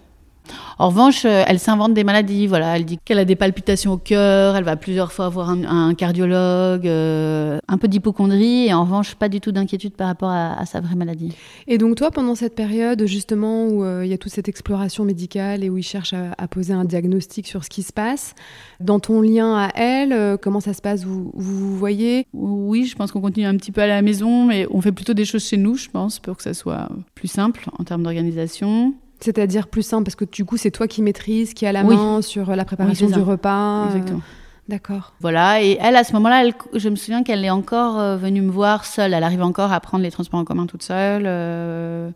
En 0.80 0.90
revanche, 0.90 1.26
euh, 1.26 1.44
elle 1.48 1.60
s'invente 1.60 1.94
des 1.94 2.04
maladies. 2.04 2.48
Voilà, 2.48 2.76
elle 2.76 2.86
dit 2.86 3.00
qu'elle 3.04 3.20
a 3.20 3.26
des 3.26 3.36
palpitations 3.36 3.94
au 3.94 3.98
cœur, 3.98 4.56
elle 4.56 4.64
va 4.64 4.76
plusieurs 4.76 5.12
fois 5.12 5.30
voir 5.30 5.50
un, 5.50 5.94
cardiologue, 5.94 6.88
euh, 6.88 7.60
un 7.68 7.78
peu 7.78 7.88
d'hypochondrie, 7.88 8.68
et 8.68 8.74
en 8.74 8.84
revanche, 8.84 9.16
pas 9.16 9.30
du 9.30 9.40
tout 9.40 9.52
d'inquiétude 9.52 9.94
par 9.94 10.08
rapport 10.08 10.30
à, 10.30 10.66
sa 10.66 10.82
vraie 10.82 10.96
maladie. 10.96 11.34
Et 11.68 11.78
donc 11.78 11.96
toi, 11.96 12.12
pendant 12.12 12.36
cette 12.36 12.56
période 12.56 13.06
justement 13.06 13.66
où 13.66 13.84
euh, 13.84 14.06
il 14.06 14.10
y 14.10 14.14
a 14.14 14.18
toute 14.18 14.32
cette 14.32 14.48
exploration 14.48 15.06
médicale 15.06 15.64
et 15.64 15.70
où 15.70 15.78
il 15.78 15.84
cherche 15.84 16.14
à, 16.14 16.48
poser 16.48 16.74
un 16.74 16.86
diagnostic 16.86 17.48
sur 17.48 17.64
ce 17.64 17.70
qui 17.70 17.84
se 17.84 17.94
passe, 17.94 18.36
dans 18.80 19.00
ton 19.00 19.22
lien 19.22 19.56
à 19.56 19.70
elle, 19.76 20.38
comment 20.40 20.60
ça 20.60 20.74
se 20.74 20.82
passe? 20.82 21.04
Vous, 21.04 21.32
vous 21.34 21.78
voyez? 21.78 22.28
Oui, 22.34 22.86
je 22.86 22.96
pense 22.96 23.12
qu'on 23.12 23.22
continue 23.22 23.46
un 23.46 23.58
petit 23.58 23.72
peu 23.72 23.82
à 23.82 23.88
la 23.88 24.02
maison, 24.02 24.46
mais 24.46 24.68
on 24.72 24.82
fait 24.82 24.92
plutôt 24.92 25.14
des 25.14 25.26
choses 25.26 25.46
chez 25.46 25.58
nous, 25.58 25.76
je 25.76 25.90
pense, 25.90 26.20
pour 26.20 26.38
que 26.38 26.44
ça 26.44 26.54
soit 26.54 26.90
plus 27.16 27.28
simple 27.28 27.70
en 27.78 27.84
termes 27.84 28.04
d'organisation. 28.04 28.94
C'est-à-dire 29.24 29.68
plus 29.68 29.84
simple, 29.84 30.04
parce 30.04 30.16
que 30.16 30.26
du 30.26 30.44
coup, 30.44 30.58
c'est 30.58 30.72
toi 30.72 30.86
qui 30.86 31.02
maîtrises, 31.02 31.54
qui 31.54 31.66
a 31.66 31.72
la 31.72 31.84
main 31.84 32.22
sur 32.22 32.54
la 32.56 32.66
préparation 32.66 33.08
du 33.08 33.20
repas. 33.20 33.84
Euh, 33.84 33.88
Exactement. 33.88 34.22
D'accord. 34.68 35.14
Voilà, 35.22 35.62
et 35.62 35.78
elle, 35.80 35.96
à 35.96 36.04
ce 36.04 36.12
moment-là, 36.14 36.50
je 36.74 36.90
me 36.90 36.96
souviens 36.96 37.24
qu'elle 37.24 37.44
est 37.46 37.50
encore 37.50 38.00
euh, 38.00 38.18
venue 38.18 38.42
me 38.42 38.52
voir 38.52 38.84
seule. 38.84 39.14
Elle 39.14 39.24
arrive 39.24 39.42
encore 39.42 39.72
à 39.72 39.80
prendre 39.80 40.04
les 40.04 40.12
transports 40.12 40.42
en 40.42 40.46
commun 40.46 40.66
toute 40.66 40.84
seule. 40.84 41.24
Euh. 41.26 42.10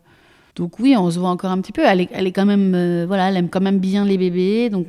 Donc 0.57 0.79
oui, 0.79 0.95
on 0.97 1.09
se 1.09 1.17
voit 1.17 1.29
encore 1.29 1.51
un 1.51 1.61
petit 1.61 1.71
peu. 1.71 1.83
Elle 1.85 2.01
est, 2.01 2.09
elle 2.11 2.27
est 2.27 2.31
quand 2.33 2.45
même, 2.45 3.05
voilà, 3.05 3.29
elle 3.29 3.37
aime 3.37 3.49
quand 3.49 3.61
même 3.61 3.79
bien 3.79 4.03
les 4.03 4.17
bébés, 4.17 4.69
donc 4.69 4.87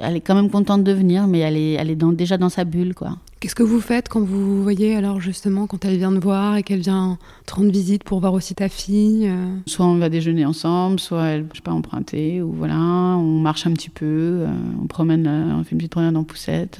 elle 0.00 0.16
est 0.16 0.20
quand 0.20 0.34
même 0.34 0.50
contente 0.50 0.84
de 0.84 0.92
venir, 0.92 1.26
mais 1.26 1.40
elle 1.40 1.56
est, 1.56 1.72
elle 1.72 1.90
est 1.90 1.96
déjà 1.96 2.36
dans 2.36 2.50
sa 2.50 2.64
bulle, 2.64 2.94
quoi. 2.94 3.16
Qu'est-ce 3.42 3.56
que 3.56 3.64
vous 3.64 3.80
faites 3.80 4.08
quand 4.08 4.20
vous 4.20 4.62
voyez, 4.62 4.94
alors 4.94 5.20
justement, 5.20 5.66
quand 5.66 5.84
elle 5.84 5.96
vient 5.96 6.12
te 6.12 6.22
voir 6.22 6.54
et 6.54 6.62
qu'elle 6.62 6.78
vient 6.78 7.18
te 7.44 7.52
rendre 7.52 7.72
visite 7.72 8.04
pour 8.04 8.20
voir 8.20 8.34
aussi 8.34 8.54
ta 8.54 8.68
fille 8.68 9.26
euh? 9.26 9.56
Soit 9.66 9.84
on 9.84 9.96
va 9.96 10.08
déjeuner 10.08 10.46
ensemble, 10.46 11.00
soit 11.00 11.24
elle, 11.24 11.46
je 11.50 11.56
sais 11.56 11.62
pas, 11.62 11.72
emprunter, 11.72 12.40
ou 12.40 12.52
voilà, 12.52 12.76
on 12.78 13.40
marche 13.40 13.66
un 13.66 13.72
petit 13.72 13.90
peu, 13.90 14.06
euh, 14.06 14.46
on 14.80 14.86
promène, 14.86 15.26
euh, 15.26 15.56
on 15.56 15.64
fait 15.64 15.72
une 15.72 15.78
petite 15.78 15.90
promenade 15.90 16.16
en 16.16 16.22
poussette. 16.22 16.78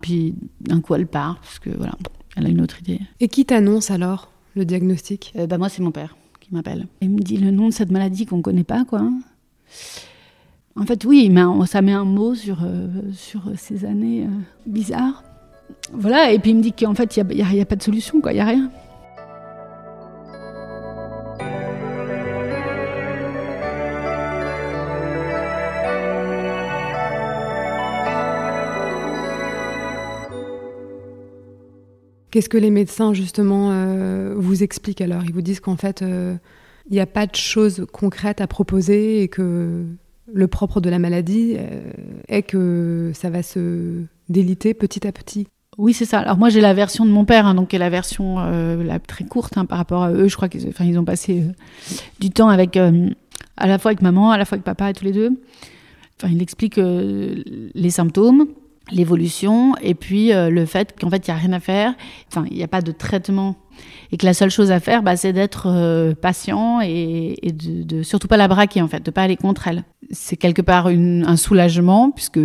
puis 0.00 0.34
d'un 0.62 0.80
coup, 0.80 0.94
elle 0.94 1.06
part, 1.06 1.38
parce 1.40 1.58
que 1.58 1.68
voilà, 1.68 1.96
elle 2.34 2.46
a 2.46 2.48
une 2.48 2.62
autre 2.62 2.80
idée. 2.80 3.02
Et 3.20 3.28
qui 3.28 3.44
t'annonce 3.44 3.90
alors 3.90 4.30
le 4.54 4.64
diagnostic? 4.64 5.34
Bah, 5.50 5.58
Moi, 5.58 5.68
c'est 5.68 5.82
mon 5.82 5.92
père 5.92 6.16
qui 6.40 6.54
m'appelle. 6.54 6.86
Il 7.02 7.10
me 7.10 7.20
dit 7.20 7.36
le 7.36 7.50
nom 7.50 7.68
de 7.68 7.74
cette 7.74 7.90
maladie 7.90 8.24
qu'on 8.24 8.40
connaît 8.40 8.64
pas, 8.64 8.86
quoi. 8.86 9.02
En 10.76 10.86
fait, 10.86 11.04
oui, 11.04 11.28
mais 11.28 11.42
ça 11.66 11.82
met 11.82 11.92
un 11.92 12.06
mot 12.06 12.34
sur, 12.34 12.66
sur 13.12 13.50
ces 13.54 13.84
années 13.84 14.26
bizarres. 14.64 15.25
Voilà, 15.92 16.32
et 16.32 16.38
puis 16.38 16.50
il 16.50 16.56
me 16.56 16.62
dit 16.62 16.72
qu'en 16.72 16.94
fait, 16.94 17.16
il 17.16 17.24
n'y 17.24 17.60
a, 17.60 17.66
pas 17.66 17.76
de 17.76 17.82
solution, 17.82 18.20
quoi, 18.20 18.32
il 18.32 18.36
n'y 18.36 18.40
a 18.40 18.44
rien. 18.44 18.70
Qu'est-ce 32.30 32.50
que 32.50 32.58
les 32.58 32.70
médecins, 32.70 33.14
justement, 33.14 33.70
euh, 33.72 34.34
vous 34.36 34.62
expliquent 34.62 35.00
alors? 35.00 35.24
Ils 35.24 35.32
vous 35.32 35.40
disent 35.40 35.60
qu'en 35.60 35.76
fait, 35.76 36.02
euh, 36.02 36.36
il 36.90 36.92
n'y 36.92 37.00
a 37.00 37.06
pas 37.06 37.26
de 37.26 37.34
choses 37.34 37.86
concrètes 37.92 38.42
à 38.42 38.46
proposer 38.46 39.22
et 39.22 39.28
que 39.28 39.84
le 40.32 40.46
propre 40.46 40.80
de 40.80 40.90
la 40.90 40.98
maladie 40.98 41.56
euh, 41.56 41.80
est 42.28 42.42
que 42.42 43.12
ça 43.14 43.30
va 43.30 43.42
se 43.42 44.02
déliter 44.28 44.74
petit 44.74 45.06
à 45.06 45.12
petit. 45.12 45.46
Oui, 45.78 45.92
c'est 45.92 46.06
ça. 46.06 46.20
Alors 46.20 46.38
moi, 46.38 46.48
j'ai 46.48 46.62
la 46.62 46.72
version 46.72 47.04
de 47.04 47.10
mon 47.10 47.24
père, 47.24 47.46
hein, 47.46 47.54
donc 47.54 47.68
qui 47.68 47.76
est 47.76 47.78
la 47.78 47.90
version 47.90 48.36
euh, 48.38 48.82
la 48.82 48.98
très 48.98 49.24
courte 49.24 49.58
hein, 49.58 49.66
par 49.66 49.76
rapport 49.76 50.02
à 50.02 50.10
eux. 50.10 50.28
Je 50.28 50.36
crois 50.36 50.48
qu'ils 50.48 50.72
ils 50.80 50.98
ont 50.98 51.04
passé 51.04 51.42
euh, 51.42 51.52
du 52.18 52.30
temps 52.30 52.48
avec, 52.48 52.78
euh, 52.78 53.10
à 53.58 53.66
la 53.66 53.78
fois 53.78 53.90
avec 53.90 54.00
maman, 54.00 54.30
à 54.30 54.38
la 54.38 54.46
fois 54.46 54.56
avec 54.56 54.64
papa, 54.64 54.92
tous 54.94 55.04
les 55.04 55.12
deux. 55.12 55.38
Enfin, 56.18 56.32
il 56.32 56.40
explique 56.40 56.76
les 56.78 57.90
symptômes, 57.90 58.46
l'évolution, 58.90 59.76
et 59.82 59.94
puis 59.94 60.30
le 60.32 60.64
fait 60.64 60.98
qu'en 60.98 61.10
fait, 61.10 61.28
il 61.28 61.30
n'y 61.30 61.36
a 61.36 61.38
rien 61.38 61.52
à 61.52 61.60
faire. 61.60 61.94
Enfin, 62.28 62.46
il 62.50 62.56
n'y 62.56 62.62
a 62.62 62.68
pas 62.68 62.80
de 62.80 62.90
traitement 62.90 63.56
et 64.12 64.16
que 64.16 64.26
la 64.26 64.34
seule 64.34 64.50
chose 64.50 64.70
à 64.70 64.80
faire, 64.80 65.02
bah, 65.02 65.16
c'est 65.16 65.32
d'être 65.32 65.66
euh, 65.68 66.14
patient 66.14 66.80
et, 66.80 67.36
de, 67.42 67.82
de, 67.82 68.02
surtout 68.02 68.28
pas 68.28 68.36
la 68.36 68.48
braquer 68.48 68.82
en 68.82 68.88
fait, 68.88 69.04
de 69.04 69.10
pas 69.10 69.22
aller 69.22 69.36
contre 69.36 69.68
elle. 69.68 69.84
C'est 70.10 70.36
quelque 70.36 70.62
part 70.62 70.86
un 70.86 71.36
soulagement 71.36 72.10
puisque 72.10 72.40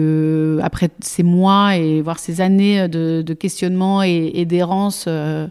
après 0.64 0.90
ces 1.02 1.24
mois 1.24 1.76
et 1.78 2.02
voire 2.02 2.20
ces 2.20 2.42
années 2.42 2.88
de, 2.88 3.34
questionnement 3.34 4.02
et, 4.02 4.46
d'errance, 4.46 5.06
euh, 5.08 5.48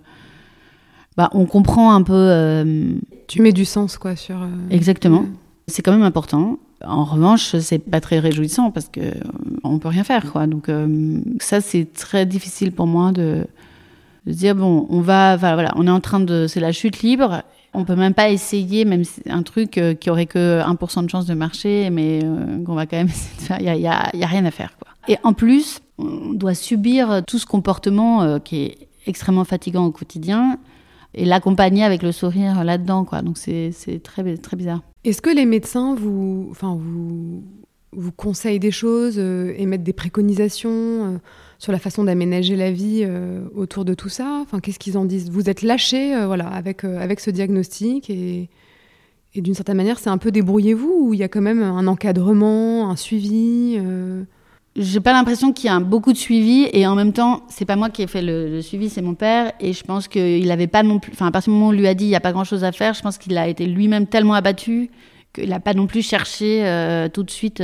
bah, 1.17 1.31
on 1.33 1.47
comprend 1.47 1.95
un 1.95 2.03
peu. 2.03 2.13
Euh, 2.15 2.95
tu 3.29 3.43
mets 3.43 3.53
du 3.53 3.65
sens 3.65 3.97
quoi 3.97 4.17
sur. 4.17 4.37
Exactement. 4.71 5.25
C'est 5.69 5.83
quand 5.83 5.93
même 5.93 6.03
important. 6.03 6.59
En 6.85 7.05
revanche, 7.05 7.57
c'est 7.59 7.79
pas 7.79 8.01
très 8.01 8.19
réjouissant 8.19 8.71
parce 8.71 8.89
que 8.89 9.01
on 9.63 9.79
peut 9.79 9.89
rien 9.89 10.03
faire, 10.03 10.33
quoi. 10.33 10.49
Donc 10.49 10.69
ça, 11.39 11.61
c'est 11.61 11.93
très 11.93 12.27
difficile 12.27 12.73
pour 12.73 12.89
moi 12.89 13.13
de, 13.13 13.47
de 14.27 14.33
dire 14.33 14.55
bon, 14.55 14.87
on 14.91 15.01
va, 15.01 15.37
voilà, 15.37 15.73
on 15.77 15.87
est 15.87 15.91
en 15.91 16.01
train 16.01 16.21
de, 16.21 16.47
c'est 16.47 16.61
la 16.61 16.73
chute 16.73 17.03
libre 17.03 17.43
on 17.73 17.85
peut 17.85 17.97
même 17.97 18.15
pas 18.15 18.31
essayer, 18.31 18.85
même 18.85 19.05
un 19.27 19.43
truc 19.43 19.79
euh, 19.79 19.95
qui 19.95 20.11
aurait 20.11 20.27
que 20.27 20.61
1% 20.61 21.05
de 21.05 21.11
chance 21.11 21.27
de 21.27 21.35
marcher, 21.35 21.91
mais 21.91 22.21
euh, 22.23 22.63
qu'on 22.65 22.75
va 22.75 22.87
quand 22.87 22.97
même 22.97 23.09
essayer 23.09 23.37
de 23.37 23.43
faire. 23.43 23.61
Il 23.61 23.65
n'y 23.65 23.87
a, 23.87 24.11
y 24.15 24.25
a, 24.25 24.27
rien 24.27 24.45
à 24.45 24.51
faire. 24.51 24.77
Quoi. 24.79 24.89
Et 25.09 25.19
en 25.23 25.33
plus, 25.33 25.81
on 25.99 26.33
doit 26.33 26.55
subir 26.55 27.23
tout 27.27 27.39
ce 27.39 27.47
comportement 27.47 28.23
euh, 28.23 28.39
qui 28.39 28.63
est 28.63 28.89
extrêmement 29.07 29.45
fatigant 29.45 29.87
au 29.87 29.91
quotidien 29.91 30.59
et 31.15 31.25
l'accompagner 31.25 31.85
avec 31.85 32.03
le 32.03 32.13
sourire 32.13 32.65
là-dedans. 32.65 33.05
Quoi. 33.05 33.23
Donc 33.23 33.39
c'est 33.39 33.73
très, 34.03 34.37
très 34.37 34.57
bizarre. 34.57 34.83
Est-ce 35.05 35.23
que 35.23 35.31
les 35.31 35.47
médecins 35.47 35.95
vous, 35.95 36.49
enfin, 36.51 36.77
vous, 36.79 37.43
vous 37.93 38.13
conseillent 38.13 38.61
des 38.61 38.71
choses, 38.71 39.19
émettent 39.19 39.83
des 39.83 39.93
préconisations 39.93 41.21
sur 41.61 41.73
la 41.73 41.79
façon 41.79 42.05
d'aménager 42.05 42.57
la 42.57 42.73
vie 42.73 43.03
euh, 43.05 43.43
autour 43.55 43.85
de 43.85 43.93
tout 43.93 44.09
ça 44.09 44.41
Enfin, 44.43 44.61
qu'est-ce 44.61 44.79
qu'ils 44.79 44.97
en 44.97 45.05
disent? 45.05 45.31
Vous 45.31 45.51
êtes 45.51 45.61
lâché, 45.61 46.17
euh, 46.17 46.27
voilà, 46.27 46.49
avec 46.49 46.85
euh, 46.85 46.99
avec 46.99 47.21
ce 47.21 47.31
diagnostic 47.31 48.09
et, 48.11 48.49
d'une 49.37 49.55
certaine 49.55 49.77
manière, 49.77 50.01
c'est 50.01 50.11
un 50.11 50.19
peu 50.19 50.33
débrouillez-vous 50.33 50.93
ou 51.03 51.15
il 51.15 51.21
y 51.21 51.23
a 51.23 51.29
quand 51.29 51.43
même 51.43 51.63
un 51.63 51.87
encadrement, 51.87 52.91
un 52.91 52.97
suivi 52.97 53.79
J'ai 54.75 54.99
pas 54.99 55.13
l'impression 55.13 55.53
qu'il 55.53 55.67
y 55.67 55.73
a 55.73 55.79
beaucoup 55.79 56.13
de 56.13 56.19
suivi 56.19 56.69
et 56.73 56.85
en 56.85 56.97
même 56.97 57.13
temps, 57.13 57.43
c'est 57.49 57.65
pas 57.65 57.77
moi 57.77 57.91
qui 57.91 58.03
ai 58.03 58.09
fait 58.09 58.23
le, 58.23 58.61
suivi, 58.61 58.89
c'est 58.89 59.03
mon 59.03 59.15
père 59.15 59.53
et 59.61 59.73
je 59.73 59.85
pense 59.85 60.09
qu'il 60.09 60.49
n'avait 60.49 60.67
pas 60.67 60.83
non 60.83 60.99
plus. 60.99 61.13
Enfin, 61.13 61.27
à 61.27 61.31
partir 61.31 61.53
du 61.53 61.55
moment 61.55 61.69
où 61.69 61.73
on 61.73 61.77
lui 61.77 61.87
a 61.87 61.95
dit 61.95 62.07
il 62.07 62.11
y 62.11 62.17
a 62.17 62.21
pas 62.21 62.33
grand-chose 62.33 62.65
à 62.65 62.73
faire, 62.73 62.95
je 62.95 63.03
pense 63.03 63.19
qu'il 63.19 63.39
a 63.39 63.47
été 63.47 63.67
lui-même 63.67 64.09
tellement 64.09 64.35
abattu 64.35 64.91
qu'il 65.33 65.51
n'a 65.51 65.61
pas 65.61 65.75
non 65.75 65.87
plus 65.87 66.03
cherché 66.03 66.65
tout 67.13 67.23
de 67.23 67.31
suite 67.31 67.63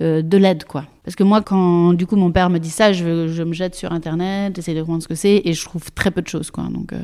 de 0.00 0.36
l'aide, 0.36 0.64
quoi. 0.64 0.84
Parce 1.06 1.14
que 1.14 1.22
moi, 1.22 1.40
quand 1.40 1.92
du 1.92 2.04
coup 2.04 2.16
mon 2.16 2.32
père 2.32 2.50
me 2.50 2.58
dit 2.58 2.68
ça, 2.68 2.92
je, 2.92 3.28
je 3.28 3.42
me 3.44 3.52
jette 3.52 3.76
sur 3.76 3.92
Internet, 3.92 4.56
j'essaie 4.56 4.74
de 4.74 4.80
comprendre 4.80 5.04
ce 5.04 5.08
que 5.08 5.14
c'est, 5.14 5.40
et 5.44 5.52
je 5.52 5.64
trouve 5.64 5.92
très 5.92 6.10
peu 6.10 6.20
de 6.20 6.26
choses, 6.26 6.50
quoi. 6.50 6.64
Donc, 6.64 6.92
euh, 6.92 6.98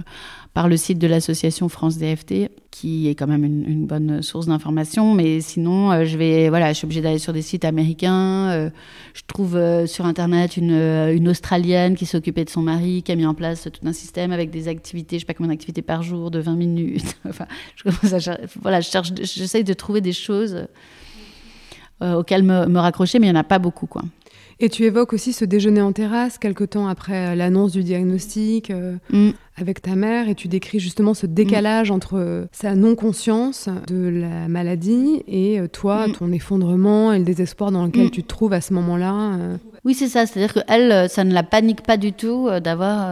par 0.54 0.68
le 0.68 0.76
site 0.76 0.98
de 0.98 1.06
l'association 1.06 1.68
France 1.68 1.98
DFT, 1.98 2.50
qui 2.72 3.08
est 3.08 3.14
quand 3.14 3.28
même 3.28 3.44
une, 3.44 3.86
bonne 3.86 4.20
source 4.20 4.46
d'information, 4.46 5.14
mais 5.14 5.40
sinon, 5.40 5.92
euh, 5.92 6.04
je 6.04 6.18
vais, 6.18 6.48
voilà, 6.48 6.72
je 6.72 6.78
suis 6.78 6.84
obligée 6.84 7.00
d'aller 7.00 7.20
sur 7.20 7.32
des 7.32 7.42
sites 7.42 7.64
américains. 7.64 8.70
je 9.14 9.22
trouve 9.28 9.56
sur 9.86 10.04
Internet 10.04 10.56
une, 10.56 11.28
Australienne 11.28 11.94
qui 11.94 12.06
s'occupait 12.06 12.44
de 12.44 12.50
son 12.50 12.62
mari, 12.62 13.04
qui 13.04 13.12
a 13.12 13.14
mis 13.14 13.24
en 13.24 13.34
place 13.34 13.68
tout 13.72 13.86
un 13.86 13.92
système 13.92 14.32
avec 14.32 14.50
des 14.50 14.66
activités, 14.66 15.16
je 15.16 15.20
sais 15.20 15.26
pas 15.26 15.34
combien 15.34 15.52
d'activités 15.52 15.82
par 15.82 16.02
jour, 16.02 16.32
de 16.32 16.40
20 16.40 16.56
minutes. 16.56 17.16
enfin, 17.28 17.46
voilà, 18.60 18.80
je 18.80 18.90
cherche, 18.90 19.12
j'essaye 19.14 19.62
de 19.62 19.74
trouver 19.74 20.00
des 20.00 20.12
choses 20.12 20.66
euh, 22.02 22.14
auxquels 22.14 22.42
me, 22.42 22.78
raccrocher, 22.78 23.18
mais 23.20 23.28
il 23.28 23.32
n'y 23.32 23.36
en 23.36 23.40
a 23.40 23.44
pas 23.44 23.60
beaucoup. 23.60 23.86
Quoi. 23.86 24.02
Et 24.58 24.68
tu 24.68 24.84
évoques 24.84 25.12
aussi 25.12 25.32
ce 25.32 25.44
déjeuner 25.44 25.80
en 25.80 25.92
terrasse 25.92 26.36
quelque 26.36 26.64
temps 26.64 26.88
après 26.88 27.28
euh, 27.28 27.34
l'annonce 27.36 27.72
du 27.72 27.84
diagnostic 27.84 28.70
euh, 28.70 28.96
mm. 29.10 29.30
avec 29.56 29.82
ta 29.82 29.94
mère 29.94 30.28
et 30.28 30.34
tu 30.34 30.48
décris 30.48 30.80
justement 30.80 31.14
ce 31.14 31.26
décalage 31.26 31.90
mm. 31.90 31.94
entre 31.94 32.48
sa 32.50 32.74
non-conscience 32.74 33.68
de 33.86 34.08
la 34.08 34.48
maladie 34.48 35.22
et 35.28 35.60
toi, 35.72 36.08
mm. 36.08 36.12
ton 36.12 36.32
effondrement 36.32 37.12
et 37.12 37.18
le 37.18 37.24
désespoir 37.24 37.70
dans 37.70 37.84
lequel 37.84 38.10
tu 38.10 38.24
te 38.24 38.28
trouves 38.28 38.52
à 38.52 38.60
ce 38.60 38.74
moment-là. 38.74 39.38
Oui, 39.84 39.94
c'est 39.94 40.08
ça. 40.08 40.26
C'est-à-dire 40.26 40.54
qu'elle, 40.54 41.08
ça 41.08 41.22
ne 41.22 41.32
la 41.32 41.44
panique 41.44 41.82
pas 41.82 41.96
du 41.96 42.12
tout 42.12 42.48
d'avoir 42.62 43.10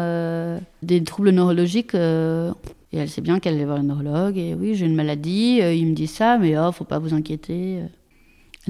des 0.82 1.02
troubles 1.04 1.30
neurologiques. 1.30 1.94
et 1.94 2.96
elle 2.96 3.08
sait 3.08 3.20
bien 3.20 3.38
qu'elle 3.38 3.58
va 3.58 3.66
voir 3.66 3.78
un 3.78 3.84
neurologue. 3.84 4.36
Et 4.36 4.54
oui, 4.54 4.74
j'ai 4.74 4.86
une 4.86 4.96
maladie. 4.96 5.60
il 5.60 5.86
me 5.86 5.94
dit 5.94 6.08
ça, 6.08 6.38
mais 6.38 6.58
oh, 6.58 6.72
faut 6.72 6.84
pas 6.84 6.98
vous 6.98 7.14
inquiéter. 7.14 7.80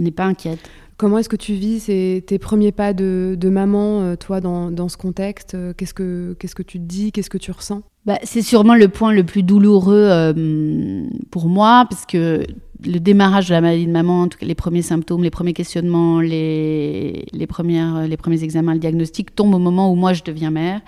Elle 0.01 0.05
n'est 0.05 0.13
pas 0.13 0.25
inquiète. 0.25 0.61
Comment 0.97 1.19
est-ce 1.19 1.29
que 1.29 1.37
tu 1.37 1.53
vis 1.53 1.85
tes 2.27 2.39
premiers 2.39 2.73
pas 2.73 2.95
de, 2.95 3.37
maman, 3.45 4.01
euh, 4.01 4.17
toi, 4.17 4.41
dans, 4.41 4.89
ce 4.89 4.97
contexte 4.97 5.55
euh, 5.55 5.75
qu'est-ce 5.75 5.93
que, 5.93 6.35
qu'est-ce 6.39 6.55
que 6.55 6.63
tu 6.63 6.79
te 6.79 6.85
dis 6.85 7.13
Qu'est-ce 7.13 7.29
que 7.29 7.37
tu 7.37 7.51
ressens? 7.51 7.83
Bah, 8.07 8.19
C'est 8.23 8.41
sûrement 8.41 8.75
le 8.75 8.89
point 8.89 9.13
le 9.13 9.25
plus 9.25 9.43
douloureux 9.43 10.09
euh, 10.11 11.05
pour 11.31 11.49
moi, 11.49 11.87
parce 11.91 12.07
que 12.07 12.47
le 12.83 12.99
démarrage 12.99 13.49
de 13.49 13.53
la 13.53 13.61
maladie 13.61 13.87
de 13.87 13.93
maman, 13.93 14.23
en 14.23 14.29
tout 14.29 14.39
cas 14.39 14.47
les 14.47 14.55
premiers 14.55 14.81
symptômes, 14.81 15.23
les 15.23 15.31
premiers 15.31 15.53
questionnements, 15.53 16.21
les, 16.21 17.27
les, 17.31 17.47
premières, 17.47 18.09
les 18.09 18.17
premiers 18.17 18.43
examens, 18.43 18.73
le 18.73 18.81
diagnostic, 18.81 19.35
tombent 19.35 19.55
au 19.55 19.59
moment 19.59 19.93
où 19.93 19.97
moi 19.97 20.15
je 20.15 20.23
deviens 20.23 20.51
mère. 20.51 20.81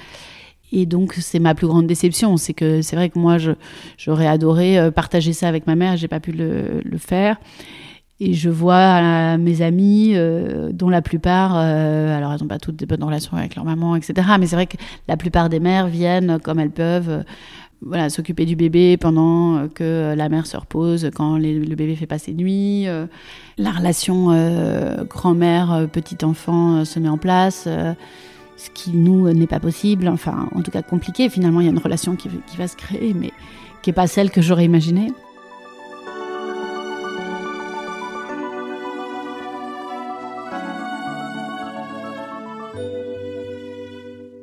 Et 0.72 0.86
donc, 0.86 1.12
c'est 1.20 1.38
ma 1.38 1.54
plus 1.54 1.66
grande 1.66 1.86
déception. 1.86 2.38
C'est 2.38 2.54
que 2.54 2.80
c'est 2.80 2.96
vrai 2.96 3.10
que 3.10 3.18
moi, 3.18 3.36
j'aurais 3.98 4.26
adoré 4.26 4.90
partager 4.90 5.34
ça 5.34 5.48
avec 5.48 5.66
ma 5.66 5.74
mère, 5.74 5.98
j'ai 5.98 6.08
pas 6.08 6.20
pu 6.20 6.32
le, 6.32 6.80
le 6.82 6.98
faire. 6.98 7.36
Et 8.24 8.34
je 8.34 8.50
vois 8.50 8.74
euh, 9.02 9.36
mes 9.36 9.62
amis, 9.62 10.12
euh, 10.14 10.70
dont 10.72 10.88
la 10.88 11.02
plupart, 11.02 11.54
euh, 11.56 12.16
alors 12.16 12.32
elles 12.32 12.40
n'ont 12.40 12.46
pas 12.46 12.60
toutes 12.60 12.76
des 12.76 12.86
bonnes 12.86 13.02
relations 13.02 13.36
avec 13.36 13.56
leur 13.56 13.64
maman, 13.64 13.96
etc. 13.96 14.14
Mais 14.38 14.46
c'est 14.46 14.54
vrai 14.54 14.68
que 14.68 14.76
la 15.08 15.16
plupart 15.16 15.48
des 15.48 15.58
mères 15.58 15.88
viennent 15.88 16.38
comme 16.38 16.60
elles 16.60 16.70
peuvent, 16.70 17.24
voilà, 17.84 18.10
s'occuper 18.10 18.44
du 18.44 18.54
bébé 18.54 18.96
pendant 18.96 19.66
que 19.66 20.14
la 20.16 20.28
mère 20.28 20.46
se 20.46 20.56
repose, 20.56 21.10
quand 21.12 21.36
le 21.36 21.74
bébé 21.74 21.96
fait 21.96 22.06
passer 22.06 22.32
nuit. 22.32 22.86
la 23.58 23.70
relation 23.72 24.28
grand-mère, 25.08 25.88
petit 25.90 26.24
enfant 26.24 26.84
se 26.84 27.00
met 27.00 27.08
en 27.08 27.18
place. 27.18 27.66
ce 28.56 28.70
qui 28.72 28.92
nous 28.92 29.32
n'est 29.32 29.48
pas 29.48 29.58
possible, 29.58 30.06
enfin 30.06 30.48
en 30.54 30.62
tout 30.62 30.70
cas 30.70 30.82
compliqué. 30.82 31.28
Finalement, 31.28 31.60
il 31.60 31.64
y 31.64 31.68
a 31.68 31.72
une 31.72 31.78
relation 31.78 32.14
qui, 32.14 32.28
qui 32.46 32.56
va 32.56 32.68
se 32.68 32.76
créer, 32.76 33.14
mais 33.14 33.32
qui 33.82 33.90
n'est 33.90 33.94
pas 33.94 34.06
celle 34.06 34.30
que 34.30 34.40
j'aurais 34.40 34.64
imaginée. 34.64 35.08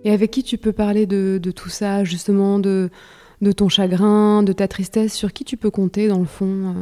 Et 0.03 0.12
avec 0.12 0.31
qui 0.31 0.43
tu 0.43 0.57
peux 0.57 0.71
parler 0.71 1.05
de, 1.05 1.39
tout 1.55 1.69
ça, 1.69 2.03
justement, 2.03 2.59
de, 2.59 2.89
ton 3.55 3.69
chagrin, 3.69 4.43
de 4.43 4.53
ta 4.53 4.67
tristesse? 4.67 5.13
Sur 5.13 5.33
qui 5.33 5.43
tu 5.43 5.57
peux 5.57 5.69
compter, 5.69 6.07
dans 6.07 6.19
le 6.19 6.25
fond, 6.25 6.45
euh, 6.47 6.73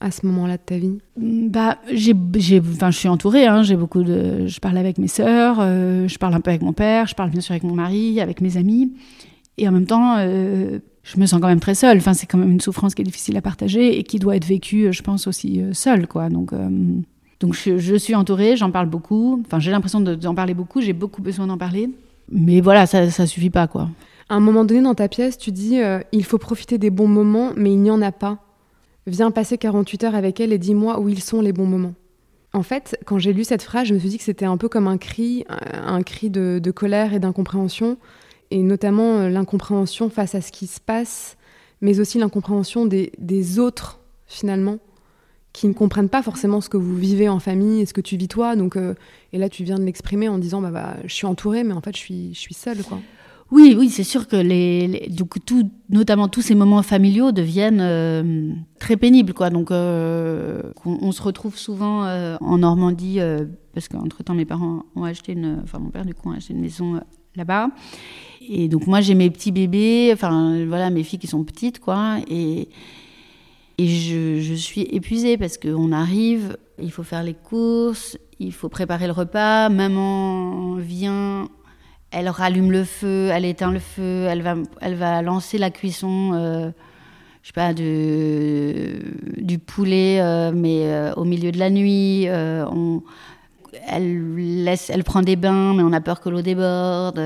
à 0.00 0.10
ce 0.10 0.26
moment-là 0.26 0.56
de 0.56 0.62
ta 0.64 0.78
vie? 0.78 0.98
Bah, 1.16 1.78
j'ai, 1.92 2.14
enfin, 2.60 2.90
Je 2.90 2.98
suis 2.98 3.08
entourée, 3.08 3.46
hein, 3.46 3.62
beaucoup 3.76 4.02
de... 4.02 4.46
je 4.46 4.60
parle 4.60 4.78
avec 4.78 4.98
mes 4.98 5.08
sœurs, 5.08 5.58
euh, 5.60 6.08
je 6.08 6.18
parle 6.18 6.34
un 6.34 6.40
peu 6.40 6.50
avec 6.50 6.62
mon 6.62 6.72
père, 6.72 7.06
je 7.06 7.14
parle 7.14 7.30
bien 7.30 7.40
sûr 7.40 7.52
avec 7.52 7.64
mon 7.64 7.74
mari, 7.74 8.20
avec 8.20 8.40
mes 8.40 8.56
amis. 8.56 8.92
Et 9.58 9.68
en 9.68 9.72
même 9.72 9.86
temps, 9.86 10.16
euh, 10.18 10.78
je 11.02 11.18
me 11.18 11.26
sens 11.26 11.40
quand 11.40 11.48
même 11.48 11.60
très 11.60 11.74
seule. 11.74 11.98
Enfin, 11.98 12.14
c'est 12.14 12.26
quand 12.26 12.38
même 12.38 12.52
une 12.52 12.60
souffrance 12.60 12.94
qui 12.94 13.02
est 13.02 13.06
difficile 13.06 13.36
à 13.36 13.42
partager 13.42 13.98
et 13.98 14.02
qui 14.02 14.18
doit 14.18 14.36
être 14.36 14.44
vécue, 14.44 14.92
je 14.92 15.02
pense, 15.02 15.26
aussi 15.26 15.62
seule. 15.72 16.06
Quoi. 16.06 16.28
Donc, 16.28 16.52
donc 17.40 17.54
je, 17.54 17.78
je, 17.78 17.94
suis 17.96 18.14
entourée, 18.14 18.56
j'en 18.56 18.70
parle 18.70 18.86
beaucoup. 18.86 19.42
Enfin, 19.46 19.58
j'ai 19.58 19.70
l'impression 19.70 20.00
d'en 20.00 20.34
parler 20.34 20.52
beaucoup, 20.52 20.82
j'ai 20.82 20.92
beaucoup 20.92 21.22
besoin 21.22 21.46
d'en 21.46 21.56
parler. 21.56 21.88
Mais 22.30 22.60
voilà, 22.60 22.86
ça, 22.86 23.10
ça 23.10 23.26
suffit 23.26 23.50
pas, 23.50 23.66
quoi. 23.66 23.88
À 24.28 24.34
un 24.34 24.40
moment 24.40 24.64
donné 24.64 24.82
dans 24.82 24.94
ta 24.94 25.08
pièce, 25.08 25.38
tu 25.38 25.52
dis 25.52 25.80
euh, 25.80 26.00
il 26.10 26.24
faut 26.24 26.38
profiter 26.38 26.78
des 26.78 26.90
bons 26.90 27.06
moments, 27.06 27.52
mais 27.56 27.72
il 27.72 27.78
n'y 27.78 27.90
en 27.90 28.02
a 28.02 28.12
pas. 28.12 28.38
Viens 29.06 29.30
passer 29.30 29.56
48 29.56 30.04
heures 30.04 30.14
avec 30.16 30.40
elle 30.40 30.52
et 30.52 30.58
dis-moi 30.58 30.98
où 30.98 31.08
ils 31.08 31.22
sont 31.22 31.40
les 31.40 31.52
bons 31.52 31.66
moments. 31.66 31.94
En 32.52 32.64
fait, 32.64 32.98
quand 33.06 33.18
j'ai 33.18 33.32
lu 33.32 33.44
cette 33.44 33.62
phrase, 33.62 33.86
je 33.86 33.94
me 33.94 33.98
suis 34.00 34.08
dit 34.08 34.18
que 34.18 34.24
c'était 34.24 34.46
un 34.46 34.56
peu 34.56 34.68
comme 34.68 34.88
un 34.88 34.98
cri, 34.98 35.44
un 35.72 36.02
cri 36.02 36.30
de, 36.30 36.70
colère 36.72 37.14
et 37.14 37.20
d'incompréhension, 37.20 37.98
et 38.50 38.62
notamment 38.62 39.18
euh, 39.18 39.28
l'incompréhension 39.28 40.10
face 40.10 40.34
à 40.34 40.40
ce 40.40 40.50
qui 40.50 40.66
se 40.66 40.80
passe, 40.80 41.36
mais 41.80 42.00
aussi 42.00 42.18
l'incompréhension 42.18 42.86
des 42.86 43.58
autres, 43.60 44.00
finalement, 44.26 44.78
qui 45.56 45.66
ne 45.68 45.72
comprennent 45.72 46.10
pas 46.10 46.22
forcément 46.22 46.60
ce 46.60 46.68
que 46.68 46.76
vous 46.76 46.94
vivez 46.94 47.30
en 47.30 47.38
famille 47.38 47.80
et 47.80 47.86
ce 47.86 47.94
que 47.94 48.02
tu 48.02 48.18
vis 48.18 48.28
toi. 48.28 48.56
Donc, 48.56 48.76
euh, 48.76 48.92
et 49.32 49.38
là, 49.38 49.48
tu 49.48 49.64
viens 49.64 49.78
de 49.78 49.84
l'exprimer 49.84 50.28
en 50.28 50.36
disant, 50.36 50.60
bah, 50.60 50.70
bah, 50.70 50.96
je 51.06 51.14
suis 51.14 51.24
entourée, 51.24 51.64
mais 51.64 51.72
en 51.72 51.80
fait, 51.80 51.96
je 51.96 52.00
suis, 52.00 52.34
je 52.34 52.38
suis 52.38 52.52
seule, 52.52 52.82
quoi. 52.82 52.98
Oui, 53.50 53.74
oui, 53.78 53.88
c'est 53.88 54.04
sûr 54.04 54.28
que 54.28 54.36
les, 54.36 55.08
donc 55.08 55.42
tout, 55.46 55.70
notamment 55.88 56.28
tous 56.28 56.42
ces 56.42 56.54
moments 56.54 56.82
familiaux 56.82 57.32
deviennent 57.32 57.80
euh, 57.80 58.52
très 58.78 58.98
pénibles, 58.98 59.32
quoi. 59.32 59.48
Donc, 59.48 59.70
euh, 59.70 60.60
on, 60.84 61.10
se 61.10 61.22
retrouve 61.22 61.56
souvent 61.56 62.02
en 62.04 62.58
Normandie 62.58 63.20
parce 63.72 63.88
qu'entre 63.88 64.22
temps, 64.22 64.34
mes 64.34 64.44
parents 64.44 64.82
ont 64.94 65.04
acheté 65.04 65.34
enfin 65.62 65.78
mon 65.78 65.90
père 65.90 66.04
du 66.04 66.14
coup 66.14 66.30
a 66.32 66.36
acheté 66.36 66.52
une 66.52 66.60
maison 66.60 67.00
là-bas. 67.34 67.70
Et 68.48 68.68
donc 68.68 68.86
moi 68.86 69.00
j'ai 69.00 69.14
mes 69.14 69.30
petits 69.30 69.52
bébés, 69.52 70.10
enfin 70.12 70.64
voilà 70.66 70.90
mes 70.90 71.02
filles 71.02 71.18
qui 71.18 71.28
sont 71.28 71.44
petites, 71.44 71.78
quoi. 71.78 72.16
Et 72.28 72.68
et 73.78 73.88
je, 73.88 74.54
suis 74.54 74.82
épuisée 74.82 75.36
parce 75.36 75.58
qu'on 75.58 75.92
arrive, 75.92 76.56
il 76.80 76.90
faut 76.90 77.02
faire 77.02 77.22
les 77.22 77.34
courses, 77.34 78.16
il 78.38 78.52
faut 78.52 78.70
préparer 78.70 79.06
le 79.06 79.12
repas, 79.12 79.68
maman 79.68 80.76
vient, 80.76 81.48
elle 82.10 82.30
rallume 82.30 82.72
le 82.72 82.84
feu, 82.84 83.28
elle 83.32 83.44
éteint 83.44 83.72
le 83.72 83.78
feu, 83.78 84.26
elle 84.30 84.40
va, 84.40 84.54
elle 84.80 84.94
va 84.94 85.20
lancer 85.20 85.58
la 85.58 85.70
cuisson, 85.70 86.32
euh, 86.32 86.70
je 87.42 87.48
sais 87.48 87.52
pas, 87.52 87.74
de, 87.74 88.98
du 89.36 89.58
poulet, 89.58 90.20
euh, 90.20 90.52
mais 90.54 90.86
euh, 90.86 91.12
au 91.14 91.24
milieu 91.24 91.52
de 91.52 91.58
la 91.58 91.68
nuit. 91.68 92.28
on, 92.30 93.02
elle, 93.88 94.64
laisse, 94.64 94.88
elle 94.88 95.04
prend 95.04 95.20
des 95.20 95.36
bains, 95.36 95.74
mais 95.74 95.82
on 95.82 95.92
a 95.92 96.00
peur 96.00 96.20
que 96.20 96.30
l'eau 96.30 96.40
déborde. 96.40 97.20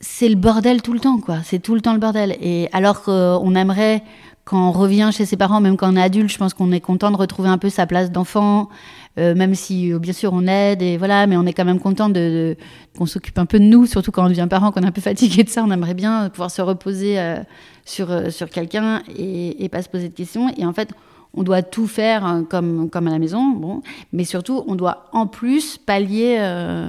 C'est 0.00 0.28
le 0.28 0.34
bordel 0.34 0.82
tout 0.82 0.92
le 0.92 0.98
temps, 0.98 1.18
quoi. 1.18 1.38
C'est 1.44 1.60
tout 1.60 1.76
le 1.76 1.80
temps 1.80 1.92
le 1.92 2.00
bordel. 2.00 2.36
Et 2.40 2.68
alors 2.72 3.02
qu'on 3.02 3.54
aimerait 3.54 4.02
quand 4.48 4.68
on 4.68 4.72
revient 4.72 5.10
chez 5.12 5.26
ses 5.26 5.36
parents, 5.36 5.60
même 5.60 5.76
quand 5.76 5.92
on 5.92 5.96
est 5.96 6.02
adulte, 6.02 6.32
je 6.32 6.38
pense 6.38 6.54
qu'on 6.54 6.72
est 6.72 6.80
content 6.80 7.10
de 7.10 7.16
retrouver 7.16 7.48
un 7.48 7.58
peu 7.58 7.68
sa 7.68 7.86
place 7.86 8.10
d'enfant, 8.10 8.68
euh, 9.18 9.34
même 9.34 9.54
si 9.54 9.92
bien 9.98 10.12
sûr 10.12 10.32
on 10.32 10.46
aide 10.46 10.80
et 10.80 10.96
voilà, 10.96 11.26
mais 11.26 11.36
on 11.36 11.44
est 11.44 11.52
quand 11.52 11.64
même 11.64 11.80
content 11.80 12.10
qu'on 12.96 13.06
s'occupe 13.06 13.38
un 13.38 13.46
peu 13.46 13.58
de 13.58 13.64
nous, 13.64 13.86
surtout 13.86 14.10
quand 14.10 14.24
on 14.24 14.28
devient 14.28 14.46
parent, 14.48 14.72
qu'on 14.72 14.82
est 14.82 14.86
un 14.86 14.92
peu 14.92 15.00
fatigué 15.12 15.44
de 15.44 15.50
ça, 15.50 15.62
on 15.64 15.70
aimerait 15.70 15.94
bien 15.94 16.30
pouvoir 16.30 16.50
se 16.50 16.62
reposer 16.62 17.18
sur 17.84 18.08
sur 18.32 18.48
quelqu'un 18.48 19.02
et, 19.16 19.64
et, 19.64 19.68
pas 19.68 19.82
se 19.82 19.88
poser 19.88 20.08
de 20.08 20.14
questions. 20.14 20.52
Et 20.56 20.64
en 20.64 20.72
fait, 20.72 20.90
on 21.34 21.42
doit 21.42 21.62
tout 21.62 21.86
faire 21.86 22.24
hein, 22.24 22.44
comme, 22.48 22.90
comme 22.90 23.06
à 23.06 23.10
la 23.10 23.18
maison, 23.18 23.50
bon, 23.50 23.82
mais 24.12 24.24
surtout, 24.24 24.64
on 24.66 24.74
doit 24.74 25.08
en 25.12 25.26
plus 25.26 25.78
pallier 25.78 26.36
euh, 26.40 26.88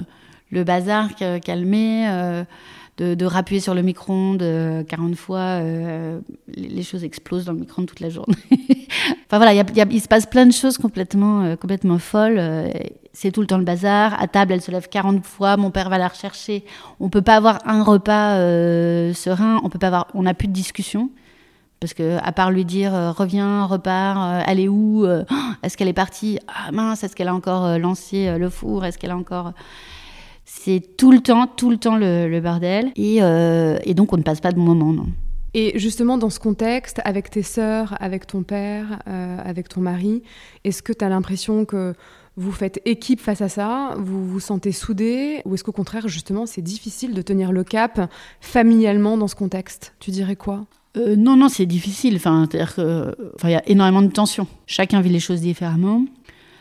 le 0.52 0.64
bazar 0.64 1.10
euh, 1.22 2.44
de, 3.00 3.26
rappuyer 3.26 3.62
sur 3.62 3.74
le 3.74 3.82
micro-ondes 3.82 4.44
40 4.88 5.12
euh, 5.12 5.16
fois, 5.16 5.62
les, 6.48 6.84
choses 6.84 7.04
explosent 7.04 7.46
dans 7.46 7.54
le 7.54 7.60
micro-ondes 7.60 7.88
toute 7.88 8.00
la 8.00 8.10
journée. 8.10 8.36
enfin 9.26 9.38
voilà, 9.38 9.54
il 9.54 10.02
se 10.02 10.08
passe 10.08 10.26
plein 10.26 10.46
de 10.46 10.52
choses 10.52 10.78
complètement, 10.78 11.56
complètement 11.56 11.98
folles. 11.98 12.42
c'est 13.14 13.32
tout 13.32 13.42
le 13.42 13.48
temps 13.48 13.58
le 13.58 13.64
bazar. 13.64 14.22
À 14.22 14.28
table, 14.28 14.54
elle 14.54 14.62
se 14.62 14.72
lève 14.72 14.88
40 14.90 15.26
fois, 15.26 15.58
mon 15.58 15.72
père 15.72 15.90
va 15.90 15.98
la 15.98 16.08
rechercher. 16.08 16.64
On 17.00 17.10
peut 17.10 17.22
pas 17.22 17.36
avoir 17.36 17.60
un 17.66 17.84
repas 17.84 18.36
serein, 19.14 19.60
on 19.64 19.70
peut 19.70 19.80
pas 19.80 19.88
avoir, 19.88 20.08
on 20.14 20.24
n'a 20.24 20.34
plus 20.34 20.48
de 20.48 20.54
discussion. 20.54 21.10
Parce 21.80 21.94
que, 21.94 22.18
à 22.22 22.32
part 22.32 22.52
lui 22.52 22.66
dire 22.66 22.94
euh, 22.94 23.12
reviens, 23.12 23.66
repars, 23.66 24.22
euh, 24.22 24.44
elle 24.46 24.60
est 24.60 24.68
où 24.68 25.06
euh, 25.06 25.24
Est-ce 25.64 25.78
qu'elle 25.78 25.88
est 25.88 25.94
partie? 25.94 26.40
Ah 26.48 26.72
mince, 26.72 27.04
est-ce 27.04 27.16
qu'elle 27.16 27.30
a 27.30 27.36
encore 27.36 27.78
lancé 27.78 28.38
le 28.38 28.50
four? 28.50 28.86
Est-ce 28.86 28.98
qu'elle 28.98 29.12
a 29.12 29.18
encore. 29.18 29.54
C'est 30.52 30.98
tout 30.98 31.12
le 31.12 31.20
temps, 31.20 31.48
tout 31.48 31.70
le 31.70 31.78
temps 31.78 31.96
le, 31.96 32.40
bordel. 32.40 32.92
Et, 32.96 33.18
et, 33.18 33.94
donc, 33.94 34.14
on 34.14 34.18
ne 34.18 34.24
passe 34.24 34.42
pas 34.42 34.52
de 34.52 34.56
bon 34.56 34.64
moment, 34.64 34.92
non. 34.92 35.08
Et 35.54 35.78
justement, 35.78 36.18
dans 36.18 36.30
ce 36.30 36.40
contexte, 36.40 37.02
avec 37.06 37.30
tes 37.30 37.44
sœurs, 37.44 37.96
avec 38.00 38.26
ton 38.26 38.42
père, 38.44 39.00
avec 39.06 39.70
ton 39.70 39.82
mari, 39.82 40.24
est-ce 40.64 40.82
que 40.82 40.92
tu 40.92 41.06
as 41.06 41.10
l'impression 41.10 41.66
que 41.66 41.94
vous 42.36 42.52
faites 42.52 42.82
équipe 42.86 43.20
face 43.20 43.42
à 43.42 43.50
ça 43.50 43.96
Vous 43.98 44.26
vous 44.26 44.40
sentez 44.40 44.72
soudés 44.72 45.42
Ou 45.46 45.56
est-ce 45.56 45.64
qu'au 45.64 45.72
contraire, 45.72 46.08
justement, 46.08 46.46
c'est 46.46 46.62
difficile 46.62 47.14
de 47.14 47.22
tenir 47.22 47.52
le 47.52 47.64
cap 47.64 48.10
familialement 48.42 49.18
dans 49.18 49.28
ce 49.28 49.36
contexte? 49.36 49.94
Tu 50.00 50.12
dirais 50.12 50.36
quoi? 50.36 50.66
Euh, 50.98 51.16
non, 51.16 51.36
non, 51.36 51.50
c'est 51.50 51.66
difficile. 51.66 52.16
Enfin, 52.16 52.48
il 52.54 53.50
y 53.50 53.56
a 53.56 53.68
énormément 53.70 54.02
de 54.02 54.12
tensions. 54.12 54.48
Chacun 54.66 55.02
vit 55.02 55.10
les 55.10 55.20
choses 55.20 55.42
différemment. 55.42 56.06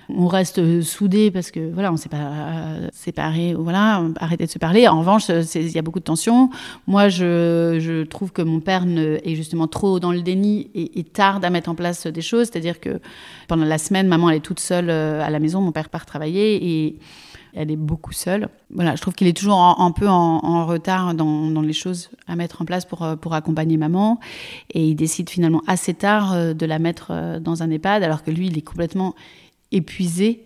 On 0.09 0.27
reste 0.27 0.83
soudés 0.83 1.31
parce 1.31 1.51
que 1.51 1.71
voilà, 1.73 1.93
on 1.93 1.97
s'est 1.97 2.09
pas 2.09 2.77
séparés, 2.93 3.55
voilà, 3.55 4.03
arrêté 4.17 4.47
de 4.47 4.51
se 4.51 4.59
parler. 4.59 4.89
En 4.89 5.01
revanche, 5.01 5.29
il 5.29 5.71
y 5.71 5.79
a 5.79 5.83
beaucoup 5.83 5.99
de 5.99 6.05
tensions. 6.05 6.51
Moi, 6.87 7.09
je, 7.09 8.05
trouve 8.05 8.33
que 8.33 8.43
mon 8.43 8.61
père 8.61 8.85
est 8.87 9.35
justement 9.35 9.67
trop 9.67 10.01
dans 10.01 10.13
le 10.13 10.23
déni 10.23 10.71
et, 10.75 11.05
tarde 11.05 11.45
à 11.45 11.51
mettre 11.51 11.69
en 11.69 11.75
place 11.75 12.07
des 12.07 12.23
choses. 12.23 12.49
C'est-à-dire 12.51 12.81
que 12.81 13.01
pendant 13.49 13.65
la 13.65 13.79
semaine, 13.79 14.09
maman 14.09 14.31
elle 14.31 14.37
est 14.37 14.41
toute 14.41 14.61
seule 14.61 14.89
euh, 14.89 15.23
à 15.23 15.31
la 15.31 15.39
maison, 15.41 15.61
mon 15.61 15.73
père 15.73 15.89
part 15.89 16.07
travailler 16.07 16.87
et 16.87 16.99
elle 17.55 17.71
est 17.71 17.77
beaucoup 17.77 18.13
seule. 18.13 18.49
Voilà, 18.71 18.95
je 18.95 19.03
trouve 19.03 19.15
qu'il 19.15 19.27
est 19.27 19.37
toujours 19.37 19.59
un, 19.59 19.91
peu 19.91 20.09
en, 20.09 20.67
retard 20.67 21.15
dans, 21.15 21.61
les 21.61 21.73
choses 21.73 22.11
à 22.27 22.37
mettre 22.37 22.63
en 22.63 22.65
place 22.65 22.85
pour, 22.85 23.03
euh, 23.03 23.17
pour 23.17 23.35
accompagner 23.35 23.77
maman. 23.77 24.21
Et 24.73 24.89
il 24.89 24.95
décide 24.95 25.29
finalement 25.31 25.63
assez 25.67 25.95
tard 25.95 26.33
euh, 26.33 26.55
de 26.55 26.67
la 26.67 26.79
mettre 26.79 27.09
euh, 27.11 27.41
dans 27.41 27.63
un 27.63 27.71
EHPAD, 27.71 28.03
alors 28.03 28.23
que 28.23 28.31
lui, 28.31 28.47
il 28.47 28.59
est 28.59 28.63
complètement 28.63 29.15
épuisé. 29.73 30.45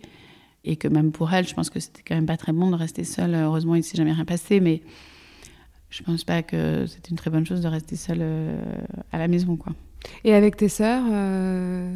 Et 0.65 0.77
que 0.77 0.87
même 0.87 1.11
pour 1.11 1.33
elle, 1.33 1.47
je 1.47 1.53
pense 1.53 1.69
que 1.69 1.79
c'était 1.79 2.03
quand 2.07 2.15
même 2.15 2.25
pas 2.25 2.37
très 2.37 2.53
bon 2.53 2.71
de 2.71 2.75
rester 2.75 3.03
seule. 3.03 3.35
Heureusement, 3.35 3.75
il 3.75 3.79
ne 3.79 3.83
s'est 3.83 3.97
jamais 3.97 4.13
rien 4.13 4.25
passé, 4.25 4.59
mais 4.59 4.81
je 5.89 6.03
pense 6.03 6.23
pas 6.23 6.41
que 6.41 6.85
c'était 6.87 7.09
une 7.09 7.17
très 7.17 7.29
bonne 7.29 7.45
chose 7.45 7.61
de 7.61 7.67
rester 7.67 7.95
seule 7.95 8.23
à 9.11 9.17
la 9.17 9.27
maison, 9.27 9.57
quoi. 9.57 9.73
Et 10.23 10.33
avec 10.33 10.55
tes 10.55 10.69
sœurs, 10.69 11.03
euh, 11.11 11.93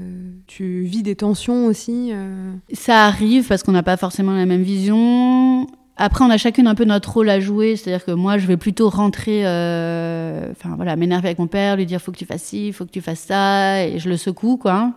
tu 0.47 0.81
vis 0.81 1.03
des 1.03 1.15
tensions 1.15 1.65
aussi 1.65 2.11
euh? 2.13 2.51
Ça 2.73 3.05
arrive 3.05 3.47
parce 3.47 3.63
qu'on 3.63 3.71
n'a 3.71 3.83
pas 3.83 3.97
forcément 3.97 4.33
la 4.33 4.45
même 4.45 4.63
vision. 4.63 5.67
Après, 5.95 6.23
on 6.23 6.29
a 6.29 6.37
chacune 6.37 6.67
un 6.67 6.75
peu 6.75 6.85
notre 6.85 7.11
rôle 7.13 7.29
à 7.29 7.39
jouer. 7.39 7.75
C'est-à-dire 7.75 8.05
que 8.05 8.11
moi, 8.11 8.37
je 8.37 8.45
vais 8.45 8.57
plutôt 8.57 8.89
rentrer, 8.89 9.47
euh, 9.47 10.51
enfin 10.51 10.75
voilà, 10.75 10.95
m'énerver 10.95 11.29
avec 11.29 11.39
mon 11.39 11.47
père, 11.47 11.75
lui 11.75 11.85
dire 11.85 12.01
faut 12.01 12.11
que 12.11 12.17
tu 12.17 12.25
fasses 12.25 12.43
ci, 12.43 12.71
faut 12.71 12.85
que 12.85 12.91
tu 12.91 13.01
fasses 13.01 13.21
ça, 13.21 13.85
et 13.85 13.97
je 13.99 14.09
le 14.09 14.17
secoue, 14.17 14.57
quoi. 14.57 14.93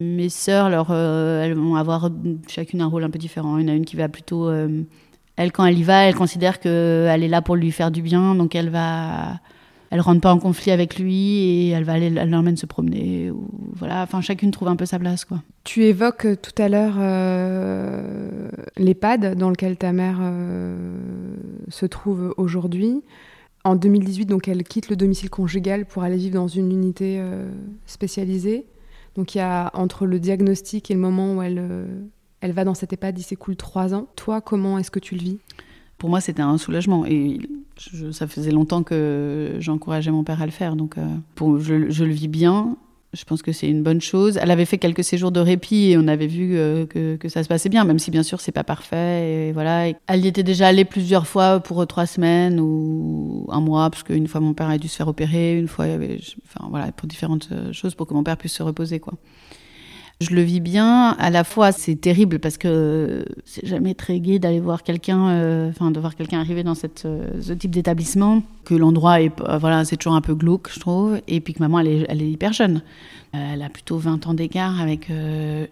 Mes 0.00 0.28
sœurs, 0.28 0.66
alors, 0.66 0.92
elles 0.92 1.54
vont 1.54 1.76
avoir 1.76 2.10
chacune 2.48 2.82
un 2.82 2.86
rôle 2.86 3.04
un 3.04 3.10
peu 3.10 3.18
différent. 3.18 3.58
Il 3.58 3.66
y 3.66 3.70
en 3.70 3.72
a 3.72 3.76
une 3.76 3.86
qui 3.86 3.96
va 3.96 4.08
plutôt, 4.08 4.50
elle, 4.50 5.52
quand 5.52 5.64
elle 5.64 5.78
y 5.78 5.82
va, 5.82 6.04
elle 6.04 6.14
considère 6.14 6.60
qu'elle 6.60 7.22
est 7.22 7.28
là 7.28 7.40
pour 7.40 7.56
lui 7.56 7.72
faire 7.72 7.90
du 7.90 8.02
bien, 8.02 8.34
donc 8.34 8.54
elle 8.54 8.68
va 8.68 9.40
elle 9.90 10.00
rentre 10.00 10.20
pas 10.20 10.32
en 10.32 10.38
conflit 10.38 10.72
avec 10.72 10.98
lui 10.98 11.38
et 11.38 11.70
elle 11.70 11.84
va 11.84 11.94
aller, 11.94 12.12
elle 12.14 12.30
l'emmène 12.30 12.56
se 12.56 12.66
promener. 12.66 13.30
Voilà, 13.74 14.02
enfin 14.02 14.20
chacune 14.20 14.50
trouve 14.50 14.68
un 14.68 14.76
peu 14.76 14.86
sa 14.86 14.98
place 14.98 15.24
quoi. 15.24 15.42
Tu 15.64 15.84
évoques 15.84 16.26
euh, 16.26 16.36
tout 16.36 16.60
à 16.60 16.68
l'heure 16.68 16.96
euh, 16.98 18.48
l'EHPAD 18.76 19.36
dans 19.36 19.50
lequel 19.50 19.76
ta 19.76 19.92
mère 19.92 20.18
euh, 20.20 20.76
se 21.68 21.86
trouve 21.86 22.34
aujourd'hui. 22.36 23.02
En 23.64 23.74
2018, 23.74 24.26
donc 24.26 24.48
elle 24.48 24.62
quitte 24.62 24.90
le 24.90 24.96
domicile 24.96 25.28
conjugal 25.28 25.86
pour 25.86 26.04
aller 26.04 26.16
vivre 26.16 26.34
dans 26.34 26.46
une 26.48 26.70
unité 26.70 27.16
euh, 27.18 27.48
spécialisée. 27.86 28.66
Donc 29.16 29.34
il 29.34 29.38
y 29.38 29.40
a 29.40 29.70
entre 29.74 30.06
le 30.06 30.20
diagnostic 30.20 30.90
et 30.90 30.94
le 30.94 31.00
moment 31.00 31.34
où 31.34 31.42
elle, 31.42 31.60
elle 32.40 32.52
va 32.52 32.64
dans 32.64 32.74
cette 32.74 32.92
EHPAD, 32.92 33.18
il 33.18 33.22
s'écoule 33.22 33.56
trois 33.56 33.94
ans. 33.94 34.06
Toi, 34.14 34.40
comment 34.40 34.78
est-ce 34.78 34.90
que 34.90 35.00
tu 35.00 35.14
le 35.14 35.20
vis? 35.20 35.38
Pour 35.98 36.10
moi, 36.10 36.20
c'était 36.20 36.42
un 36.42 36.58
soulagement. 36.58 37.06
Et 37.06 37.38
ça 38.12 38.26
faisait 38.26 38.50
longtemps 38.50 38.82
que 38.82 39.56
j'encourageais 39.58 40.10
mon 40.10 40.24
père 40.24 40.42
à 40.42 40.46
le 40.46 40.52
faire. 40.52 40.76
Donc, 40.76 40.98
euh, 40.98 41.58
je, 41.58 42.04
le 42.04 42.12
vis 42.12 42.28
bien. 42.28 42.76
Je 43.16 43.24
pense 43.24 43.42
que 43.42 43.52
c'est 43.52 43.68
une 43.68 43.82
bonne 43.82 44.00
chose. 44.00 44.38
Elle 44.40 44.50
avait 44.50 44.64
fait 44.66 44.78
quelques 44.78 45.02
séjours 45.02 45.32
de 45.32 45.40
répit 45.40 45.90
et 45.90 45.98
on 45.98 46.06
avait 46.06 46.26
vu 46.26 46.56
euh, 46.56 46.86
que, 46.86 47.16
que, 47.16 47.28
ça 47.28 47.42
se 47.42 47.48
passait 47.48 47.68
bien, 47.68 47.84
même 47.84 47.98
si 47.98 48.10
bien 48.10 48.22
sûr 48.22 48.40
c'est 48.40 48.52
pas 48.52 48.64
parfait. 48.64 49.48
Et 49.48 49.52
voilà. 49.52 49.88
elle 50.06 50.24
y 50.24 50.28
était 50.28 50.42
déjà 50.42 50.68
allée 50.68 50.84
plusieurs 50.84 51.26
fois 51.26 51.60
pour 51.60 51.86
trois 51.86 52.06
semaines 52.06 52.60
ou 52.60 53.46
un 53.50 53.60
mois, 53.60 53.90
parce 53.90 54.02
qu'une 54.02 54.26
fois 54.26 54.40
mon 54.40 54.54
père 54.54 54.68
a 54.68 54.78
dû 54.78 54.88
se 54.88 54.96
faire 54.96 55.08
opérer, 55.08 55.58
une 55.58 55.68
fois, 55.68 55.86
enfin 56.44 56.66
voilà, 56.70 56.92
pour 56.92 57.08
différentes 57.08 57.48
euh, 57.52 57.72
choses 57.72 57.94
pour 57.94 58.06
que 58.06 58.14
mon 58.14 58.22
père 58.22 58.36
puisse 58.36 58.52
se 58.52 58.62
reposer, 58.62 59.00
quoi. 59.00 59.14
Je 60.22 60.30
le 60.30 60.40
vis 60.40 60.60
bien. 60.60 61.10
À 61.18 61.28
la 61.28 61.44
fois, 61.44 61.72
c'est 61.72 61.96
terrible 61.96 62.38
parce 62.38 62.56
que 62.56 63.26
c'est 63.44 63.66
jamais 63.66 63.92
très 63.92 64.18
gai 64.18 64.38
d'aller 64.38 64.60
voir 64.60 64.82
quelqu'un, 64.82 65.28
euh, 65.28 65.68
enfin, 65.68 65.90
de 65.90 66.00
voir 66.00 66.16
quelqu'un 66.16 66.40
arriver 66.40 66.62
dans 66.62 66.72
euh, 67.04 67.42
ce 67.42 67.52
type 67.52 67.70
d'établissement. 67.70 68.42
Que 68.64 68.74
l'endroit 68.74 69.20
est, 69.20 69.38
euh, 69.42 69.58
voilà, 69.58 69.84
c'est 69.84 69.98
toujours 69.98 70.16
un 70.16 70.22
peu 70.22 70.34
glauque, 70.34 70.70
je 70.72 70.80
trouve. 70.80 71.20
Et 71.28 71.40
puis 71.40 71.52
que 71.52 71.58
maman, 71.58 71.80
elle 71.80 72.22
est, 72.22 72.30
hyper 72.30 72.54
jeune. 72.54 72.80
elle 73.34 73.60
a 73.60 73.68
plutôt 73.68 73.98
20 73.98 74.26
ans 74.26 74.32
d'écart 74.32 74.80
avec 74.80 75.08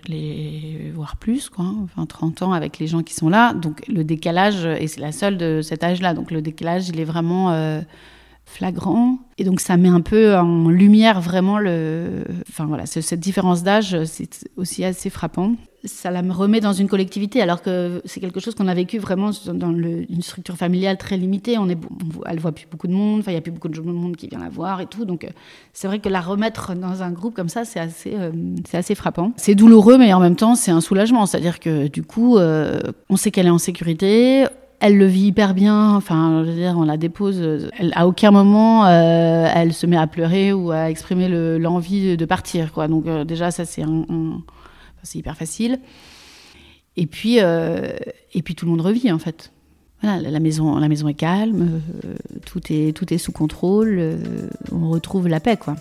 les, 0.08 0.92
voire 0.94 1.16
plus, 1.16 1.48
quoi, 1.48 1.72
enfin 1.82 2.04
30 2.04 2.42
ans 2.42 2.52
avec 2.52 2.78
les 2.78 2.86
gens 2.86 3.02
qui 3.02 3.14
sont 3.14 3.30
là. 3.30 3.54
Donc 3.54 3.82
le 3.88 4.04
décalage, 4.04 4.66
et 4.66 4.88
c'est 4.88 5.00
la 5.00 5.12
seule 5.12 5.38
de 5.38 5.62
cet 5.62 5.82
âge-là. 5.82 6.12
Donc 6.12 6.30
le 6.30 6.42
décalage, 6.42 6.90
il 6.90 7.00
est 7.00 7.04
vraiment 7.04 7.48
flagrant. 8.46 9.18
Et 9.38 9.44
donc 9.44 9.60
ça 9.60 9.76
met 9.76 9.88
un 9.88 10.00
peu 10.00 10.36
en 10.36 10.68
lumière 10.68 11.20
vraiment 11.20 11.58
le... 11.58 12.24
Enfin 12.48 12.66
voilà, 12.66 12.86
cette 12.86 13.20
différence 13.20 13.62
d'âge, 13.62 14.04
c'est 14.04 14.46
aussi 14.56 14.84
assez 14.84 15.10
frappant. 15.10 15.54
Ça 15.84 16.10
la 16.10 16.22
remet 16.22 16.60
dans 16.60 16.72
une 16.72 16.88
collectivité 16.88 17.42
alors 17.42 17.60
que 17.60 18.00
c'est 18.06 18.20
quelque 18.20 18.40
chose 18.40 18.54
qu'on 18.54 18.68
a 18.68 18.74
vécu 18.74 18.98
vraiment 18.98 19.30
dans 19.52 19.70
une 19.70 20.22
structure 20.22 20.56
familiale 20.56 20.96
très 20.96 21.16
limitée. 21.16 21.58
On 21.58 21.68
est, 21.68 21.76
elle 22.26 22.38
voit 22.38 22.52
plus 22.52 22.66
beaucoup 22.70 22.86
de 22.86 22.92
monde, 22.92 23.20
enfin 23.20 23.32
il 23.32 23.34
y 23.34 23.38
a 23.38 23.42
plus 23.42 23.52
beaucoup 23.52 23.68
de 23.68 23.80
monde 23.80 24.16
qui 24.16 24.28
vient 24.28 24.38
la 24.38 24.48
voir 24.48 24.80
et 24.80 24.86
tout. 24.86 25.04
Donc 25.04 25.24
euh, 25.24 25.28
c'est 25.72 25.86
vrai 25.86 25.98
que 25.98 26.08
la 26.08 26.20
remettre 26.20 26.74
dans 26.74 27.02
un 27.02 27.10
groupe 27.10 27.34
comme 27.34 27.50
ça, 27.50 27.64
c'est 27.64 27.80
assez, 27.80 28.14
euh, 28.14 28.30
assez 28.72 28.94
frappant. 28.94 29.32
C'est 29.36 29.54
douloureux, 29.54 29.98
mais 29.98 30.12
en 30.14 30.20
même 30.20 30.36
temps 30.36 30.54
c'est 30.54 30.70
un 30.70 30.80
soulagement. 30.80 31.26
C'est-à-dire 31.26 31.60
que 31.60 31.88
du 31.88 32.02
coup, 32.02 32.38
euh, 32.38 32.80
on 33.10 33.16
sait 33.16 33.30
qu'elle 33.30 33.46
est 33.46 33.50
en 33.50 33.58
sécurité, 33.58 34.46
elle 34.80 34.98
le 34.98 35.06
vit 35.06 35.26
hyper 35.26 35.54
bien. 35.54 35.94
Enfin, 35.94 36.42
je 36.44 36.50
veux 36.50 36.56
dire, 36.56 36.74
on 36.76 36.84
la 36.84 36.96
dépose. 36.96 37.70
Elle, 37.78 37.92
à 37.94 38.06
aucun 38.06 38.30
moment, 38.30 38.86
euh, 38.86 39.48
elle 39.54 39.72
se 39.72 39.86
met 39.86 39.96
à 39.96 40.06
pleurer 40.06 40.52
ou 40.52 40.70
à 40.70 40.90
exprimer 40.90 41.28
l'envie 41.58 42.16
de 42.16 42.24
partir. 42.24 42.72
Quoi. 42.72 42.88
Donc 42.88 43.06
euh, 43.06 43.24
déjà, 43.24 43.50
ça 43.50 43.64
c'est 43.64 43.82
hyper 45.14 45.36
facile. 45.36 45.80
Et 46.96 47.06
puis, 47.06 47.40
euh, 47.40 47.96
et 48.32 48.42
puis 48.42 48.54
tout 48.54 48.66
le 48.66 48.70
monde 48.70 48.82
revit 48.82 49.10
en 49.10 49.18
fait. 49.18 49.52
Voilà, 50.02 50.20
la 50.28 50.40
maison, 50.40 50.76
la 50.78 50.88
maison 50.88 51.08
est 51.08 51.14
calme, 51.14 51.80
tout 52.44 52.60
est, 52.70 52.94
tout 52.94 53.12
est 53.14 53.18
sous 53.18 53.32
contrôle. 53.32 54.18
on 54.70 54.90
retrouve 54.90 55.28
la 55.28 55.40
paix, 55.40 55.56
quoi. 55.56 55.76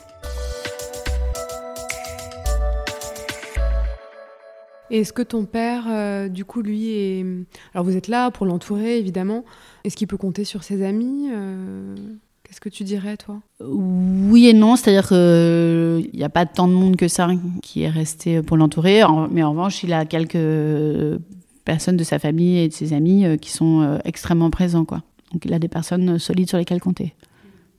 Est-ce 5.00 5.12
que 5.12 5.24
ton 5.24 5.46
père, 5.46 5.86
euh, 5.90 6.30
du 6.30 6.46
coup, 6.46 6.62
lui 6.62 6.90
est... 6.92 7.26
Alors 7.74 7.84
vous 7.84 7.98
êtes 7.98 8.08
là 8.08 8.30
pour 8.30 8.46
l'entourer, 8.46 9.00
évidemment. 9.00 9.44
Est-ce 9.84 9.98
qu'il 9.98 10.08
peut 10.08 10.18
compter 10.18 10.44
sur 10.44 10.64
ses 10.64 10.84
amis 10.84 11.30
euh, 11.32 11.96
Qu'est-ce 12.44 12.62
que 12.62 12.70
tu 12.70 12.84
dirais, 12.84 13.18
toi? 13.18 13.42
Oui 13.60 14.48
et 14.48 14.54
non, 14.54 14.76
c'est-à-dire 14.76 15.08
qu'il 15.08 16.12
n'y 16.14 16.24
a 16.24 16.30
pas 16.30 16.46
tant 16.46 16.68
de 16.68 16.74
monde 16.74 16.96
que 16.96 17.08
ça 17.08 17.28
qui 17.64 17.82
est 17.82 17.90
resté 17.90 18.44
pour 18.44 18.56
l'entourer. 18.56 19.02
Mais 19.32 19.42
en 19.42 19.52
revanche, 19.52 19.84
il 19.84 19.94
a 19.94 20.06
quelques 20.06 21.20
personnes 21.66 21.98
de 21.98 22.04
sa 22.04 22.20
famille 22.20 22.60
et 22.60 22.68
de 22.68 22.74
ses 22.74 22.94
amis 22.94 23.26
euh, 23.26 23.38
qui 23.38 23.50
sont 23.50 24.00
extrêmement 24.06 24.52
présents. 24.52 24.86
Quoi. 24.86 25.02
Donc 25.32 25.46
il 25.46 25.54
a 25.54 25.60
des 25.60 25.70
personnes 25.70 26.20
solides 26.20 26.50
sur 26.50 26.60
lesquelles 26.60 26.82
compter. 26.82 27.16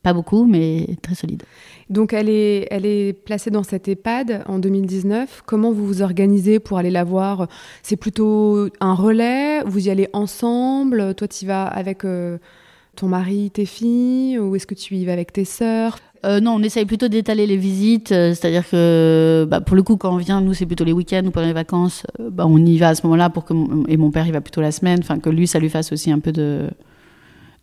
Pas 0.05 0.13
beaucoup, 0.13 0.45
mais 0.45 0.87
très 1.01 1.15
solide. 1.15 1.45
Donc 1.89 2.13
elle 2.13 2.29
est, 2.29 2.69
elle 2.71 2.85
est 2.85 3.15
placée 3.15 3.51
dans 3.51 3.63
cette 3.63 3.89
EHPAD 3.89 4.45
en 4.47 4.59
2019. 4.59 5.43
Comment 5.47 5.73
vous 5.73 5.87
vous 5.87 6.03
organisez 6.03 6.59
pour 6.59 6.77
aller 6.77 6.91
la 6.91 7.05
voir? 7.05 7.49
C'est 7.83 7.97
plutôt 7.97 8.69
un 8.81 8.93
relais? 8.93 9.63
Vous 9.65 9.89
y 9.89 9.91
allez 9.91 10.09
ensemble? 10.13 11.15
Toi, 11.15 11.27
tu 11.27 11.45
y 11.45 11.49
vas 11.49 11.65
avec 11.65 12.05
euh, 12.05 12.37
ton 12.97 13.09
mari, 13.09 13.51
tes 13.51 13.65
filles? 13.65 14.39
Ou 14.39 14.55
est-ce 14.57 14.67
que 14.67 14.75
tu 14.75 14.95
y 14.95 15.07
vas 15.07 15.15
avec 15.15 15.33
tes 15.33 15.47
sœurs? 15.47 15.97
Euh, 16.27 16.39
non, 16.39 16.57
on 16.57 16.63
essaye 16.63 16.85
plutôt 16.85 17.09
d'étaler 17.09 17.47
les 17.47 17.57
visites, 17.57 18.13
euh, 18.13 18.35
c'est-à-dire 18.35 18.69
que 18.69 19.47
bah, 19.49 19.63
pour 19.63 19.75
le 19.75 19.83
coup, 19.83 19.97
quand 19.97 20.13
on 20.13 20.19
vient, 20.19 20.43
nous 20.43 20.53
c'est 20.53 20.67
plutôt 20.67 20.85
les 20.85 20.93
week-ends 20.93 21.23
ou 21.25 21.31
pendant 21.31 21.47
les 21.47 21.55
vacances, 21.55 22.07
bah, 22.19 22.45
on 22.47 22.59
y 22.59 22.77
va 22.77 22.89
à 22.91 22.95
ce 22.95 23.07
moment-là 23.07 23.31
pour 23.31 23.47
que 23.47 23.55
et 23.89 23.97
mon 23.97 24.11
père 24.11 24.27
il 24.27 24.33
va 24.35 24.43
plutôt 24.43 24.61
la 24.61 24.73
semaine, 24.73 25.01
enfin 25.01 25.19
que 25.19 25.31
lui 25.31 25.47
ça 25.47 25.59
lui 25.59 25.71
fasse 25.71 25.93
aussi 25.93 26.11
un 26.11 26.21
peu 26.21 26.33
de 26.33 26.69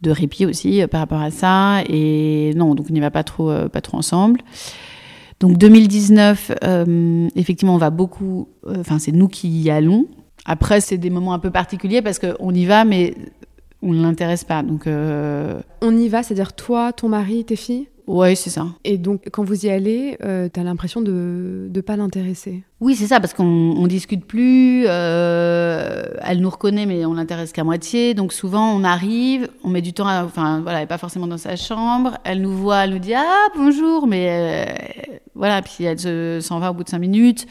de 0.01 0.11
répit 0.11 0.45
aussi 0.45 0.81
euh, 0.81 0.87
par 0.87 1.01
rapport 1.01 1.21
à 1.21 1.31
ça. 1.31 1.81
Et 1.87 2.53
non, 2.55 2.75
donc 2.75 2.87
on 2.89 2.93
n'y 2.93 2.99
va 2.99 3.11
pas 3.11 3.23
trop, 3.23 3.49
euh, 3.49 3.69
pas 3.69 3.81
trop 3.81 3.97
ensemble. 3.97 4.41
Donc 5.39 5.57
2019, 5.57 6.51
euh, 6.63 7.27
effectivement, 7.35 7.75
on 7.75 7.79
va 7.79 7.89
beaucoup. 7.89 8.47
Enfin, 8.67 8.99
c'est 8.99 9.11
nous 9.11 9.27
qui 9.27 9.49
y 9.49 9.69
allons. 9.69 10.05
Après, 10.45 10.81
c'est 10.81 10.97
des 10.97 11.09
moments 11.09 11.33
un 11.33 11.39
peu 11.39 11.51
particuliers 11.51 12.01
parce 12.01 12.19
qu'on 12.19 12.53
y 12.53 12.65
va, 12.65 12.85
mais 12.85 13.15
on 13.81 13.93
ne 13.93 14.01
l'intéresse 14.01 14.43
pas. 14.43 14.61
Donc, 14.61 14.87
On 14.87 15.97
y 15.97 16.07
va, 16.07 16.23
c'est-à-dire 16.23 16.53
toi, 16.53 16.93
ton 16.93 17.09
mari, 17.09 17.43
tes 17.45 17.55
filles? 17.55 17.87
Oui, 18.07 18.35
c'est 18.35 18.49
ça. 18.49 18.67
Et 18.83 18.97
donc, 18.97 19.29
quand 19.31 19.43
vous 19.43 19.65
y 19.65 19.69
allez, 19.69 20.17
euh, 20.23 20.49
tu 20.53 20.59
as 20.59 20.63
l'impression 20.63 21.01
de 21.01 21.69
ne 21.73 21.81
pas 21.81 21.95
l'intéresser 21.95 22.63
Oui, 22.79 22.95
c'est 22.95 23.07
ça, 23.07 23.19
parce 23.19 23.33
qu'on 23.33 23.43
ne 23.43 23.87
discute 23.87 24.25
plus. 24.25 24.85
Euh, 24.87 26.03
elle 26.21 26.41
nous 26.41 26.49
reconnaît, 26.49 26.85
mais 26.85 27.05
on 27.05 27.13
l'intéresse 27.13 27.51
qu'à 27.51 27.63
moitié. 27.63 28.13
Donc, 28.13 28.33
souvent, 28.33 28.71
on 28.71 28.83
arrive, 28.83 29.49
on 29.63 29.69
met 29.69 29.81
du 29.81 29.93
temps 29.93 30.07
à. 30.07 30.23
Enfin, 30.23 30.61
voilà, 30.61 30.79
elle 30.79 30.83
n'est 30.83 30.87
pas 30.87 30.97
forcément 30.97 31.27
dans 31.27 31.37
sa 31.37 31.55
chambre. 31.55 32.17
Elle 32.23 32.41
nous 32.41 32.55
voit, 32.55 32.85
elle 32.85 32.91
nous 32.91 32.99
dit 32.99 33.13
Ah, 33.13 33.47
bonjour, 33.55 34.07
mais 34.07 34.27
euh, 34.29 34.65
voilà, 35.35 35.61
puis 35.61 35.83
elle 35.83 36.41
s'en 36.41 36.59
va 36.59 36.71
au 36.71 36.73
bout 36.73 36.83
de 36.83 36.89
cinq 36.89 36.99
minutes 36.99 37.47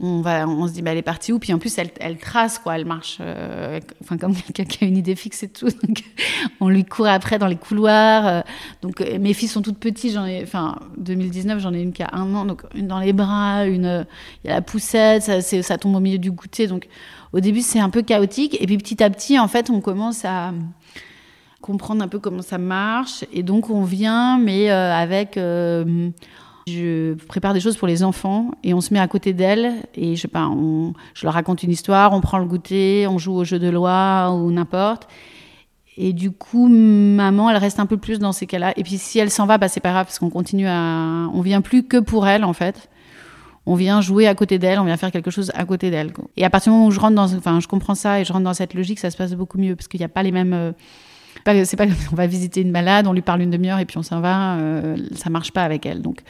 on, 0.00 0.22
va, 0.22 0.48
on 0.48 0.66
se 0.66 0.72
dit, 0.72 0.82
bah, 0.82 0.92
elle 0.92 0.98
est 0.98 1.02
partie 1.02 1.32
où? 1.32 1.38
Puis 1.38 1.52
en 1.52 1.58
plus, 1.58 1.76
elle, 1.78 1.90
elle 2.00 2.16
trace, 2.16 2.58
quoi. 2.58 2.76
Elle 2.76 2.86
marche, 2.86 3.18
euh, 3.20 3.80
comme 4.18 4.34
quelqu'un 4.34 4.64
qui 4.64 4.84
a 4.84 4.88
une 4.88 4.96
idée 4.96 5.14
fixe 5.14 5.42
et 5.42 5.48
tout. 5.48 5.66
Donc, 5.86 6.04
on 6.60 6.68
lui 6.68 6.84
court 6.84 7.06
après 7.06 7.38
dans 7.38 7.46
les 7.46 7.56
couloirs. 7.56 8.26
Euh. 8.26 8.40
donc, 8.82 9.00
euh, 9.00 9.18
mes 9.18 9.34
filles 9.34 9.48
sont 9.48 9.62
toutes 9.62 9.78
petites. 9.78 10.14
J'en 10.14 10.24
ai, 10.24 10.42
enfin, 10.42 10.78
2019, 10.96 11.60
j'en 11.60 11.74
ai 11.74 11.82
une 11.82 11.92
qui 11.92 12.02
a 12.02 12.10
un 12.12 12.34
an. 12.34 12.44
Donc, 12.46 12.62
une 12.74 12.86
dans 12.86 12.98
les 12.98 13.12
bras, 13.12 13.66
une, 13.66 14.06
il 14.42 14.48
y 14.48 14.50
a 14.50 14.54
la 14.56 14.62
poussette, 14.62 15.22
ça, 15.22 15.40
ça 15.40 15.78
tombe 15.78 15.94
au 15.94 16.00
milieu 16.00 16.18
du 16.18 16.30
goûter. 16.30 16.66
Donc, 16.66 16.88
au 17.32 17.40
début, 17.40 17.60
c'est 17.60 17.80
un 17.80 17.90
peu 17.90 18.02
chaotique. 18.02 18.56
Et 18.60 18.66
puis, 18.66 18.78
petit 18.78 19.02
à 19.02 19.10
petit, 19.10 19.38
en 19.38 19.48
fait, 19.48 19.70
on 19.70 19.80
commence 19.80 20.24
à 20.24 20.52
comprendre 21.60 22.02
un 22.02 22.08
peu 22.08 22.18
comment 22.18 22.42
ça 22.42 22.58
marche. 22.58 23.24
Et 23.32 23.42
donc, 23.42 23.68
on 23.68 23.84
vient, 23.84 24.38
mais 24.38 24.70
avec 24.70 25.38
je 26.70 27.14
prépare 27.26 27.54
des 27.54 27.60
choses 27.60 27.76
pour 27.76 27.88
les 27.88 28.02
enfants 28.02 28.50
et 28.64 28.74
on 28.74 28.80
se 28.80 28.92
met 28.92 29.00
à 29.00 29.08
côté 29.08 29.32
d'elles 29.32 29.72
et 29.94 30.16
je 30.16 30.22
sais 30.22 30.28
pas, 30.28 30.46
on, 30.48 30.94
je 31.14 31.26
leur 31.26 31.34
raconte 31.34 31.62
une 31.62 31.70
histoire, 31.70 32.12
on 32.12 32.20
prend 32.20 32.38
le 32.38 32.46
goûter, 32.46 33.06
on 33.06 33.18
joue 33.18 33.34
au 33.34 33.44
jeu 33.44 33.58
de 33.58 33.68
loi 33.68 34.32
ou 34.32 34.50
n'importe. 34.50 35.08
Et 35.96 36.12
du 36.12 36.30
coup, 36.30 36.68
maman, 36.68 37.50
elle 37.50 37.58
reste 37.58 37.78
un 37.78 37.86
peu 37.86 37.98
plus 37.98 38.18
dans 38.18 38.32
ces 38.32 38.46
cas-là. 38.46 38.72
Et 38.76 38.84
puis 38.84 38.96
si 38.96 39.18
elle 39.18 39.30
s'en 39.30 39.46
va, 39.46 39.58
bah, 39.58 39.68
c'est 39.68 39.80
pas 39.80 39.90
grave 39.90 40.06
parce 40.06 40.18
qu'on 40.18 40.30
continue 40.30 40.66
à, 40.66 41.28
on 41.34 41.42
vient 41.42 41.60
plus 41.60 41.82
que 41.82 41.98
pour 41.98 42.26
elle 42.26 42.44
en 42.44 42.52
fait. 42.52 42.88
On 43.66 43.74
vient 43.74 44.00
jouer 44.00 44.26
à 44.26 44.34
côté 44.34 44.58
d'elle, 44.58 44.78
on 44.78 44.84
vient 44.84 44.96
faire 44.96 45.12
quelque 45.12 45.30
chose 45.30 45.52
à 45.54 45.64
côté 45.64 45.90
d'elle. 45.90 46.12
Et 46.36 46.44
à 46.44 46.50
partir 46.50 46.72
du 46.72 46.76
moment 46.76 46.88
où 46.88 46.90
je 46.90 47.00
rentre 47.00 47.14
dans, 47.14 47.34
enfin, 47.34 47.60
je 47.60 47.68
comprends 47.68 47.94
ça 47.94 48.20
et 48.20 48.24
je 48.24 48.32
rentre 48.32 48.44
dans 48.44 48.54
cette 48.54 48.74
logique, 48.74 48.98
ça 48.98 49.10
se 49.10 49.16
passe 49.16 49.34
beaucoup 49.34 49.58
mieux 49.58 49.76
parce 49.76 49.88
qu'il 49.88 50.00
n'y 50.00 50.04
a 50.06 50.08
pas 50.08 50.22
les 50.22 50.32
mêmes 50.32 50.54
euh, 50.54 50.72
c'est 51.44 51.76
pas 51.76 51.86
on 52.12 52.16
va 52.16 52.26
visiter 52.26 52.60
une 52.60 52.70
malade, 52.70 53.06
on 53.06 53.12
lui 53.12 53.22
parle 53.22 53.42
une 53.42 53.50
demi-heure 53.50 53.78
et 53.78 53.84
puis 53.84 53.98
on 53.98 54.02
s'en 54.02 54.20
va. 54.20 54.56
Euh, 54.58 54.96
ça 55.14 55.30
marche 55.30 55.52
pas 55.52 55.62
avec 55.62 55.86
elle. 55.86 56.02
Donc, 56.02 56.20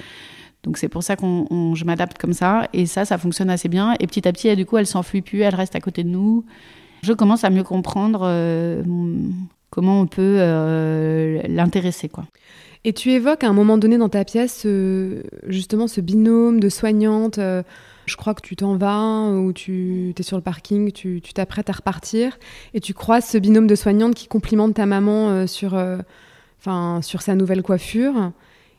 donc 0.63 0.79
c'est 0.79 0.89
pour 0.89 1.03
ça 1.03 1.17
qu'on, 1.17 1.75
je 1.75 1.85
m'adapte 1.85 2.19
comme 2.19 2.33
ça. 2.33 2.69
Et 2.73 2.87
ça, 2.87 3.05
ça 3.05 3.19
fonctionne 3.19 3.51
assez 3.51 3.69
bien. 3.69 3.95
Et 4.01 4.07
petit 4.07 4.27
à 4.27 4.33
petit, 4.33 4.55
du 4.57 4.67
coup, 4.67 4.77
elle 4.77 4.87
s'enfuit 4.87 5.23
plus, 5.23 5.41
elle 5.41 5.55
reste 5.55 5.77
à 5.77 5.81
côté 5.81 6.05
de 6.05 6.09
nous. 6.09 6.45
Je 7.03 7.13
commence 7.13 7.45
à 7.45 7.51
mieux 7.51 7.65
comprendre 7.65 8.21
euh, 8.25 8.83
comment 9.71 10.01
on 10.01 10.07
peut 10.07 10.37
euh, 10.39 11.41
l'intéresser, 11.49 12.09
quoi. 12.09 12.25
Et 12.85 12.95
tu 12.95 13.11
évoques 13.11 13.45
à 13.45 13.49
un 13.49 13.53
moment 13.53 13.77
donné 13.77 13.99
dans 13.99 14.09
ta 14.09 14.25
pièce 14.25 14.67
justement 15.47 15.87
ce 15.87 16.01
binôme 16.01 16.61
de 16.61 16.71
soignantes 16.71 17.39
je 18.07 18.17
crois 18.17 18.35
que 18.35 18.43
tu 18.43 18.57
t'en 18.57 18.77
vas 18.77 19.31
ou 19.31 19.53
tu 19.53 20.15
es 20.19 20.23
sur 20.23 20.37
le 20.37 20.43
parking, 20.43 20.93
tu 20.93 21.21
t'apprêtes 21.21 21.71
à 21.71 21.73
repartir 21.73 22.39
et 22.75 22.81
tu 22.81 22.95
croises 22.95 23.25
ce 23.25 23.39
binôme 23.39 23.67
de 23.67 23.75
soignantes 23.75 24.15
qui 24.15 24.27
complimente 24.27 24.75
ta 24.75 24.87
maman 24.87 25.31
euh, 25.31 25.47
sur, 25.47 25.75
euh, 25.75 25.99
sur 27.03 27.23
sa 27.23 27.35
nouvelle 27.35 27.63
coiffure. 27.63 28.33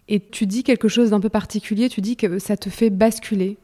Et 0.07 0.19
tu 0.19 0.45
dis 0.45 0.63
quelque 0.63 0.87
chose 0.87 1.11
d'un 1.11 1.19
peu 1.19 1.29
particulier, 1.29 1.87
tu 1.87 2.01
dis 2.01 2.17
que 2.17 2.39
ça 2.39 2.57
te 2.57 2.69
fait 2.69 2.89
basculer, 2.89 3.57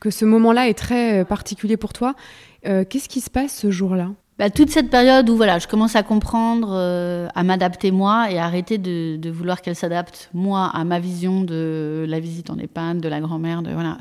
que 0.00 0.10
ce 0.10 0.24
moment-là 0.24 0.68
est 0.68 0.74
très 0.74 1.20
euh, 1.20 1.24
particulier 1.24 1.76
pour 1.76 1.92
toi. 1.92 2.14
Qu'est-ce 2.62 3.10
qui 3.10 3.20
se 3.20 3.28
passe 3.28 3.54
ce 3.54 3.70
jour-là? 3.70 4.10
Bah, 4.36 4.50
toute 4.50 4.70
cette 4.70 4.90
période 4.90 5.30
où 5.30 5.36
voilà, 5.36 5.60
je 5.60 5.68
commence 5.68 5.94
à 5.94 6.02
comprendre, 6.02 6.70
euh, 6.72 7.28
à 7.36 7.44
m'adapter 7.44 7.92
moi 7.92 8.32
et 8.32 8.38
arrêter 8.40 8.78
de, 8.78 9.14
de 9.16 9.30
vouloir 9.30 9.62
qu'elle 9.62 9.76
s'adapte 9.76 10.28
moi 10.34 10.68
à 10.74 10.82
ma 10.82 10.98
vision 10.98 11.42
de 11.42 12.04
la 12.08 12.18
visite 12.18 12.50
en 12.50 12.58
EHPAD, 12.58 12.98
de 12.98 13.08
la 13.08 13.20
grand-mère, 13.20 13.62
de 13.62 13.70
voilà. 13.70 13.98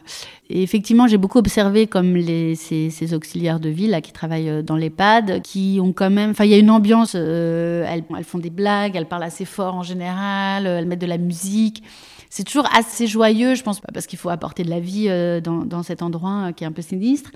Et 0.50 0.64
effectivement, 0.64 1.06
j'ai 1.06 1.18
beaucoup 1.18 1.38
observé 1.38 1.86
comme 1.86 2.16
les, 2.16 2.56
ces, 2.56 2.90
ces, 2.90 3.14
auxiliaires 3.14 3.60
de 3.60 3.70
vie 3.70 3.86
là, 3.86 4.02
qui 4.02 4.12
travaillent 4.12 4.50
euh, 4.50 4.62
dans 4.64 4.76
l'EHPAD, 4.76 5.44
qui 5.44 5.78
ont 5.80 5.94
quand 5.94 6.10
même, 6.10 6.32
enfin 6.32 6.46
il 6.46 6.52
y 6.52 6.56
a 6.56 6.58
une 6.58 6.72
ambiance, 6.72 7.14
euh, 7.16 7.86
elles, 7.88 8.04
elles, 8.18 8.24
font 8.24 8.40
des 8.40 8.50
blagues, 8.50 8.96
elles 8.96 9.08
parlent 9.08 9.22
assez 9.22 9.46
fort 9.46 9.76
en 9.76 9.84
général, 9.84 10.66
elles 10.66 10.88
mettent 10.88 11.02
de 11.02 11.06
la 11.06 11.20
musique. 11.20 11.84
C'est 12.32 12.44
toujours 12.44 12.68
assez 12.76 13.06
joyeux, 13.06 13.54
je 13.54 13.62
pense, 13.62 13.80
parce 13.94 14.08
qu'il 14.08 14.18
faut 14.18 14.30
apporter 14.30 14.64
de 14.64 14.72
la 14.72 14.80
vie 14.80 15.08
dans, 15.44 15.64
dans 15.66 15.84
cet 15.84 16.02
endroit 16.02 16.52
qui 16.54 16.64
est 16.64 16.68
un 16.68 16.72
peu 16.72 16.82
sinistre. 16.82 17.30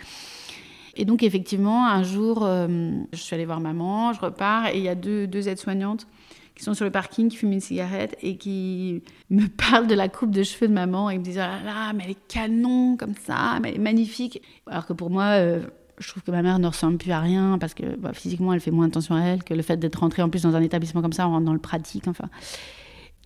Et 0.97 1.05
donc, 1.05 1.21
effectivement, 1.21 1.87
un 1.87 2.01
jour, 2.01 2.43
euh, 2.43 2.67
je 3.13 3.17
suis 3.17 3.35
allée 3.35 3.45
voir 3.45 3.59
maman, 3.59 4.13
je 4.13 4.19
repars, 4.19 4.67
et 4.67 4.77
il 4.77 4.83
y 4.83 4.89
a 4.89 4.95
deux, 4.95 5.47
aides-soignantes 5.47 6.07
qui 6.55 6.63
sont 6.63 6.73
sur 6.73 6.85
le 6.85 6.91
parking, 6.91 7.29
qui 7.29 7.37
fument 7.37 7.53
une 7.53 7.59
cigarette 7.59 8.17
et 8.23 8.37
qui 8.37 9.03
me 9.29 9.45
parlent 9.69 9.85
de 9.85 9.93
la 9.93 10.09
coupe 10.09 10.31
de 10.31 10.41
cheveux 10.41 10.67
de 10.67 10.73
maman 10.73 11.11
et 11.11 11.19
me 11.19 11.23
disent 11.23 11.37
Ah 11.37 11.59
là 11.63 11.63
là, 11.63 11.93
mais 11.93 12.03
elle 12.05 12.11
est 12.11 12.27
canon 12.27 12.97
comme 12.97 13.13
ça, 13.13 13.59
mais 13.61 13.69
elle 13.69 13.75
est 13.75 13.83
magnifique. 13.83 14.41
Alors 14.65 14.87
que 14.87 14.93
pour 14.93 15.11
moi, 15.11 15.35
euh, 15.35 15.61
je 15.99 16.09
trouve 16.09 16.23
que 16.23 16.31
ma 16.31 16.41
mère 16.41 16.57
ne 16.57 16.67
ressemble 16.67 16.97
plus 16.97 17.11
à 17.11 17.19
rien 17.19 17.59
parce 17.59 17.75
que 17.75 17.95
bah, 17.95 18.11
physiquement, 18.13 18.53
elle 18.53 18.59
fait 18.59 18.71
moins 18.71 18.87
attention 18.87 19.13
à 19.13 19.21
elle 19.21 19.43
que 19.43 19.53
le 19.53 19.61
fait 19.61 19.77
d'être 19.77 19.97
rentrée 19.97 20.23
en 20.23 20.29
plus 20.29 20.41
dans 20.41 20.55
un 20.55 20.61
établissement 20.63 21.03
comme 21.03 21.13
ça, 21.13 21.27
on 21.27 21.31
rentre 21.31 21.45
dans 21.45 21.53
le 21.53 21.59
pratique. 21.59 22.07
Enfin. 22.07 22.27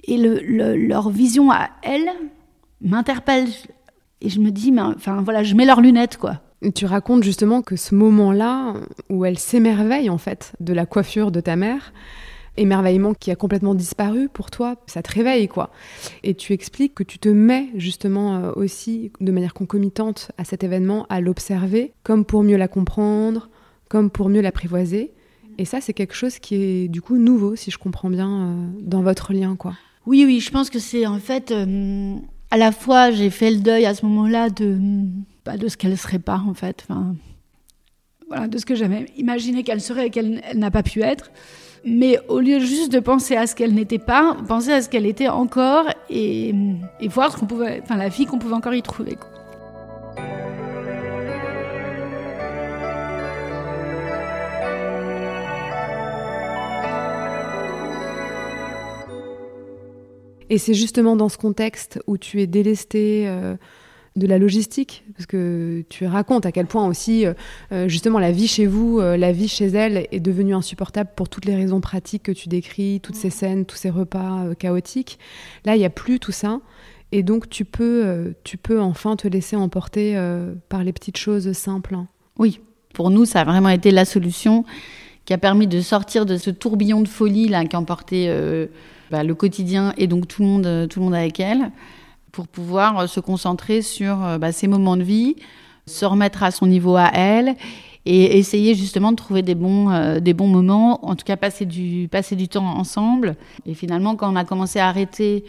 Et 0.03 0.17
le, 0.17 0.75
leur 0.75 1.09
vision 1.09 1.51
à 1.51 1.69
elle 1.83 2.09
m'interpelle. 2.81 3.47
Et 4.19 4.27
je 4.27 4.41
me 4.41 4.51
dis, 4.51 4.73
mais 4.73 4.81
enfin 4.81 5.21
voilà, 5.21 5.41
je 5.43 5.55
mets 5.55 5.65
leurs 5.65 5.79
lunettes, 5.79 6.17
quoi. 6.17 6.41
Tu 6.75 6.85
racontes 6.85 7.23
justement 7.23 7.61
que 7.61 7.75
ce 7.75 7.95
moment-là, 7.95 8.73
où 9.09 9.25
elle 9.25 9.39
s'émerveille 9.39 10.09
en 10.09 10.17
fait 10.19 10.53
de 10.59 10.73
la 10.73 10.85
coiffure 10.85 11.31
de 11.31 11.41
ta 11.41 11.55
mère, 11.55 11.91
émerveillement 12.57 13.13
qui 13.13 13.31
a 13.31 13.35
complètement 13.35 13.75
disparu 13.75 14.29
pour 14.29 14.51
toi, 14.51 14.75
ça 14.85 15.01
te 15.01 15.11
réveille 15.11 15.47
quoi. 15.47 15.71
Et 16.23 16.35
tu 16.35 16.53
expliques 16.53 16.93
que 16.93 17.03
tu 17.03 17.17
te 17.17 17.29
mets 17.29 17.69
justement 17.75 18.35
euh, 18.35 18.51
aussi 18.55 19.11
de 19.19 19.31
manière 19.31 19.53
concomitante 19.53 20.31
à 20.37 20.43
cet 20.43 20.63
événement 20.63 21.05
à 21.09 21.21
l'observer, 21.21 21.93
comme 22.03 22.25
pour 22.25 22.43
mieux 22.43 22.57
la 22.57 22.67
comprendre, 22.67 23.49
comme 23.89 24.09
pour 24.09 24.29
mieux 24.29 24.41
l'apprivoiser. 24.41 25.11
Et 25.57 25.65
ça, 25.65 25.81
c'est 25.81 25.93
quelque 25.93 26.15
chose 26.15 26.39
qui 26.39 26.55
est 26.55 26.87
du 26.87 27.01
coup 27.01 27.17
nouveau, 27.17 27.55
si 27.55 27.71
je 27.71 27.77
comprends 27.77 28.09
bien, 28.09 28.29
euh, 28.29 28.67
dans 28.81 29.01
votre 29.01 29.33
lien 29.33 29.55
quoi. 29.55 29.73
Oui, 30.05 30.23
oui, 30.25 30.39
je 30.39 30.51
pense 30.51 30.69
que 30.69 30.79
c'est 30.79 31.05
en 31.05 31.19
fait. 31.19 31.51
Euh, 31.51 32.15
à 32.49 32.57
la 32.57 32.71
fois, 32.71 33.11
j'ai 33.11 33.29
fait 33.29 33.51
le 33.51 33.59
deuil 33.59 33.85
à 33.85 33.93
ce 33.93 34.05
moment-là 34.05 34.49
de 34.49 34.77
de 35.45 35.67
ce 35.67 35.77
qu'elle 35.77 35.97
serait 35.97 36.19
pas 36.19 36.41
en 36.47 36.53
fait. 36.53 36.85
Enfin, 36.87 37.15
voilà, 38.27 38.47
de 38.47 38.57
ce 38.57 38.65
que 38.65 38.75
j'avais 38.75 39.05
imaginé 39.17 39.63
qu'elle 39.63 39.81
serait 39.81 40.07
et 40.07 40.09
qu'elle 40.09 40.41
n'a 40.55 40.71
pas 40.71 40.83
pu 40.83 41.01
être. 41.01 41.31
Mais 41.83 42.19
au 42.27 42.39
lieu 42.39 42.59
juste 42.59 42.91
de 42.91 42.99
penser 42.99 43.35
à 43.35 43.47
ce 43.47 43.55
qu'elle 43.55 43.73
n'était 43.73 43.99
pas, 43.99 44.37
penser 44.47 44.71
à 44.71 44.81
ce 44.81 44.89
qu'elle 44.89 45.07
était 45.07 45.29
encore 45.29 45.85
et, 46.09 46.53
et 46.99 47.07
voir 47.07 47.31
ce 47.31 47.37
qu'on 47.37 47.47
pouvait, 47.47 47.81
enfin 47.83 47.97
la 47.97 48.09
vie 48.09 48.25
qu'on 48.25 48.37
pouvait 48.37 48.53
encore 48.53 48.75
y 48.75 48.83
trouver. 48.83 49.17
Et 60.51 60.57
c'est 60.57 60.73
justement 60.73 61.15
dans 61.15 61.29
ce 61.29 61.37
contexte 61.37 62.01
où 62.07 62.17
tu 62.17 62.41
es 62.41 62.45
délesté, 62.45 63.23
euh, 63.25 63.55
de 64.17 64.27
la 64.27 64.37
logistique, 64.37 65.05
parce 65.15 65.25
que 65.25 65.85
tu 65.87 66.05
racontes 66.05 66.45
à 66.45 66.51
quel 66.51 66.65
point 66.65 66.85
aussi, 66.85 67.25
euh, 67.25 67.33
euh, 67.71 67.87
justement, 67.87 68.19
la 68.19 68.31
vie 68.31 68.47
chez 68.47 68.65
vous, 68.65 68.99
euh, 68.99 69.15
la 69.15 69.31
vie 69.31 69.47
chez 69.47 69.67
elle 69.67 70.07
est 70.11 70.19
devenue 70.19 70.53
insupportable 70.53 71.11
pour 71.15 71.29
toutes 71.29 71.45
les 71.45 71.55
raisons 71.55 71.79
pratiques 71.79 72.23
que 72.23 72.31
tu 72.33 72.49
décris, 72.49 72.99
toutes 73.01 73.15
ces 73.15 73.29
scènes, 73.29 73.65
tous 73.65 73.77
ces 73.77 73.89
repas 73.89 74.53
chaotiques. 74.59 75.17
Là, 75.63 75.75
il 75.75 75.79
n'y 75.79 75.85
a 75.85 75.89
plus 75.89 76.19
tout 76.19 76.33
ça. 76.33 76.59
Et 77.13 77.23
donc, 77.23 77.49
tu 77.49 77.63
peux, 77.65 78.33
tu 78.43 78.57
peux 78.57 78.79
enfin 78.79 79.17
te 79.17 79.27
laisser 79.27 79.57
emporter 79.57 80.17
par 80.69 80.81
les 80.85 80.93
petites 80.93 81.17
choses 81.17 81.51
simples. 81.51 81.97
Oui, 82.37 82.61
pour 82.93 83.09
nous, 83.09 83.25
ça 83.25 83.41
a 83.41 83.43
vraiment 83.43 83.67
été 83.67 83.91
la 83.91 84.05
solution 84.05 84.63
qui 85.25 85.33
a 85.33 85.37
permis 85.37 85.67
de 85.67 85.81
sortir 85.81 86.25
de 86.25 86.37
ce 86.37 86.49
tourbillon 86.49 87.01
de 87.01 87.09
folie 87.09 87.49
là, 87.49 87.65
qui 87.65 87.75
emportait 87.75 88.33
bah, 89.09 89.25
le 89.25 89.35
quotidien 89.35 89.93
et 89.97 90.07
donc 90.07 90.29
tout 90.29 90.41
le 90.41 90.47
monde, 90.47 90.87
tout 90.89 90.99
le 90.99 91.05
monde 91.05 91.15
avec 91.15 91.41
elle, 91.41 91.71
pour 92.31 92.47
pouvoir 92.47 93.07
se 93.09 93.19
concentrer 93.19 93.81
sur 93.81 94.17
bah, 94.39 94.51
ses 94.51 94.67
moments 94.67 94.97
de 94.97 95.03
vie, 95.03 95.35
se 95.85 96.05
remettre 96.05 96.43
à 96.43 96.51
son 96.51 96.67
niveau 96.67 96.95
à 96.95 97.09
elle 97.13 97.55
et 98.05 98.37
essayer 98.37 98.73
justement 98.73 99.11
de 99.11 99.17
trouver 99.17 99.41
des 99.41 99.55
bons, 99.55 100.19
des 100.19 100.33
bons 100.33 100.47
moments, 100.47 101.05
en 101.05 101.15
tout 101.15 101.25
cas 101.25 101.37
passer 101.37 101.65
du, 101.65 102.07
passer 102.09 102.35
du 102.35 102.47
temps 102.47 102.65
ensemble. 102.65 103.35
Et 103.65 103.73
finalement, 103.73 104.15
quand 104.15 104.31
on 104.31 104.35
a 104.35 104.45
commencé 104.45 104.79
à 104.79 104.87
arrêter 104.87 105.43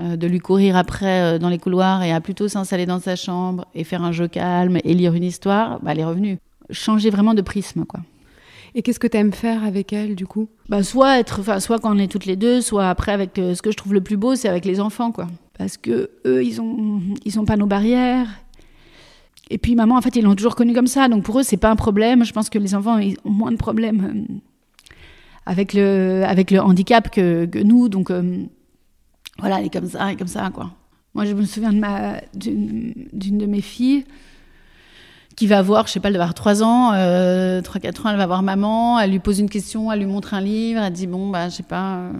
euh, 0.00 0.16
de 0.16 0.26
lui 0.26 0.38
courir 0.38 0.76
après 0.76 1.34
euh, 1.34 1.38
dans 1.38 1.48
les 1.48 1.58
couloirs 1.58 2.02
et 2.02 2.12
à 2.12 2.20
plutôt 2.20 2.46
s'installer 2.48 2.86
dans 2.86 3.00
sa 3.00 3.16
chambre 3.16 3.66
et 3.74 3.82
faire 3.82 4.02
un 4.04 4.12
jeu 4.12 4.28
calme 4.28 4.78
et 4.84 4.94
lire 4.94 5.14
une 5.14 5.24
histoire, 5.24 5.80
bah, 5.80 5.92
elle 5.92 6.00
est 6.00 6.04
revenue. 6.04 6.38
Changer 6.70 7.10
vraiment 7.10 7.34
de 7.34 7.42
prisme, 7.42 7.84
quoi. 7.84 8.00
Et 8.76 8.82
qu'est-ce 8.82 9.00
que 9.00 9.08
tu 9.08 9.16
aimes 9.16 9.32
faire 9.32 9.64
avec 9.64 9.92
elle, 9.92 10.14
du 10.14 10.26
coup? 10.26 10.48
Bah, 10.68 10.84
soit, 10.84 11.18
être, 11.18 11.60
soit 11.60 11.80
quand 11.80 11.94
on 11.94 11.98
est 11.98 12.10
toutes 12.10 12.24
les 12.24 12.36
deux, 12.36 12.60
soit 12.60 12.88
après 12.88 13.10
avec 13.10 13.36
euh, 13.38 13.54
ce 13.54 13.62
que 13.62 13.72
je 13.72 13.76
trouve 13.76 13.92
le 13.94 14.00
plus 14.00 14.16
beau, 14.16 14.36
c'est 14.36 14.48
avec 14.48 14.64
les 14.64 14.80
enfants, 14.80 15.10
quoi. 15.10 15.26
Parce 15.60 15.76
que 15.76 16.08
eux, 16.24 16.42
ils 16.42 16.58
ont, 16.62 17.02
ils 17.26 17.38
ont 17.38 17.44
pas 17.44 17.58
nos 17.58 17.66
barrières. 17.66 18.26
Et 19.50 19.58
puis 19.58 19.74
maman, 19.74 19.94
en 19.98 20.00
fait, 20.00 20.16
ils 20.16 20.24
l'ont 20.24 20.34
toujours 20.34 20.56
connu 20.56 20.72
comme 20.72 20.86
ça, 20.86 21.06
donc 21.06 21.22
pour 21.22 21.38
eux, 21.38 21.42
c'est 21.42 21.58
pas 21.58 21.70
un 21.70 21.76
problème. 21.76 22.24
Je 22.24 22.32
pense 22.32 22.48
que 22.48 22.58
les 22.58 22.74
enfants 22.74 22.96
ils 22.96 23.18
ont 23.26 23.30
moins 23.30 23.52
de 23.52 23.58
problèmes 23.58 24.40
avec 25.44 25.74
le, 25.74 26.22
avec 26.24 26.50
le 26.50 26.62
handicap 26.62 27.10
que, 27.10 27.62
nous, 27.62 27.90
donc 27.90 28.10
voilà, 29.38 29.60
elle 29.60 29.66
est 29.66 29.70
comme 29.70 29.86
ça, 29.86 30.06
elle 30.06 30.14
est 30.14 30.16
comme 30.16 30.28
ça, 30.28 30.48
quoi. 30.48 30.70
Moi, 31.12 31.26
je 31.26 31.34
me 31.34 31.44
souviens 31.44 31.74
de 31.74 31.78
ma, 31.78 32.22
d'une, 32.32 32.94
de 33.12 33.44
mes 33.44 33.60
filles 33.60 34.04
qui 35.40 35.46
va 35.46 35.62
voir, 35.62 35.86
je 35.86 35.92
sais 35.92 36.00
pas, 36.00 36.08
elle 36.08 36.18
va 36.18 36.24
avoir 36.24 36.34
3 36.34 36.62
ans, 36.62 36.92
euh, 36.92 37.62
3-4 37.62 38.06
ans, 38.06 38.10
elle 38.10 38.18
va 38.18 38.26
voir 38.26 38.42
maman, 38.42 39.00
elle 39.00 39.10
lui 39.10 39.20
pose 39.20 39.38
une 39.38 39.48
question, 39.48 39.90
elle 39.90 40.00
lui 40.00 40.06
montre 40.06 40.34
un 40.34 40.42
livre, 40.42 40.82
elle 40.82 40.92
dit, 40.92 41.06
bon, 41.06 41.30
bah, 41.30 41.48
je 41.48 41.54
sais 41.54 41.62
pas, 41.62 42.10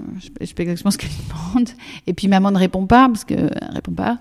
je 0.40 0.46
sais 0.46 0.54
pas 0.54 0.62
exactement 0.62 0.90
ce 0.90 0.96
qu'elle 0.96 1.10
demande. 1.28 1.68
Et 2.06 2.14
puis 2.14 2.28
maman 2.28 2.50
ne 2.50 2.56
répond 2.56 2.86
pas, 2.86 3.08
parce 3.08 3.24
qu'elle 3.24 3.50
répond 3.74 3.92
pas. 3.92 4.20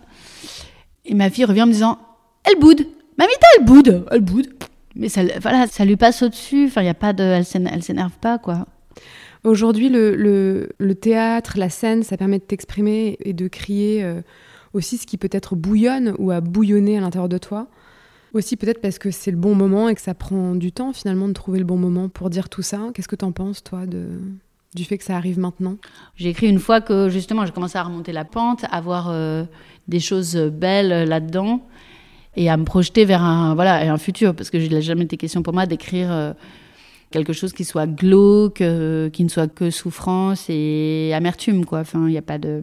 Et 1.06 1.14
ma 1.14 1.30
fille 1.30 1.46
revient 1.46 1.62
en 1.62 1.68
me 1.68 1.72
disant, 1.72 1.98
elle 2.44 2.60
boude, 2.60 2.86
mamita, 3.18 3.48
elle 3.58 3.66
boude, 3.66 4.06
elle 4.12 4.20
boude. 4.20 4.48
Mais 4.98 5.08
ça, 5.08 5.22
voilà, 5.42 5.68
ça 5.68 5.86
lui 5.86 5.96
passe 5.96 6.22
au-dessus, 6.22 6.66
enfin, 6.66 6.82
il 6.82 6.88
y 6.88 6.90
a 6.90 6.94
pas 6.94 7.14
de, 7.14 7.24
elle 7.24 7.46
s'énerve 7.46 8.18
pas, 8.20 8.38
quoi. 8.38 8.66
Aujourd'hui, 9.46 9.88
le, 9.88 10.94
théâtre, 11.00 11.54
la 11.58 11.70
scène, 11.70 12.04
ça 12.04 12.18
permet 12.18 12.40
de 12.40 12.44
t'exprimer 12.44 13.16
et 13.22 13.32
de 13.32 13.48
crier 13.48 14.04
euh, 14.04 14.20
aussi 14.74 14.98
ce 14.98 15.08
qui 15.08 15.18
peut-être 15.18 15.56
bouillonne 15.56 16.16
ou 16.18 16.32
a 16.32 16.42
bouillonné 16.42 16.98
à 16.98 17.00
l'intérieur 17.00 17.30
de 17.30 17.38
toi. 17.38 17.70
Aussi 18.34 18.58
peut-être 18.58 18.82
parce 18.82 19.00
que 19.00 19.12
c'est 19.12 19.32
le 19.32 19.38
bon 19.38 19.56
moment 19.56 19.90
et 19.90 19.96
que 19.96 20.02
ça 20.02 20.14
prend 20.14 20.56
du 20.56 20.72
temps 20.72 20.94
finalement 20.94 21.28
de 21.28 21.34
trouver 21.34 21.60
le 21.60 21.66
bon 21.66 21.78
moment 21.78 22.10
pour 22.10 22.30
dire 22.30 22.50
tout 22.50 22.62
ça. 22.62 22.80
Qu'est-ce 22.94 23.08
que 23.08 23.16
tu 23.16 23.26
en 23.26 23.32
penses, 23.32 23.64
toi, 23.64 23.86
de, 23.86 24.06
du 24.76 24.84
fait 24.84 24.98
que 24.98 25.04
ça 25.04 25.16
arrive 25.16 25.40
maintenant? 25.40 25.78
J'ai 26.16 26.30
écrit 26.30 26.48
une 26.48 26.60
fois 26.60 26.82
que 26.82 27.10
justement 27.10 27.46
j'ai 27.46 27.52
commencé 27.52 27.78
à 27.78 27.84
remonter 27.84 28.12
la 28.12 28.26
pente, 28.26 28.66
à 28.70 28.82
voir 28.82 29.10
euh, 29.10 29.44
des 29.88 30.00
choses 30.00 30.36
belles 30.36 31.08
là-dedans 31.08 31.66
et 32.36 32.50
à 32.50 32.58
me 32.58 32.66
projeter 32.66 33.06
vers 33.06 33.24
un, 33.24 33.56
voilà, 33.56 33.92
un 33.92 33.98
futur, 33.98 34.36
parce 34.36 34.50
que 34.50 34.58
il 34.58 34.72
n'a 34.72 34.82
jamais 34.82 35.06
été 35.06 35.18
question 35.18 35.42
pour 35.42 35.54
moi 35.54 35.66
d'écrire... 35.66 36.12
Euh, 36.12 36.34
quelque 37.12 37.34
chose 37.34 37.54
qui 37.54 37.64
soit 37.64 37.88
glauque, 37.88 38.62
euh, 38.62 39.10
qui 39.10 39.24
ne 39.24 39.30
soit 39.30 39.48
que 39.48 39.72
souffrance 39.72 40.46
et 40.50 41.12
amertume, 41.14 41.66
quoi. 41.66 41.80
Enfin, 41.80 42.08
n'y 42.08 42.18
a 42.18 42.22
pas 42.22 42.38
de. 42.38 42.62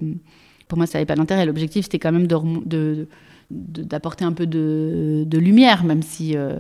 Pour 0.69 0.79
moi, 0.79 0.87
ça 0.87 0.99
n'avait 0.99 1.07
pas 1.07 1.17
d'intérêt. 1.17 1.47
L'objectif, 1.47 1.85
c'était 1.85 1.99
quand 1.99 2.13
même 2.13 2.27
de, 2.27 3.09
d'apporter 3.51 4.25
un 4.25 4.33
peu 4.33 4.47
de, 4.47 5.39
lumière, 5.39 5.85
même 5.85 6.03
si 6.03 6.37
euh, 6.37 6.59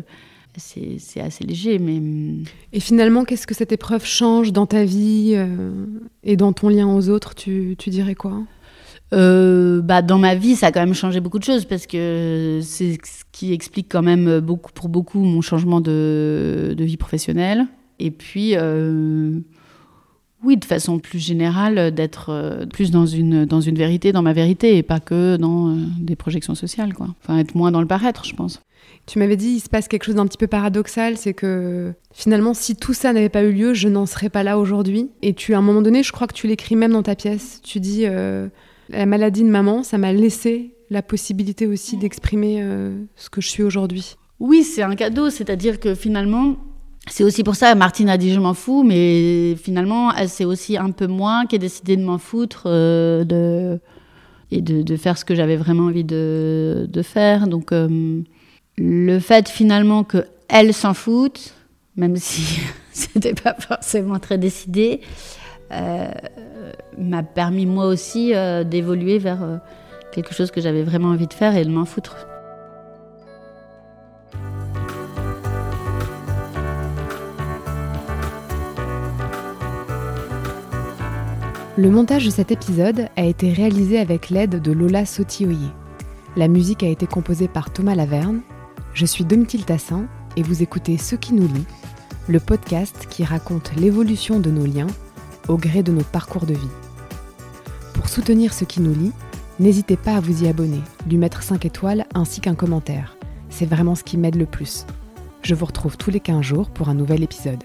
c'est, 0.57 1.21
assez 1.21 1.45
léger. 1.45 1.79
Mais... 1.79 2.01
Mm. 2.01 2.45
Et 2.73 2.81
finalement, 2.81 3.25
qu'est-ce 3.25 3.47
que 3.47 3.55
cette 3.55 3.73
épreuve 3.73 4.05
change 4.05 4.53
dans 4.53 4.67
ta 4.67 4.85
vie 4.85 5.33
euh, 5.35 5.71
et 6.23 6.37
dans 6.37 6.53
ton 6.53 6.69
lien 6.69 6.87
aux 6.87 7.09
autres 7.09 7.35
tu, 7.35 7.75
tu 7.79 7.91
dirais 7.91 8.15
quoi? 8.15 8.43
Bah, 9.13 10.03
dans 10.03 10.19
ma 10.19 10.35
vie, 10.35 10.57
ça 10.57 10.67
a 10.67 10.73
quand 10.73 10.81
même 10.81 10.95
changé 10.95 11.21
beaucoup 11.21 11.39
de 11.39 11.45
choses 11.45 11.65
parce 11.65 11.87
que 11.87 12.61
c'est 12.63 12.99
ce 13.05 13.25
qui 13.33 13.53
explique 13.53 13.87
quand 13.89 14.03
même 14.03 14.41
beaucoup, 14.41 14.73
pour 14.73 14.89
beaucoup 14.89 15.21
mon 15.21 15.41
changement 15.41 15.81
de, 15.81 16.75
de 16.77 16.85
vie 16.85 16.97
professionnelle. 16.97 17.67
Et 17.99 18.11
puis, 18.11 18.53
euh, 18.55 19.41
oui, 20.47 20.57
de 20.57 20.65
façon 20.65 21.01
plus 21.01 21.19
générale, 21.19 21.91
d'être 21.93 22.31
euh, 22.31 22.67
plus 22.67 22.93
dans 22.93 23.05
une, 23.05 23.45
dans 23.45 23.61
une 23.61 23.75
vérité, 23.75 24.13
dans 24.13 24.23
ma 24.23 24.33
vérité, 24.33 24.77
et 24.77 24.85
pas 24.85 25.01
que 25.01 25.37
dans 25.37 25.71
euh, 25.71 25.75
des 25.99 26.15
projections 26.15 26.55
sociales. 26.55 26.95
Quoi. 26.95 27.09
Enfin, 27.21 27.39
être 27.39 27.57
moins 27.57 27.73
dans 27.73 27.81
le 27.81 27.87
paraître, 27.89 28.25
je 28.25 28.35
pense. 28.35 28.63
Tu 29.07 29.19
m'avais 29.19 29.35
dit, 29.35 29.49
il 29.49 29.61
se 29.61 29.69
passe 29.69 29.89
quelque 29.89 30.05
chose 30.05 30.15
d'un 30.15 30.27
petit 30.27 30.39
peu 30.39 30.47
paradoxal, 30.47 31.17
c'est 31.17 31.35
que 31.35 31.93
finalement, 32.13 32.55
si 32.55 32.77
tout 32.77 32.95
ça 32.95 33.13
n'avait 33.13 33.29
pas 33.29 33.43
eu 33.43 33.53
lieu, 33.53 33.75
je 33.75 33.89
n'en 33.89 34.07
serais 34.07 34.29
pas 34.29 34.45
là 34.45 34.57
aujourd'hui. 34.57 35.11
Et 35.23 35.35
tu, 35.35 35.53
à 35.53 35.59
un 35.59 35.63
moment 35.63 35.83
donné, 35.83 36.05
je 36.05 36.13
crois 36.13 36.29
que 36.29 36.35
tu 36.35 36.47
l'écris 36.47 36.77
même 36.77 36.93
dans 36.93 37.03
ta 37.03 37.17
pièce. 37.17 37.61
Tu 37.65 37.81
dis, 37.81 38.05
la 38.05 39.07
maladie 39.07 39.43
de 39.43 39.49
maman, 39.49 39.83
ça 39.83 39.99
m'a 39.99 40.13
laissé 40.13 40.75
la 40.91 41.03
possibilité 41.03 41.67
aussi 41.69 41.97
d'exprimer 41.97 42.65
ce 43.15 43.31
que 43.31 43.41
je 43.41 43.49
suis 43.49 43.63
aujourd'hui. 43.63 44.17
Oui, 44.41 44.65
c'est 44.65 44.83
un 44.83 44.97
cadeau, 44.97 45.31
c'est-à-dire 45.31 45.79
que 45.79 45.95
finalement, 45.95 46.57
c'est 47.09 47.25
aussi 47.25 47.45
pour 47.45 47.55
ça, 47.55 47.75
Martine 47.75 48.09
a 48.09 48.17
dit 48.17 48.33
je 48.33 48.41
m'en 48.41 48.55
fous, 48.55 48.83
mais 48.83 49.55
finalement, 49.57 50.13
c'est 50.27 50.45
aussi 50.45 50.77
un 50.77 50.91
peu 50.91 51.07
moi 51.07 51.45
qui 51.49 51.57
ai 51.57 51.59
décidé 51.59 51.97
de 51.97 52.03
m'en 52.03 52.19
foutre 52.19 52.65
euh, 52.67 53.79
et 54.51 54.61
de, 54.61 54.97
faire 54.97 55.17
ce 55.17 55.25
que 55.25 55.35
j'avais 55.35 55.57
vraiment 55.57 55.85
envie 55.85 56.05
de, 56.05 57.03
faire. 57.03 57.47
Donc, 57.47 57.73
euh, 57.73 58.23
le 58.77 59.19
fait 59.21 59.49
finalement 59.49 60.05
qu'elle 60.05 60.75
s'en 60.75 60.95
foute, 60.95 61.55
même 61.97 62.17
si 62.17 62.61
c'était 62.93 63.35
pas 63.35 63.55
forcément 63.55 64.19
très 64.19 64.39
décidé, 64.39 65.01
euh, 65.73 66.09
m'a 66.99 67.23
permis 67.23 67.67
moi 67.67 67.87
aussi 67.87 68.33
d'évoluer 68.65 69.19
vers 69.19 69.61
quelque 70.13 70.35
chose 70.35 70.51
que 70.51 70.61
j'avais 70.61 70.83
vraiment 70.83 71.11
envie 71.11 71.29
de 71.29 71.35
faire 71.35 71.57
et 71.57 71.65
de 71.65 71.71
m'en 71.71 71.85
foutre. 71.85 72.27
Le 81.79 81.91
montage 81.91 82.25
de 82.25 82.31
cet 82.31 82.53
épisode 82.53 83.11
a 83.17 83.25
été 83.25 83.53
réalisé 83.53 83.99
avec 83.99 84.31
l'aide 84.31 84.63
de 84.63 84.73
Lola 84.73 85.05
Sotioyer. 85.05 85.69
La 86.35 86.49
musique 86.49 86.83
a 86.83 86.89
été 86.89 87.07
composée 87.07 87.49
par 87.49 87.71
Thomas 87.71 87.95
Laverne. 87.95 88.41
Je 88.95 89.05
suis 89.05 89.27
Domitil 89.27 89.67
Tassin 89.67 90.07
et 90.39 90.43
vous 90.43 90.63
écoutez 90.63 90.97
Ce 90.97 91.17
qui 91.17 91.35
nous 91.35 91.47
lie, 91.47 91.67
le 92.29 92.41
podcast 92.41 93.07
qui 93.11 93.25
raconte 93.25 93.77
l'évolution 93.77 94.41
de 94.41 94.51
nos 94.51 94.65
liens 94.65 94.87
au 95.49 95.59
gré 95.59 95.83
de 95.83 95.93
nos 95.93 96.03
parcours 96.03 96.47
de 96.47 96.55
vie. 96.55 96.71
Pour 97.93 98.09
soutenir 98.09 98.55
Ce 98.55 98.65
qui 98.65 98.81
nous 98.81 98.95
lie, 98.95 99.13
n'hésitez 99.61 99.99
pas 99.99 100.17
à 100.17 100.21
vous 100.21 100.45
y 100.45 100.49
abonner, 100.49 100.81
lui 101.07 101.19
mettre 101.19 101.43
5 101.43 101.67
étoiles 101.67 102.07
ainsi 102.15 102.41
qu'un 102.41 102.55
commentaire. 102.55 103.19
C'est 103.51 103.67
vraiment 103.67 103.95
ce 103.95 104.03
qui 104.03 104.17
m'aide 104.17 104.37
le 104.37 104.47
plus. 104.47 104.87
Je 105.43 105.55
vous 105.55 105.67
retrouve 105.67 105.99
tous 105.99 106.11
les 106.11 106.21
15 106.21 106.41
jours 106.41 106.71
pour 106.71 106.89
un 106.89 106.95
nouvel 106.95 107.23
épisode. 107.23 107.63